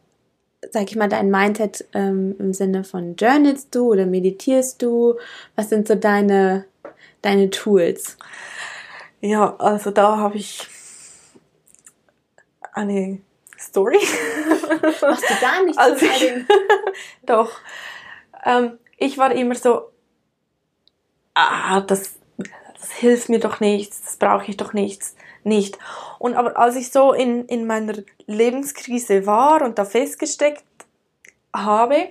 sag 0.71 0.89
ich 0.89 0.95
mal, 0.95 1.09
dein 1.09 1.29
Mindset 1.29 1.85
ähm, 1.93 2.35
im 2.39 2.53
Sinne 2.53 2.85
von 2.85 3.17
journalst 3.17 3.75
du 3.75 3.91
oder 3.91 4.05
meditierst 4.05 4.81
du? 4.81 5.15
Was 5.57 5.67
sind 5.67 5.85
so 5.85 5.95
deine, 5.95 6.65
deine 7.25 7.49
Tools? 7.49 8.17
Ja, 9.21 9.55
also 9.57 9.91
da 9.91 10.17
habe 10.17 10.37
ich 10.37 10.67
eine 12.73 13.19
Story. 13.57 13.99
Machst 15.01 15.29
du 15.29 15.41
gar 15.41 15.63
nicht 15.63 15.77
also 15.77 16.05
ich, 16.05 16.45
Doch. 17.25 17.51
Ähm, 18.45 18.77
ich 18.97 19.17
war 19.17 19.31
immer 19.31 19.55
so, 19.55 19.91
ah, 21.33 21.81
das 21.81 22.15
das 22.85 22.91
hilft 22.91 23.29
mir 23.29 23.39
doch 23.39 23.59
nichts, 23.59 24.03
das 24.03 24.17
brauche 24.17 24.45
ich 24.49 24.57
doch 24.57 24.73
nichts, 24.73 25.15
nicht. 25.43 25.79
Und 26.19 26.35
aber 26.35 26.57
als 26.57 26.75
ich 26.75 26.91
so 26.91 27.13
in, 27.13 27.45
in 27.45 27.65
meiner 27.65 27.95
Lebenskrise 28.27 29.25
war 29.25 29.63
und 29.63 29.79
da 29.79 29.85
festgesteckt 29.85 30.63
habe 31.53 32.09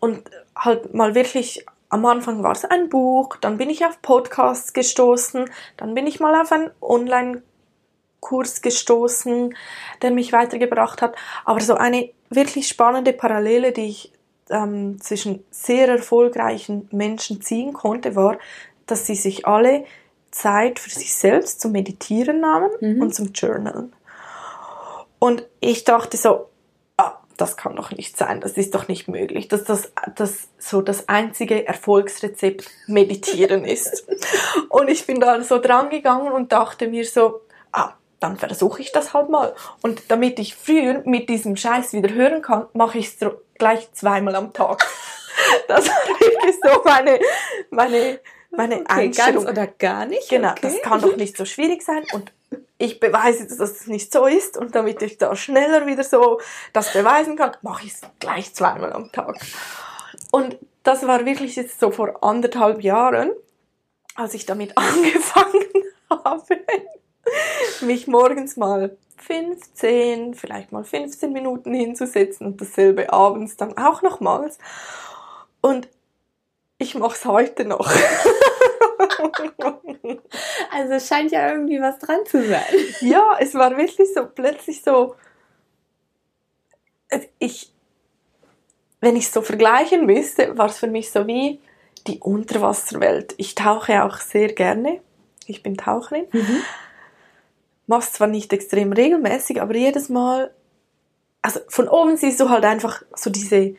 und 0.00 0.30
halt 0.54 0.92
mal 0.92 1.14
wirklich 1.14 1.64
am 1.94 2.04
Anfang 2.06 2.42
war 2.42 2.50
es 2.50 2.64
ein 2.64 2.88
Buch, 2.88 3.36
dann 3.36 3.56
bin 3.56 3.70
ich 3.70 3.86
auf 3.86 4.02
Podcasts 4.02 4.72
gestoßen, 4.72 5.48
dann 5.76 5.94
bin 5.94 6.08
ich 6.08 6.18
mal 6.18 6.40
auf 6.40 6.50
einen 6.50 6.72
Online-Kurs 6.80 8.62
gestoßen, 8.62 9.54
der 10.02 10.10
mich 10.10 10.32
weitergebracht 10.32 11.02
hat. 11.02 11.14
Aber 11.44 11.60
so 11.60 11.74
eine 11.74 12.10
wirklich 12.30 12.66
spannende 12.66 13.12
Parallele, 13.12 13.70
die 13.70 13.86
ich 13.86 14.12
ähm, 14.50 15.00
zwischen 15.00 15.44
sehr 15.52 15.86
erfolgreichen 15.86 16.88
Menschen 16.90 17.40
ziehen 17.40 17.72
konnte, 17.72 18.16
war, 18.16 18.38
dass 18.86 19.06
sie 19.06 19.14
sich 19.14 19.46
alle 19.46 19.84
Zeit 20.32 20.80
für 20.80 20.90
sich 20.90 21.14
selbst 21.14 21.60
zum 21.60 21.70
Meditieren 21.70 22.40
nahmen 22.40 22.70
mhm. 22.80 23.02
und 23.02 23.14
zum 23.14 23.30
Journalen. 23.32 23.94
Und 25.20 25.46
ich 25.60 25.84
dachte 25.84 26.16
so, 26.16 26.48
das 27.36 27.56
kann 27.56 27.76
doch 27.76 27.90
nicht 27.90 28.16
sein, 28.16 28.40
das 28.40 28.52
ist 28.52 28.74
doch 28.74 28.88
nicht 28.88 29.08
möglich, 29.08 29.48
dass 29.48 29.64
das, 29.64 29.92
das 30.14 30.48
so 30.58 30.82
das 30.82 31.08
einzige 31.08 31.66
Erfolgsrezept 31.66 32.70
Meditieren 32.86 33.64
ist. 33.64 34.06
Und 34.68 34.88
ich 34.88 35.06
bin 35.06 35.20
da 35.20 35.42
so 35.42 35.58
dran 35.58 35.90
gegangen 35.90 36.32
und 36.32 36.52
dachte 36.52 36.88
mir 36.88 37.04
so, 37.04 37.40
ah, 37.72 37.94
dann 38.20 38.36
versuche 38.36 38.80
ich 38.80 38.92
das 38.92 39.12
halt 39.12 39.28
mal. 39.28 39.54
Und 39.82 40.02
damit 40.08 40.38
ich 40.38 40.54
früher 40.54 41.02
mit 41.04 41.28
diesem 41.28 41.56
Scheiß 41.56 41.92
wieder 41.92 42.12
hören 42.14 42.42
kann, 42.42 42.66
mache 42.72 42.98
ich 42.98 43.08
es 43.08 43.30
gleich 43.58 43.92
zweimal 43.92 44.34
am 44.34 44.52
Tag. 44.52 44.86
Das 45.66 45.88
war 45.88 45.96
wirklich 46.20 46.54
so 46.62 46.82
meine, 46.84 47.18
meine, 47.70 48.20
meine 48.52 48.76
okay, 48.76 48.84
Einstellung. 48.86 49.44
Ganz 49.46 49.58
oder 49.58 49.66
gar 49.66 50.06
nicht? 50.06 50.28
Genau, 50.28 50.52
okay. 50.52 50.60
das 50.62 50.80
kann 50.80 51.00
doch 51.00 51.16
nicht 51.16 51.36
so 51.36 51.44
schwierig 51.44 51.82
sein. 51.82 52.04
Und 52.12 52.32
ich 52.78 53.00
beweise 53.00 53.46
dass 53.46 53.58
es 53.58 53.86
nicht 53.86 54.12
so 54.12 54.26
ist. 54.26 54.56
Und 54.56 54.74
damit 54.74 55.02
ich 55.02 55.18
da 55.18 55.34
schneller 55.36 55.86
wieder 55.86 56.04
so 56.04 56.40
das 56.72 56.92
beweisen 56.92 57.36
kann, 57.36 57.56
mache 57.62 57.86
ich 57.86 57.92
es 57.92 58.00
gleich 58.18 58.54
zweimal 58.54 58.92
am 58.92 59.12
Tag. 59.12 59.36
Und 60.30 60.58
das 60.82 61.06
war 61.06 61.24
wirklich 61.24 61.56
jetzt 61.56 61.80
so 61.80 61.90
vor 61.90 62.22
anderthalb 62.22 62.82
Jahren, 62.82 63.32
als 64.14 64.34
ich 64.34 64.46
damit 64.46 64.76
angefangen 64.78 65.64
habe 66.10 66.60
mich 67.80 68.06
morgens 68.06 68.56
mal 68.56 68.96
15, 69.16 70.34
vielleicht 70.34 70.72
mal 70.72 70.84
15 70.84 71.32
Minuten 71.32 71.72
hinzusetzen 71.72 72.46
und 72.46 72.60
dasselbe 72.60 73.12
abends 73.12 73.56
dann 73.56 73.76
auch 73.78 74.02
nochmals. 74.02 74.58
Und 75.60 75.88
ich 76.78 76.94
mache 76.94 77.14
es 77.14 77.24
heute 77.24 77.64
noch. 77.64 77.90
also 80.70 80.92
es 80.94 81.08
scheint 81.08 81.32
ja 81.32 81.50
irgendwie 81.50 81.80
was 81.80 81.98
dran 81.98 82.24
zu 82.26 82.46
sein. 82.46 82.62
Ja, 83.00 83.36
es 83.40 83.54
war 83.54 83.76
wirklich 83.76 84.12
so 84.14 84.26
plötzlich 84.26 84.82
so. 84.82 85.16
Ich, 87.38 87.72
wenn 89.00 89.16
ich 89.16 89.24
es 89.24 89.32
so 89.32 89.42
vergleichen 89.42 90.06
müsste, 90.06 90.56
war 90.58 90.66
es 90.66 90.78
für 90.78 90.88
mich 90.88 91.10
so 91.10 91.26
wie 91.26 91.60
die 92.06 92.18
Unterwasserwelt. 92.18 93.34
Ich 93.36 93.54
tauche 93.54 94.04
auch 94.04 94.18
sehr 94.18 94.52
gerne. 94.52 95.00
Ich 95.46 95.62
bin 95.62 95.76
Taucherin. 95.76 96.26
Mhm 96.32 96.62
machst 97.86 98.14
zwar 98.14 98.28
nicht 98.28 98.52
extrem 98.52 98.92
regelmäßig, 98.92 99.60
aber 99.60 99.74
jedes 99.76 100.08
Mal, 100.08 100.50
also 101.42 101.60
von 101.68 101.88
oben 101.88 102.16
siehst 102.16 102.40
du 102.40 102.48
halt 102.48 102.64
einfach 102.64 103.02
so 103.14 103.30
diese, 103.30 103.74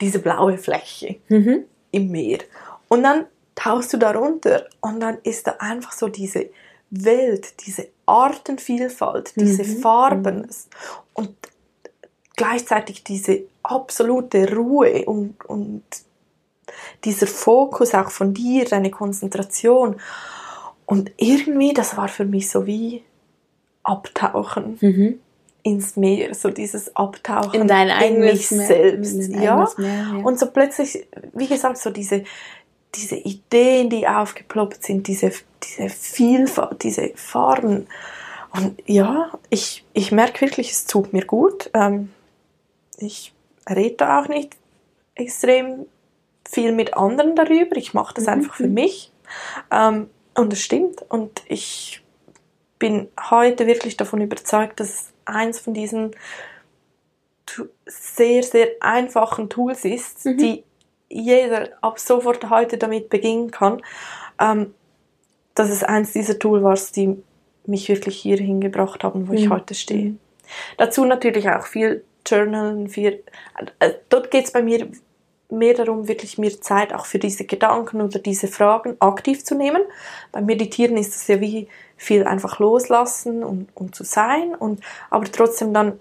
diese 0.00 0.18
blaue 0.18 0.58
Fläche 0.58 1.16
mhm. 1.28 1.64
im 1.90 2.10
Meer. 2.10 2.38
Und 2.88 3.02
dann 3.02 3.26
tauchst 3.54 3.92
du 3.92 3.96
darunter 3.96 4.66
und 4.80 5.00
dann 5.00 5.18
ist 5.22 5.46
da 5.46 5.56
einfach 5.58 5.92
so 5.92 6.08
diese 6.08 6.50
Welt, 6.90 7.66
diese 7.66 7.88
Artenvielfalt, 8.06 9.34
diese 9.36 9.64
mhm. 9.64 9.78
Farben 9.80 10.36
mhm. 10.36 10.48
und 11.14 11.34
gleichzeitig 12.36 13.04
diese 13.04 13.42
absolute 13.62 14.54
Ruhe 14.54 15.04
und, 15.04 15.44
und 15.46 15.82
dieser 17.04 17.26
Fokus 17.26 17.94
auch 17.94 18.10
von 18.10 18.34
dir, 18.34 18.64
deine 18.64 18.90
Konzentration. 18.90 19.96
Und 20.86 21.12
irgendwie, 21.16 21.72
das 21.72 21.96
war 21.96 22.08
für 22.08 22.24
mich 22.24 22.50
so 22.50 22.66
wie 22.66 23.02
abtauchen 23.82 24.78
mhm. 24.80 25.20
ins 25.62 25.96
Meer, 25.96 26.34
so 26.34 26.50
dieses 26.50 26.94
Abtauchen 26.96 27.62
in 27.62 27.68
dein 27.68 27.90
eigenes 27.90 28.50
in 28.50 28.58
mich 28.58 28.66
selbst, 28.66 29.14
in 29.14 29.42
ja? 29.42 29.68
Meer, 29.76 29.86
ja. 29.86 30.24
Und 30.24 30.38
so 30.38 30.50
plötzlich, 30.50 31.06
wie 31.32 31.46
gesagt, 31.46 31.78
so 31.78 31.90
diese 31.90 32.24
diese 32.94 33.16
Ideen, 33.16 33.90
die 33.90 34.06
aufgeploppt 34.06 34.84
sind, 34.84 35.06
diese 35.08 35.32
diese 35.62 35.88
Vielfalt, 35.88 36.82
diese 36.82 37.12
Farben. 37.14 37.86
Und 38.52 38.80
ja, 38.86 39.30
ich 39.50 39.84
ich 39.92 40.12
merke 40.12 40.42
wirklich, 40.42 40.70
es 40.70 40.86
tut 40.86 41.12
mir 41.12 41.24
gut. 41.24 41.70
Ähm, 41.74 42.12
ich 42.98 43.32
rede 43.68 44.16
auch 44.16 44.28
nicht 44.28 44.56
extrem 45.14 45.86
viel 46.48 46.72
mit 46.72 46.94
anderen 46.94 47.34
darüber. 47.34 47.76
Ich 47.76 47.94
mache 47.94 48.14
das 48.14 48.24
mhm. 48.24 48.32
einfach 48.32 48.54
für 48.56 48.68
mich. 48.68 49.10
Ähm, 49.70 50.10
und 50.34 50.52
es 50.52 50.62
stimmt. 50.62 51.02
Und 51.08 51.42
ich 51.48 52.02
bin 52.78 53.08
heute 53.30 53.66
wirklich 53.66 53.96
davon 53.96 54.20
überzeugt, 54.20 54.80
dass 54.80 54.88
es 54.88 55.12
eins 55.24 55.58
von 55.58 55.74
diesen 55.74 56.14
sehr, 57.86 58.42
sehr 58.42 58.68
einfachen 58.80 59.48
Tools 59.48 59.84
ist, 59.84 60.24
mhm. 60.24 60.38
die 60.38 60.64
jeder 61.08 61.70
ab 61.80 61.98
sofort 61.98 62.50
heute 62.50 62.78
damit 62.78 63.08
beginnen 63.08 63.50
kann. 63.50 63.82
Ähm, 64.40 64.74
dass 65.54 65.70
es 65.70 65.84
eins 65.84 66.12
dieser 66.12 66.38
Tools 66.38 66.62
war, 66.62 66.78
die 66.96 67.22
mich 67.66 67.88
wirklich 67.88 68.20
hierhin 68.20 68.60
gebracht 68.60 69.04
haben, 69.04 69.28
wo 69.28 69.32
mhm. 69.32 69.38
ich 69.38 69.50
heute 69.50 69.74
stehe. 69.74 70.10
Mhm. 70.10 70.18
Dazu 70.76 71.04
natürlich 71.04 71.48
auch 71.48 71.66
viel 71.66 72.04
Journalen, 72.26 72.88
viel, 72.88 73.22
äh, 73.78 73.92
dort 74.08 74.30
geht 74.30 74.46
es 74.46 74.52
bei 74.52 74.62
mir 74.62 74.88
mehr 75.50 75.74
darum, 75.74 76.08
wirklich 76.08 76.38
mir 76.38 76.60
Zeit 76.60 76.92
auch 76.92 77.06
für 77.06 77.18
diese 77.18 77.44
Gedanken 77.44 78.00
oder 78.00 78.18
diese 78.18 78.48
Fragen 78.48 78.96
aktiv 78.98 79.44
zu 79.44 79.54
nehmen. 79.54 79.82
Beim 80.32 80.46
Meditieren 80.46 80.96
ist 80.96 81.14
es 81.14 81.28
ja 81.28 81.40
wie 81.40 81.68
viel 81.96 82.24
einfach 82.24 82.58
loslassen 82.58 83.44
und, 83.44 83.68
und 83.74 83.94
zu 83.94 84.04
sein 84.04 84.54
und 84.54 84.80
aber 85.10 85.24
trotzdem 85.30 85.72
dann 85.72 86.00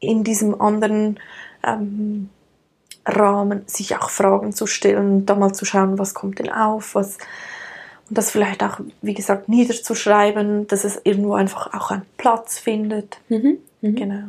in 0.00 0.24
diesem 0.24 0.60
anderen 0.60 1.20
ähm, 1.64 2.30
Rahmen 3.06 3.62
sich 3.66 3.96
auch 3.96 4.10
Fragen 4.10 4.52
zu 4.52 4.66
stellen 4.66 5.12
und 5.12 5.26
da 5.26 5.36
mal 5.36 5.52
zu 5.52 5.64
schauen, 5.64 5.98
was 5.98 6.12
kommt 6.12 6.38
denn 6.40 6.50
auf, 6.50 6.94
was 6.94 7.18
und 8.08 8.18
das 8.18 8.30
vielleicht 8.30 8.62
auch, 8.62 8.78
wie 9.02 9.14
gesagt, 9.14 9.48
niederzuschreiben, 9.48 10.68
dass 10.68 10.84
es 10.84 11.00
irgendwo 11.02 11.34
einfach 11.34 11.74
auch 11.74 11.90
einen 11.90 12.06
Platz 12.16 12.58
findet. 12.58 13.18
Mhm, 13.28 13.58
mh. 13.80 13.98
Genau. 13.98 14.28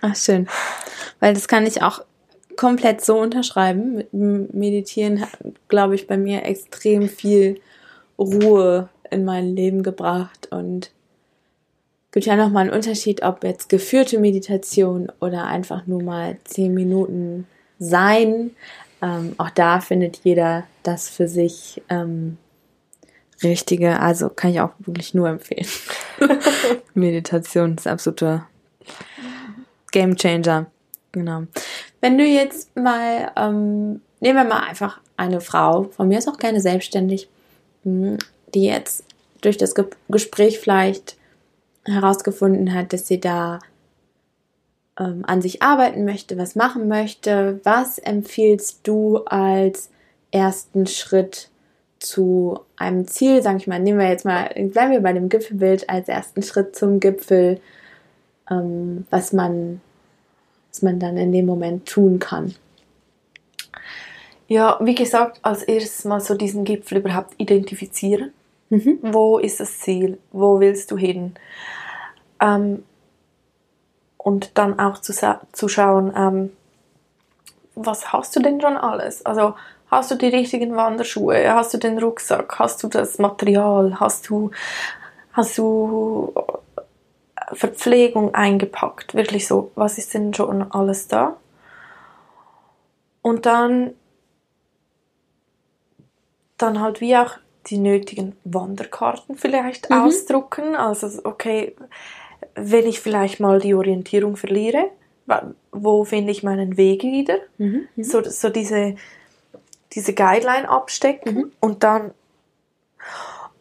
Ach, 0.00 0.16
schön. 0.16 0.48
Weil 1.20 1.34
das 1.34 1.46
kann 1.46 1.66
ich 1.66 1.82
auch 1.82 2.02
komplett 2.56 3.04
so 3.04 3.18
unterschreiben. 3.18 3.96
Mit 3.96 4.12
Meditieren, 4.12 5.24
glaube 5.68 5.94
ich, 5.94 6.06
bei 6.08 6.16
mir 6.16 6.44
extrem 6.44 7.08
viel 7.08 7.60
Ruhe 8.18 8.88
in 9.10 9.24
mein 9.24 9.54
Leben 9.54 9.82
gebracht 9.82 10.48
und 10.50 10.90
gibt 12.12 12.26
ja 12.26 12.34
nochmal 12.34 12.64
einen 12.64 12.74
Unterschied, 12.74 13.22
ob 13.22 13.44
jetzt 13.44 13.68
geführte 13.68 14.18
Meditation 14.18 15.12
oder 15.20 15.46
einfach 15.46 15.86
nur 15.86 16.02
mal 16.02 16.38
zehn 16.44 16.74
Minuten 16.74 17.46
sein. 17.80 18.52
Ähm, 19.02 19.34
auch 19.38 19.50
da 19.50 19.80
findet 19.80 20.20
jeder 20.22 20.64
das 20.84 21.08
für 21.08 21.26
sich 21.26 21.82
ähm, 21.88 22.36
Richtige. 23.42 23.98
Also 23.98 24.28
kann 24.28 24.50
ich 24.50 24.60
auch 24.60 24.72
wirklich 24.78 25.14
nur 25.14 25.28
empfehlen. 25.28 25.66
Meditation 26.94 27.76
ist 27.76 27.88
absoluter 27.88 28.46
Game 29.90 30.14
Changer. 30.16 30.66
Genau. 31.12 31.44
Wenn 32.00 32.18
du 32.18 32.24
jetzt 32.24 32.76
mal, 32.76 33.32
ähm, 33.36 34.00
nehmen 34.20 34.38
wir 34.38 34.44
mal 34.44 34.68
einfach 34.68 35.00
eine 35.16 35.40
Frau, 35.40 35.84
von 35.84 36.08
mir 36.08 36.18
ist 36.18 36.28
auch 36.28 36.38
gerne 36.38 36.60
selbstständig, 36.60 37.28
hm, 37.82 38.18
die 38.54 38.64
jetzt 38.64 39.04
durch 39.40 39.56
das 39.56 39.74
Ge 39.74 39.86
Gespräch 40.08 40.60
vielleicht 40.60 41.16
herausgefunden 41.84 42.74
hat, 42.74 42.92
dass 42.92 43.06
sie 43.06 43.20
da 43.20 43.58
ähm, 44.98 45.24
an 45.26 45.42
sich 45.42 45.62
arbeiten 45.62 46.04
möchte, 46.04 46.36
was 46.38 46.56
machen 46.56 46.88
möchte. 46.88 47.60
Was 47.64 47.98
empfiehlst 47.98 48.80
du 48.86 49.18
als 49.24 49.90
ersten 50.30 50.86
Schritt 50.86 51.48
zu 51.98 52.60
einem 52.76 53.06
Ziel? 53.06 53.42
Sag 53.42 53.56
ich 53.56 53.66
mal, 53.66 53.78
nehmen 53.78 53.98
wir 53.98 54.08
jetzt 54.08 54.24
mal, 54.24 54.48
bleiben 54.54 54.92
wir 54.92 55.00
bei 55.00 55.12
dem 55.12 55.28
Gipfelbild 55.28 55.88
als 55.88 56.08
ersten 56.08 56.42
Schritt 56.42 56.76
zum 56.76 57.00
Gipfel, 57.00 57.60
ähm, 58.50 59.06
was 59.10 59.32
man, 59.32 59.80
was 60.70 60.82
man 60.82 60.98
dann 60.98 61.16
in 61.16 61.32
dem 61.32 61.46
Moment 61.46 61.86
tun 61.86 62.18
kann. 62.18 62.54
Ja, 64.48 64.78
wie 64.82 64.96
gesagt, 64.96 65.38
als 65.42 65.62
erstes 65.62 66.04
mal 66.04 66.20
so 66.20 66.34
diesen 66.34 66.64
Gipfel 66.64 66.98
überhaupt 66.98 67.34
identifizieren. 67.38 68.32
Mhm. 68.68 68.98
Wo 69.02 69.38
ist 69.38 69.60
das 69.60 69.78
Ziel? 69.78 70.18
Wo 70.32 70.58
willst 70.58 70.90
du 70.90 70.96
hin? 70.96 71.34
Ähm, 72.40 72.82
und 74.22 74.58
dann 74.58 74.78
auch 74.78 74.98
zu, 74.98 75.14
zu 75.52 75.68
schauen, 75.68 76.12
ähm, 76.14 76.52
was 77.74 78.12
hast 78.12 78.36
du 78.36 78.40
denn 78.40 78.60
schon 78.60 78.76
alles? 78.76 79.24
Also 79.24 79.54
hast 79.90 80.10
du 80.10 80.16
die 80.16 80.28
richtigen 80.28 80.76
Wanderschuhe? 80.76 81.54
Hast 81.54 81.72
du 81.72 81.78
den 81.78 81.98
Rucksack? 81.98 82.58
Hast 82.58 82.82
du 82.82 82.88
das 82.88 83.18
Material? 83.18 83.98
Hast 83.98 84.28
du, 84.28 84.50
hast 85.32 85.56
du 85.56 86.34
äh, 86.36 87.54
Verpflegung 87.54 88.34
eingepackt? 88.34 89.14
Wirklich 89.14 89.46
so, 89.46 89.72
was 89.74 89.96
ist 89.96 90.12
denn 90.12 90.34
schon 90.34 90.70
alles 90.70 91.08
da? 91.08 91.36
Und 93.22 93.46
dann, 93.46 93.94
dann 96.58 96.80
halt 96.80 97.00
wie 97.00 97.16
auch 97.16 97.38
die 97.68 97.78
nötigen 97.78 98.36
Wanderkarten 98.44 99.36
vielleicht 99.36 99.88
mhm. 99.88 100.02
ausdrucken. 100.02 100.76
Also, 100.76 101.24
okay, 101.24 101.74
wenn 102.54 102.86
ich 102.86 103.00
vielleicht 103.00 103.40
mal 103.40 103.60
die 103.60 103.74
Orientierung 103.74 104.36
verliere, 104.36 104.90
wo 105.72 106.04
finde 106.04 106.32
ich 106.32 106.42
meinen 106.42 106.76
Weg 106.76 107.02
wieder? 107.02 107.38
Mhm. 107.58 107.88
mhm. 107.94 108.04
So, 108.04 108.22
so 108.22 108.48
diese, 108.48 108.96
diese 109.92 110.14
Guideline 110.14 110.68
abstecken 110.68 111.34
mhm. 111.34 111.52
und 111.60 111.82
dann 111.82 112.12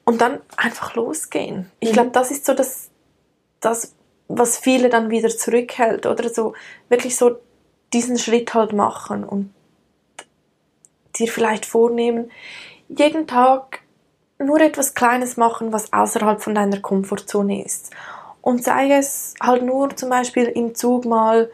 und 0.05 0.21
dann 0.21 0.39
einfach 0.57 0.95
losgehen. 0.95 1.69
Ich 1.79 1.89
mhm. 1.89 1.93
glaube, 1.93 2.09
das 2.09 2.31
ist 2.31 2.43
so 2.43 2.55
das, 2.55 2.89
das, 3.59 3.93
was 4.27 4.57
viele 4.57 4.89
dann 4.89 5.11
wieder 5.11 5.29
zurückhält 5.29 6.07
oder 6.07 6.29
so 6.29 6.53
wirklich 6.89 7.15
so 7.15 7.37
diesen 7.93 8.17
Schritt 8.17 8.55
halt 8.55 8.73
machen 8.73 9.23
und 9.23 9.53
dir 11.15 11.27
vielleicht 11.27 11.65
vornehmen, 11.65 12.31
jeden 12.87 13.27
Tag 13.27 13.81
nur 14.39 14.59
etwas 14.61 14.95
Kleines 14.95 15.37
machen, 15.37 15.73
was 15.73 15.93
außerhalb 15.93 16.41
von 16.41 16.55
deiner 16.55 16.79
Komfortzone 16.79 17.63
ist. 17.63 17.91
Und 18.41 18.63
sei 18.63 18.91
es 18.91 19.33
halt 19.41 19.63
nur 19.63 19.95
zum 19.95 20.09
Beispiel 20.09 20.45
im 20.45 20.75
Zug 20.75 21.05
mal 21.05 21.49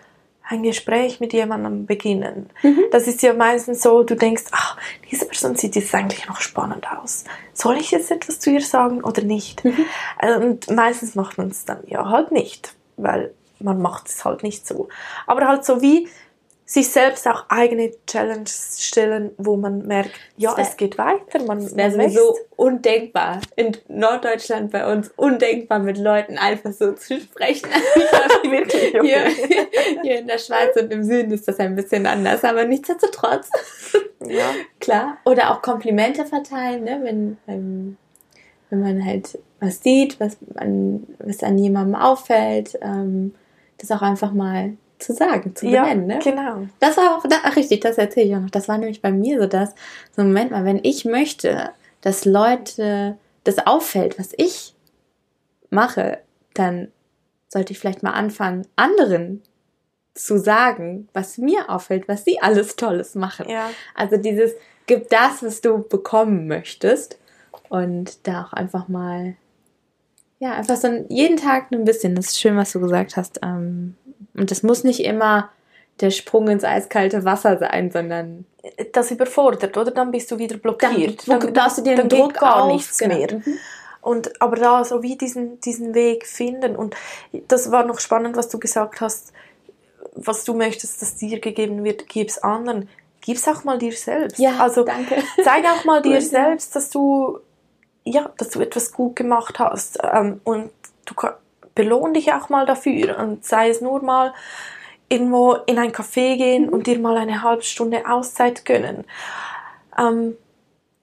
ein 0.48 0.64
Gespräch 0.64 1.20
mit 1.20 1.34
jemandem 1.34 1.86
beginnen. 1.86 2.50
Mhm. 2.62 2.84
Das 2.92 3.08
ist 3.08 3.24
ja 3.24 3.34
meistens 3.34 3.82
so, 3.82 4.04
du 4.04 4.16
denkst, 4.16 4.44
ach, 4.52 4.78
diese 5.10 5.26
Person 5.26 5.56
sieht 5.56 5.76
jetzt 5.76 5.94
eigentlich 5.94 6.28
noch 6.28 6.40
spannend 6.40 6.86
aus. 6.90 7.24
Soll 7.54 7.78
ich 7.78 7.92
jetzt 7.92 8.12
etwas 8.12 8.40
zu 8.40 8.52
ihr 8.52 8.62
sagen 8.62 9.04
oder 9.04 9.24
nicht? 9.24 9.66
Mhm. 9.66 9.86
Und 10.22 10.70
meistens 10.70 11.16
macht 11.16 11.38
man 11.38 11.50
es 11.50 11.66
dann 11.66 11.80
ja 11.88 12.10
halt 12.10 12.32
nicht, 12.32 12.76
weil 12.98 13.34
man 13.60 13.82
macht 13.82 14.08
es 14.08 14.24
halt 14.24 14.44
nicht 14.44 14.68
so. 14.68 14.90
Aber 15.26 15.48
halt 15.48 15.66
so 15.66 15.82
wie 15.82 16.08
sich 16.68 16.90
selbst 16.90 17.28
auch 17.28 17.46
eigene 17.50 17.92
Challenges 18.08 18.84
stellen, 18.84 19.32
wo 19.38 19.56
man 19.56 19.86
merkt, 19.86 20.12
ja, 20.36 20.56
es 20.58 20.76
geht 20.78 20.98
weiter, 20.98 21.44
man, 21.46 21.62
das 21.62 21.76
wäre 21.76 21.92
sowieso 21.92 22.36
undenkbar. 22.56 23.40
In 23.56 23.78
Norddeutschland 23.88 24.72
bei 24.72 24.92
uns 24.92 25.12
undenkbar 25.16 25.78
mit 25.78 26.00
Leuten 26.00 26.40
einfach 26.40 26.74
so 26.74 26.94
zu 26.94 27.22
sprechen. 27.22 27.70
Wirklich, 28.50 29.00
okay. 29.00 29.30
hier, 29.30 30.02
hier 30.02 30.20
in 30.20 30.28
der 30.28 30.40
Schweiz 30.40 30.76
und 30.76 30.92
im 30.92 31.04
Süden 31.04 31.32
ist 31.32 31.48
das 31.48 31.60
ein 31.60 31.76
bisschen 31.76 32.08
anders, 32.08 32.44
aber 32.44 32.66
nichtsdestotrotz. 32.66 33.52
Ja. 34.26 34.52
Klar. 34.80 35.18
Oder 35.24 35.52
auch 35.52 35.62
Komplimente 35.62 36.26
verteilen, 36.26 36.84
ne? 36.84 37.00
wenn, 37.04 37.38
wenn, 37.46 37.98
wenn 38.72 38.82
man 38.82 39.06
halt 39.06 39.38
was 39.60 39.84
sieht, 39.84 40.20
was, 40.20 40.38
an, 40.56 41.06
was 41.20 41.44
an 41.44 41.60
jemandem 41.60 41.96
auffällt, 41.96 42.78
ähm, 42.82 43.36
das 43.78 43.92
auch 43.92 44.02
einfach 44.02 44.32
mal 44.32 44.74
zu 45.00 45.14
sagen, 45.14 45.56
zu 45.56 45.66
benennen. 45.66 46.10
Ja, 46.10 46.16
ne? 46.18 46.22
genau. 46.24 46.68
Das 46.80 46.98
war 46.98 47.18
auch, 47.18 47.26
ach 47.44 47.56
richtig, 47.56 47.82
das 47.82 47.98
erzähle 47.98 48.28
ich 48.28 48.36
auch 48.36 48.42
noch. 48.42 48.50
Das 48.50 48.68
war 48.68 48.78
nämlich 48.78 49.02
bei 49.02 49.12
mir 49.12 49.42
so 49.42 49.48
das, 49.48 49.76
so 50.16 50.24
Moment 50.24 50.52
mal, 50.52 50.66
wenn 50.66 50.80
ich 50.84 51.06
möchte, 51.06 51.72
dass 52.02 52.26
Leute 52.26 53.18
das 53.44 53.66
auffällt, 53.66 54.20
was 54.20 54.30
ich 54.38 54.74
mache, 55.70 56.20
dann 56.54 56.92
sollte 57.48 57.74
ich 57.74 57.80
vielleicht 57.80 58.04
mal 58.04 58.12
anfangen, 58.12 58.68
anderen 58.76 59.42
zu 60.14 60.38
sagen, 60.40 61.10
was 61.14 61.38
mir 61.38 61.70
auffällt, 61.70 62.08
was 62.08 62.24
sie 62.24 62.42
alles 62.42 62.76
Tolles 62.76 63.16
machen. 63.16 63.50
Ja. 63.50 63.70
Also 63.94 64.18
dieses, 64.18 64.54
gib 64.88 65.10
das, 65.10 65.44
was 65.44 65.62
du 65.62 65.80
bekommen 65.80 66.48
möchtest 66.48 67.20
und 67.70 68.26
da 68.28 68.44
auch 68.46 68.54
einfach 68.54 68.88
mal, 68.88 69.36
ja, 70.40 70.54
einfach 70.54 70.78
so 70.78 70.88
jeden 71.10 71.38
Tag 71.38 71.72
ein 71.72 71.86
bisschen, 71.86 72.16
das 72.16 72.28
ist 72.28 72.40
schön, 72.40 72.56
was 72.56 72.72
du 72.72 72.80
gesagt 72.80 73.18
hast, 73.18 73.40
ähm, 73.44 73.96
und 74.38 74.52
das 74.52 74.64
muss 74.64 74.84
nicht 74.84 75.04
immer 75.04 75.50
der 76.02 76.12
Sprung 76.12 76.48
ins 76.50 76.64
eiskalte 76.64 77.24
Wasser 77.24 77.58
sein, 77.58 77.92
sondern 77.92 78.46
das 78.92 79.12
überfordert, 79.12 79.78
oder? 79.78 79.92
Dann 79.92 80.12
bist 80.12 80.30
du 80.32 80.38
wieder 80.38 80.58
blockiert. 80.58 81.28
Dann, 81.28 81.40
dann, 81.40 81.54
dann, 81.54 81.72
du 81.76 81.82
dir 81.82 81.96
den 81.96 82.10
Druck 82.10 82.34
gar 82.36 82.64
auf, 82.64 82.74
nichts 82.74 82.98
genau. 82.98 83.16
mehr. 83.16 83.36
Mhm. 83.36 83.58
Und, 84.02 84.42
aber 84.42 84.56
da 84.58 84.84
so 84.84 85.02
wie 85.02 85.18
diesen, 85.18 85.60
diesen 85.62 85.96
Weg 85.96 86.28
finden. 86.28 86.76
Und 86.76 86.96
das 87.48 87.72
war 87.72 87.86
noch 87.86 88.00
spannend, 88.00 88.36
was 88.36 88.50
du 88.50 88.60
gesagt 88.60 89.02
hast, 89.02 89.32
was 90.14 90.44
du 90.44 90.54
möchtest, 90.54 91.02
dass 91.02 91.16
dir 91.16 91.40
gegeben 91.40 91.84
wird, 91.84 92.08
gib's 92.08 92.38
anderen. 92.38 92.90
Gib's 93.22 93.48
auch 93.48 93.64
mal 93.64 93.78
dir 93.78 93.94
selbst. 93.94 94.38
Ja, 94.38 94.60
also 94.60 94.84
danke. 94.84 95.16
zeig 95.44 95.66
auch 95.66 95.86
mal 95.86 96.02
dir 96.02 96.22
selbst, 96.22 96.76
dass 96.76 96.90
du 96.90 97.40
ja, 98.04 98.32
dass 98.38 98.52
du 98.52 98.62
etwas 98.62 98.92
gut 98.92 99.16
gemacht 99.16 99.60
hast. 99.60 99.98
Ähm, 100.04 100.40
und 100.44 100.70
du 101.06 101.16
belohn 101.76 102.14
dich 102.14 102.34
auch 102.34 102.50
mal 102.50 102.66
dafür 102.66 103.20
und 103.20 103.46
sei 103.46 103.70
es 103.70 103.82
nur 103.82 104.02
mal 104.02 104.34
irgendwo 105.10 105.54
in 105.66 105.78
ein 105.78 105.92
Café 105.92 106.38
gehen 106.38 106.68
mhm. 106.68 106.70
und 106.70 106.88
dir 106.88 107.00
mal 107.00 107.18
eine 107.18 107.44
halbe 107.44 107.64
Stunde 107.64 108.10
Auszeit 108.10 108.66
gönnen. 108.66 109.06
Ähm, 109.98 110.36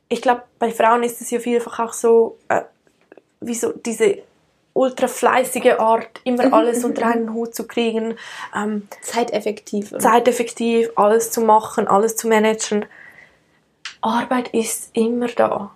ich 0.09 0.21
glaube, 0.21 0.43
bei 0.59 0.71
Frauen 0.71 1.03
ist 1.03 1.21
es 1.21 1.31
ja 1.31 1.39
vielfach 1.39 1.79
auch 1.79 1.93
so, 1.93 2.39
äh, 2.49 2.63
wie 3.41 3.55
so 3.55 3.73
diese 3.73 4.19
ultra 4.75 5.07
fleißige 5.07 5.79
Art, 5.79 6.21
immer 6.25 6.47
mhm, 6.47 6.55
alles 6.55 6.81
mhm, 6.81 6.87
unter 6.87 7.07
einen 7.07 7.35
Hut 7.35 7.55
zu 7.55 7.67
kriegen. 7.67 8.17
Ähm, 8.55 8.89
zeiteffektiv. 9.03 9.93
Zeiteffektiv, 9.99 10.91
alles 10.97 11.31
zu 11.31 11.43
machen, 11.43 11.89
alles 11.89 12.17
zu 12.17 12.29
managen. 12.29 12.87
Arbeit 14.01 14.49
ist 14.49 14.91
immer 14.95 15.29
da. 15.29 15.75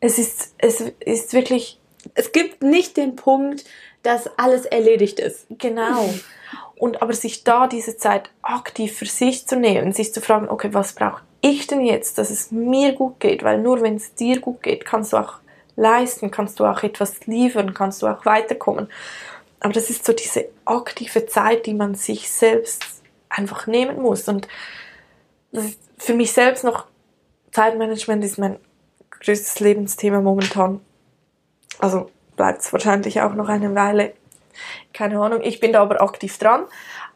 Es 0.00 0.18
ist, 0.18 0.54
es 0.58 0.80
ist 1.00 1.32
wirklich... 1.32 1.78
Es 2.14 2.32
gibt 2.32 2.62
nicht 2.62 2.96
den 2.96 3.14
Punkt, 3.14 3.64
dass 4.02 4.38
alles 4.38 4.64
erledigt 4.64 5.20
ist. 5.20 5.46
Genau. 5.50 6.08
Und 6.76 7.02
aber 7.02 7.12
sich 7.12 7.44
da 7.44 7.66
diese 7.66 7.98
Zeit 7.98 8.30
aktiv 8.40 8.96
für 8.96 9.06
sich 9.06 9.46
zu 9.46 9.56
nehmen, 9.56 9.92
sich 9.92 10.14
zu 10.14 10.22
fragen, 10.22 10.48
okay, 10.48 10.72
was 10.72 10.94
brauche 10.94 11.22
ich 11.42 11.66
denn 11.66 11.82
jetzt, 11.82 12.16
dass 12.16 12.30
es 12.30 12.50
mir 12.50 12.92
gut 12.92 13.20
geht? 13.20 13.42
Weil 13.42 13.60
nur 13.60 13.82
wenn 13.82 13.96
es 13.96 14.14
dir 14.14 14.40
gut 14.40 14.62
geht, 14.62 14.86
kannst 14.86 15.12
du 15.12 15.18
auch 15.18 15.34
leisten, 15.76 16.30
kannst 16.30 16.58
du 16.58 16.64
auch 16.64 16.82
etwas 16.82 17.26
liefern, 17.26 17.74
kannst 17.74 18.02
du 18.02 18.06
auch 18.06 18.24
weiterkommen. 18.24 18.88
Aber 19.60 19.72
das 19.74 19.90
ist 19.90 20.06
so 20.06 20.12
diese 20.12 20.46
aktive 20.64 21.26
Zeit, 21.26 21.66
die 21.66 21.74
man 21.74 21.94
sich 21.94 22.30
selbst 22.30 22.82
einfach 23.28 23.66
nehmen 23.66 24.00
muss. 24.00 24.26
Und 24.28 24.48
für 25.98 26.14
mich 26.14 26.32
selbst 26.32 26.64
noch, 26.64 26.86
Zeitmanagement 27.52 28.24
ist 28.24 28.38
mein 28.38 28.58
größtes 29.10 29.60
Lebensthema 29.60 30.20
momentan. 30.20 30.80
Also 31.78 32.10
bleibt 32.40 32.62
es 32.62 32.72
wahrscheinlich 32.72 33.20
auch 33.20 33.34
noch 33.34 33.50
eine 33.50 33.74
Weile. 33.74 34.14
Keine 34.94 35.20
Ahnung, 35.20 35.42
ich 35.42 35.60
bin 35.60 35.74
da 35.74 35.82
aber 35.82 36.00
aktiv 36.00 36.38
dran. 36.38 36.64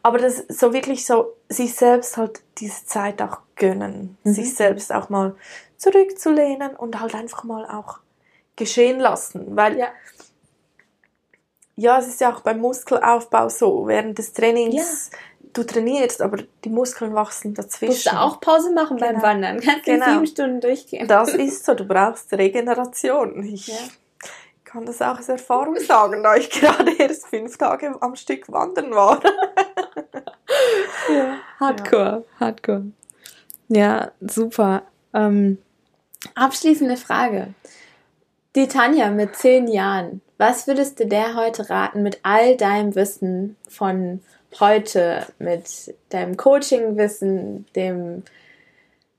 Aber 0.03 0.19
das 0.19 0.45
so 0.49 0.75
wirklich 0.75 1.07
so, 1.07 1.33
sich 1.49 1.75
selbst 1.75 2.19
halt 2.19 2.43
diese 2.59 2.85
Zeit 2.85 3.23
auch 3.23 3.39
gönnen, 3.57 4.19
mhm. 4.23 4.35
sich 4.35 4.55
selbst 4.55 4.93
auch 4.93 5.09
mal 5.09 5.35
zurückzulehnen 5.79 6.77
und 6.77 7.01
halt 7.01 7.15
einfach 7.15 7.43
mal 7.45 7.65
auch 7.65 8.01
geschehen 8.57 9.01
lassen. 9.01 9.57
Weil 9.57 9.79
ja, 9.79 9.89
ja 11.77 11.99
es 11.99 12.07
ist 12.07 12.21
ja 12.21 12.35
auch 12.35 12.41
beim 12.41 12.61
Muskelaufbau 12.61 13.49
so, 13.49 13.87
während 13.87 14.19
des 14.19 14.35
Trainings 14.35 15.11
ja 15.11 15.19
du 15.55 15.63
trainierst, 15.63 16.21
aber 16.21 16.39
die 16.65 16.69
Muskeln 16.69 17.15
wachsen 17.15 17.55
dazwischen. 17.55 17.93
Musst 17.93 18.07
du 18.07 18.21
auch 18.21 18.41
Pause 18.41 18.73
machen 18.73 18.97
genau. 18.97 19.13
beim 19.13 19.23
Wandern. 19.23 19.61
Kannst 19.61 19.85
genau. 19.85 20.07
sieben 20.07 20.27
Stunden 20.27 20.61
durchgehen. 20.61 21.07
Das 21.07 21.33
ist 21.33 21.65
so, 21.65 21.75
du 21.75 21.85
brauchst 21.85 22.33
Regeneration. 22.33 23.41
Ich, 23.45 23.69
ja 23.69 23.77
kann 24.75 24.87
das 24.87 25.01
auch 25.01 25.21
aus 25.21 25.29
Erfahrung 25.29 25.77
sagen, 25.79 26.25
da 26.25 26.35
ich 26.35 26.51
gerade 26.51 26.91
erst 26.99 27.29
fünf 27.29 27.57
Tage 27.57 27.95
am 28.01 28.17
Stück 28.17 28.51
wandern 28.51 28.91
war. 28.91 29.23
ja, 31.09 31.37
hardcore, 31.61 32.25
ja. 32.25 32.41
hardcore. 32.41 32.87
Ja, 33.69 34.11
super. 34.21 34.83
Ähm, 35.13 35.59
abschließende 36.35 36.97
Frage. 36.97 37.55
Die 38.57 38.67
Tanja 38.67 39.11
mit 39.11 39.37
zehn 39.37 39.69
Jahren, 39.69 40.23
was 40.39 40.67
würdest 40.67 40.99
du 40.99 41.07
der 41.07 41.37
heute 41.37 41.71
raten 41.71 42.03
mit 42.03 42.19
all 42.25 42.57
deinem 42.57 42.97
Wissen 42.97 43.57
von 43.69 44.23
heute, 44.59 45.25
mit 45.39 45.95
deinem 46.09 46.37
Coaching-Wissen, 46.37 47.67
dem 47.77 48.25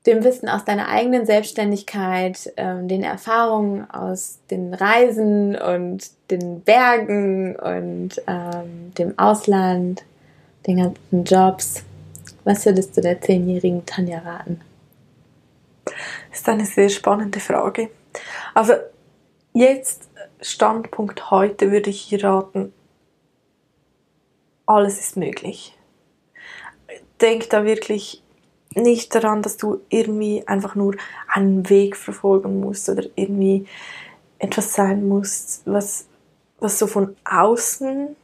dem 0.06 0.22
Wissen 0.22 0.48
aus 0.48 0.64
deiner 0.64 0.88
eigenen 0.88 1.26
Selbstständigkeit, 1.26 2.52
ähm, 2.56 2.86
den 2.86 3.02
Erfahrungen 3.02 3.90
aus 3.90 4.38
den 4.50 4.72
Reisen 4.72 5.56
und 5.56 6.10
den 6.30 6.60
Bergen 6.60 7.56
und 7.56 8.22
ähm, 8.26 8.92
dem 8.94 9.18
Ausland, 9.18 10.04
den 10.66 10.78
ganzen 10.78 11.24
Jobs. 11.24 11.82
Was 12.44 12.64
würdest 12.64 12.96
du 12.96 13.00
der 13.00 13.20
zehnjährigen 13.20 13.84
Tanja 13.84 14.20
raten? 14.20 14.60
Das 15.84 16.40
ist 16.40 16.48
eine 16.48 16.66
sehr 16.66 16.88
spannende 16.88 17.40
Frage. 17.40 17.90
Also 18.54 18.74
jetzt, 19.52 20.08
Standpunkt 20.40 21.30
heute, 21.30 21.72
würde 21.72 21.90
ich 21.90 22.00
hier 22.00 22.22
raten, 22.22 22.72
alles 24.66 25.00
ist 25.00 25.16
möglich. 25.16 25.76
Denk 27.20 27.50
da 27.50 27.64
wirklich 27.64 28.22
nicht 28.76 29.14
daran, 29.14 29.42
dass 29.42 29.56
du 29.56 29.80
irgendwie 29.88 30.46
einfach 30.46 30.74
nur 30.74 30.96
einen 31.28 31.68
Weg 31.70 31.96
verfolgen 31.96 32.60
musst 32.60 32.88
oder 32.88 33.04
irgendwie 33.14 33.66
etwas 34.38 34.74
sein 34.74 35.08
musst, 35.08 35.62
was, 35.64 36.06
was 36.60 36.78
so 36.78 36.86
von 36.86 37.16
außen 37.24 38.14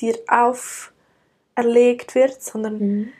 dir 0.00 0.18
auferlegt 0.28 2.14
wird, 2.14 2.42
sondern 2.42 2.78
mhm. 2.78 3.12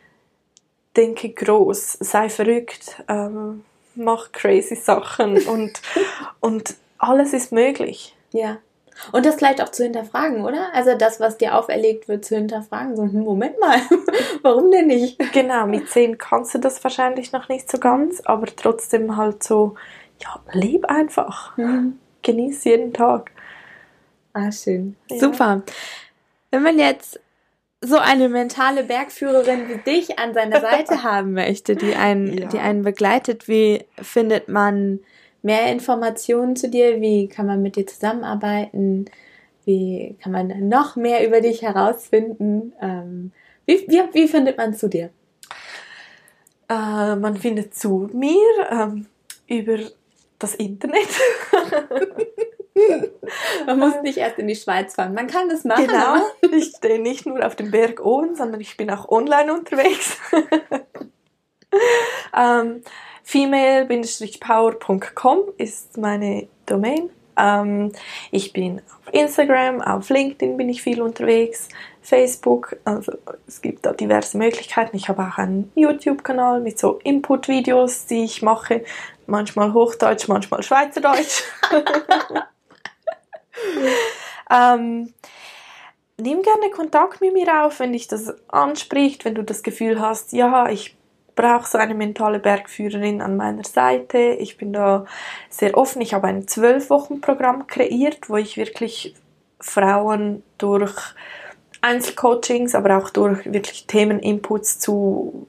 denke 0.96 1.30
groß, 1.30 1.98
sei 2.00 2.28
verrückt, 2.28 3.02
ähm, 3.08 3.64
mach 3.94 4.32
crazy 4.32 4.76
Sachen 4.76 5.42
und, 5.46 5.82
und 6.40 6.76
alles 6.98 7.32
ist 7.32 7.52
möglich. 7.52 8.16
Ja. 8.32 8.58
Und 9.11 9.26
das 9.26 9.36
vielleicht 9.36 9.62
auch 9.62 9.70
zu 9.70 9.82
hinterfragen, 9.82 10.45
oder? 10.45 10.72
Also 10.74 10.97
das, 10.97 11.18
was 11.18 11.38
dir 11.38 11.57
auferlegt 11.57 12.09
wird, 12.09 12.24
zu 12.24 12.36
hinterfragen. 12.36 12.97
So, 12.97 13.03
hm, 13.03 13.20
Moment 13.20 13.59
mal, 13.59 13.78
warum 14.43 14.70
denn 14.70 14.86
nicht? 14.86 15.18
Genau, 15.32 15.66
mit 15.66 15.88
zehn 15.88 16.18
kannst 16.18 16.55
du 16.55 16.59
das 16.59 16.82
wahrscheinlich 16.84 17.32
noch 17.32 17.49
nicht 17.49 17.70
so 17.70 17.78
ganz, 17.78 18.20
aber 18.24 18.47
trotzdem 18.47 19.16
halt 19.16 19.43
so, 19.43 19.74
ja, 20.18 20.40
leb 20.53 20.84
einfach. 20.86 21.57
Mhm. 21.57 21.99
Genieß 22.22 22.64
jeden 22.64 22.93
Tag. 22.93 23.32
Ah, 24.32 24.53
schön. 24.53 24.97
Ja. 25.11 25.18
Super. 25.18 25.62
Wenn 26.51 26.62
man 26.62 26.78
jetzt 26.78 27.18
so 27.80 27.99
eine 27.99 28.28
mentale 28.28 28.84
Bergführerin 28.84 29.68
wie 29.68 29.78
dich 29.78 30.18
an 30.18 30.34
seiner 30.34 30.61
Seite 30.61 31.03
haben 31.03 31.32
möchte, 31.32 31.74
die 31.74 31.95
einen, 31.95 32.38
ja. 32.38 32.47
die 32.47 32.59
einen 32.59 32.82
begleitet, 32.82 33.49
wie 33.49 33.84
findet 34.01 34.49
man 34.49 35.01
mehr 35.43 35.70
Informationen 35.70 36.57
zu 36.57 36.68
dir? 36.68 37.01
Wie 37.01 37.28
kann 37.28 37.47
man 37.47 37.62
mit 37.62 37.76
dir 37.76 37.86
zusammenarbeiten? 37.86 39.07
Wie 39.64 40.16
kann 40.22 40.32
man 40.32 40.68
noch 40.68 40.97
mehr 40.97 41.26
über 41.26 41.40
dich 41.40 41.62
herausfinden? 41.62 42.72
Ähm, 42.80 43.32
wie, 43.66 43.84
wie, 43.88 44.03
wie, 44.12 44.28
findet 44.28 44.57
man 44.57 44.74
zu 44.74 44.88
dir? 44.88 45.11
Äh, 46.68 47.16
man 47.16 47.36
findet 47.36 47.74
zu 47.74 48.11
mir 48.12 48.38
ähm, 48.70 49.07
über 49.47 49.78
das 50.38 50.55
Internet. 50.55 51.09
Man 53.66 53.78
muss 53.78 54.01
nicht 54.03 54.18
erst 54.18 54.38
in 54.38 54.49
die 54.49 54.57
Schweiz 54.57 54.95
fahren. 54.95 55.14
Man 55.14 55.26
kann 55.26 55.49
das 55.49 55.64
machen. 55.64 55.86
Genau. 55.86 56.16
Ich 56.57 56.74
stehe 56.76 57.01
nicht 57.01 57.26
nur 57.26 57.45
auf 57.47 57.57
dem 57.57 57.70
Berg 57.70 58.05
oben, 58.05 58.34
sondern 58.34 58.61
ich 58.61 58.76
bin 58.76 58.90
auch 58.90 59.09
online 59.09 59.53
unterwegs. 59.53 60.18
ähm, 62.36 62.82
female-power.com 63.23 65.39
ist 65.59 65.99
meine 65.99 66.49
Domain. 66.66 67.11
Ähm, 67.37 67.93
ich 68.31 68.53
bin 68.53 68.81
auf 68.81 69.14
Instagram, 69.14 69.81
auf 69.81 70.11
LinkedIn 70.11 70.57
bin 70.57 70.68
ich 70.68 70.83
viel 70.83 71.01
unterwegs, 71.01 71.68
Facebook, 72.03 72.77
also 72.85 73.12
es 73.47 73.62
gibt 73.62 73.87
da 73.87 73.93
diverse 73.93 74.37
Möglichkeiten. 74.37 74.97
Ich 74.97 75.09
habe 75.09 75.23
auch 75.23 75.39
einen 75.39 75.70
YouTube-Kanal 75.75 76.61
mit 76.61 76.79
so 76.79 76.99
Input-Videos, 77.05 78.07
die 78.07 78.25
ich 78.25 78.43
mache, 78.43 78.85
manchmal 79.27 79.73
Hochdeutsch, 79.73 80.29
manchmal 80.29 80.62
Schweizerdeutsch. 80.62 81.45
ähm, 84.51 85.14
nimm 86.18 86.43
gerne 86.43 86.70
Kontakt 86.75 87.20
mit 87.20 87.33
mir 87.33 87.64
auf, 87.64 87.81
wenn 87.81 87.93
dich 87.93 88.09
das 88.09 88.35
anspricht, 88.49 89.25
wenn 89.25 89.35
du 89.35 89.43
das 89.43 89.62
Gefühl 89.62 90.01
hast, 90.01 90.33
ja, 90.33 90.68
ich 90.68 90.97
brauche 91.35 91.68
so 91.68 91.78
eine 91.78 91.95
mentale 91.95 92.39
Bergführerin 92.39 93.20
an 93.22 93.37
meiner 93.37 93.64
Seite. 93.64 94.18
Ich 94.18 94.57
bin 94.57 94.72
da 94.72 95.07
sehr 95.49 95.76
offen. 95.76 96.03
Ich 96.03 96.14
habe 96.14 96.26
ein 96.26 96.47
zwölf 96.47 96.91
Wochen 96.91 97.20
Programm 97.20 97.66
kreiert, 97.66 98.28
wo 98.28 98.37
ich 98.37 98.57
wirklich 98.57 99.14
Frauen 99.61 100.43
durch 100.59 100.95
Einzelcoachings, 101.80 102.74
aber 102.74 102.99
auch 102.99 103.11
durch 103.11 103.53
wirklich 103.53 103.87
Themeninputs 103.87 104.78
zu 104.78 105.47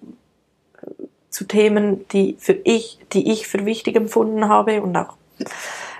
zu 1.29 1.45
Themen, 1.45 2.07
die 2.09 2.37
für 2.39 2.53
ich, 2.63 2.99
die 3.11 3.31
ich 3.31 3.47
für 3.47 3.65
wichtig 3.65 3.95
empfunden 3.95 4.47
habe 4.47 4.83
und 4.83 4.95
auch 4.95 5.17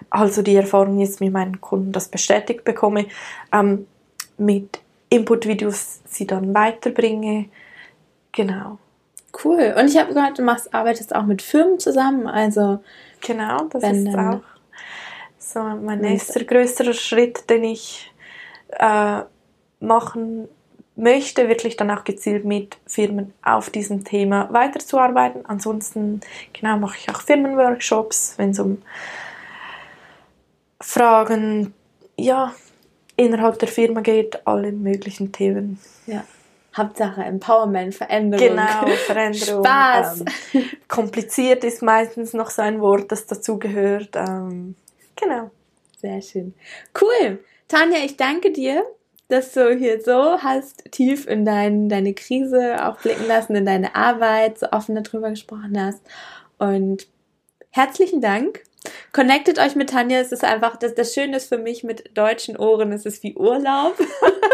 also 0.10 0.44
die 0.44 0.56
Erfahrung 0.56 1.00
jetzt 1.00 1.22
mit 1.22 1.34
meinen 1.34 1.60
Kunden 1.60 1.92
das 1.92 2.08
bestätigt 2.08 2.64
bekomme, 2.64 3.08
ähm, 3.52 3.88
mit 4.38 4.80
Input-Videos 5.10 6.02
sie 6.06 6.28
dann 6.28 6.54
weiterbringe. 6.54 7.50
Genau. 8.32 8.78
Cool. 9.44 9.74
Und 9.78 9.88
ich 9.88 9.98
habe 9.98 10.14
gehört, 10.14 10.38
du 10.38 10.44
machst, 10.44 10.74
arbeitest 10.74 11.16
auch 11.16 11.26
mit 11.26 11.42
Firmen 11.42 11.80
zusammen, 11.80 12.28
also. 12.28 12.84
Genau, 13.22 13.66
das 13.66 13.84
ist 13.84 14.16
auch 14.16 14.42
so 15.38 15.62
mein 15.62 16.00
nächster 16.00 16.44
größerer 16.44 16.94
Schritt, 16.94 17.50
den 17.50 17.64
ich 17.64 18.12
äh, 18.72 19.22
machen 19.80 20.48
möchte, 20.96 21.50
wirklich 21.50 21.76
dann 21.76 21.92
auch 21.92 22.04
gezielt 22.04 22.46
mit 22.46 22.78
Firmen 22.86 23.34
auf 23.44 23.70
diesem 23.70 24.04
Thema 24.04 24.52
weiterzuarbeiten. 24.52 25.46
Ansonsten, 25.46 26.22
genau, 26.54 26.78
mache 26.78 26.98
ich 27.00 27.10
auch 27.10 27.22
Firmenworkshops, 27.22 28.36
wenn 28.38 28.52
es 28.52 28.60
um 28.60 28.82
Fragen, 30.80 31.74
ja, 32.18 32.54
innerhalb 33.16 33.60
der 33.60 33.68
Firma 33.68 34.02
geht, 34.02 34.46
alle 34.46 34.72
möglichen 34.72 35.32
Themen. 35.32 35.80
Ja. 36.06 36.24
Hauptsache 36.76 37.22
Empowerment, 37.22 37.94
Veränderung. 37.94 38.48
Genau, 38.48 38.88
Veränderung. 39.06 39.64
Spaß. 39.64 40.24
Ähm, 40.54 40.70
kompliziert 40.88 41.64
ist 41.64 41.82
meistens 41.82 42.34
noch 42.34 42.50
so 42.50 42.62
ein 42.62 42.82
Wort, 42.82 43.12
das 43.12 43.26
dazugehört. 43.26 44.10
Ähm, 44.16 44.76
genau. 45.16 45.52
Sehr 45.98 46.22
schön. 46.22 46.54
Cool. 47.00 47.40
Tanja, 47.68 48.00
ich 48.04 48.18
danke 48.18 48.52
dir, 48.52 48.84
dass 49.30 49.54
du 49.54 49.74
hier 49.76 50.02
so 50.02 50.40
hast 50.42 50.92
tief 50.92 51.28
in 51.28 51.46
dein, 51.46 51.90
deine 51.90 52.14
Krise 52.14 52.86
auch 52.86 52.98
blicken 52.98 53.28
lassen, 53.28 53.56
in 53.56 53.66
deine 53.66 53.96
Arbeit, 53.96 54.60
so 54.60 54.68
offen 54.72 55.02
darüber 55.02 55.30
gesprochen 55.30 55.80
hast. 55.80 56.02
Und 56.58 57.08
herzlichen 57.72 58.20
Dank 58.20 58.64
Connectet 59.12 59.60
euch 59.60 59.76
mit 59.76 59.92
Tanja, 59.92 60.20
es 60.20 60.32
ist 60.32 60.44
einfach, 60.44 60.76
das, 60.76 60.96
das 60.96 61.14
Schöne 61.14 61.38
ist 61.38 61.48
für 61.48 61.58
mich 61.58 61.84
mit 61.84 62.18
deutschen 62.18 62.58
Ohren, 62.58 62.92
es 62.92 63.06
ist 63.06 63.24
wie 63.24 63.36
Urlaub. 63.36 63.96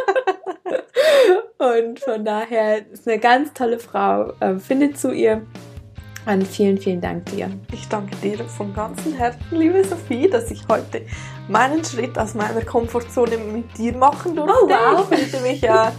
und 1.58 2.00
von 2.00 2.26
daher 2.26 2.90
ist 2.92 3.08
eine 3.08 3.20
ganz 3.20 3.54
tolle 3.54 3.80
Frau. 3.80 4.34
Ähm, 4.42 4.60
findet 4.60 4.98
zu 4.98 5.12
ihr. 5.12 5.42
Und 6.26 6.48
vielen, 6.48 6.78
vielen 6.78 7.02
Dank 7.02 7.26
dir. 7.28 7.50
Ich 7.72 7.88
danke 7.88 8.16
dir 8.18 8.38
von 8.46 8.74
ganzem 8.74 9.14
Herzen, 9.14 9.42
liebe 9.52 9.84
Sophie, 9.84 10.30
dass 10.30 10.52
ich 10.52 10.62
heute 10.70 11.02
meinen 11.48 11.84
Schritt 11.84 12.18
aus 12.20 12.36
meiner 12.36 12.62
Komfortzone 12.62 13.38
mit 13.38 13.78
dir 13.78 13.94
machen 13.94 14.36
durfte. 14.36 14.54
Oh, 14.64 14.70
wow. 14.70 15.12
Ich 15.12 15.18
fühlte 15.18 15.42
mich 15.42 15.62
ja 15.62 15.92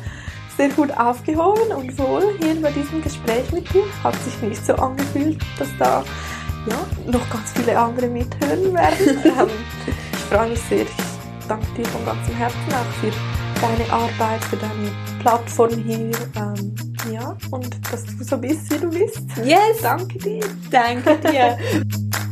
sehr 0.56 0.68
gut 0.68 0.92
aufgehoben 0.96 1.72
und 1.74 1.98
wohl 1.98 2.34
hier 2.38 2.60
bei 2.60 2.70
diesem 2.70 3.02
Gespräch 3.02 3.50
mit 3.50 3.72
dir. 3.72 3.82
Hat 4.04 4.14
sich 4.16 4.40
nicht 4.42 4.64
so 4.64 4.74
angefühlt, 4.74 5.38
dass 5.58 5.68
da 5.78 6.04
ja, 6.68 6.76
noch 7.06 7.30
ganz 7.30 7.52
viele 7.54 7.76
andere 7.78 8.06
mithören 8.08 8.74
werden. 8.74 9.08
ähm, 9.24 9.48
ich 10.12 10.18
freue 10.18 10.50
mich 10.50 10.60
sehr. 10.68 10.82
Ich 10.82 11.46
danke 11.48 11.66
dir 11.76 11.86
von 11.86 12.04
ganzem 12.04 12.34
Herzen 12.34 12.72
auch 12.72 13.00
für 13.00 13.39
deine 13.60 13.92
Arbeit, 13.92 14.44
für 14.44 14.56
deine 14.56 14.90
Plattform 15.20 15.70
hier. 15.70 16.10
Ähm, 16.36 16.74
ja, 17.12 17.36
und 17.50 17.92
dass 17.92 18.04
du 18.04 18.24
so 18.24 18.38
bist, 18.38 18.72
wie 18.72 18.78
du 18.78 18.90
bist. 18.90 19.22
Yes! 19.44 19.80
Danke 19.82 20.18
dir. 20.18 20.40
Danke 20.70 21.16
dir. 21.18 21.58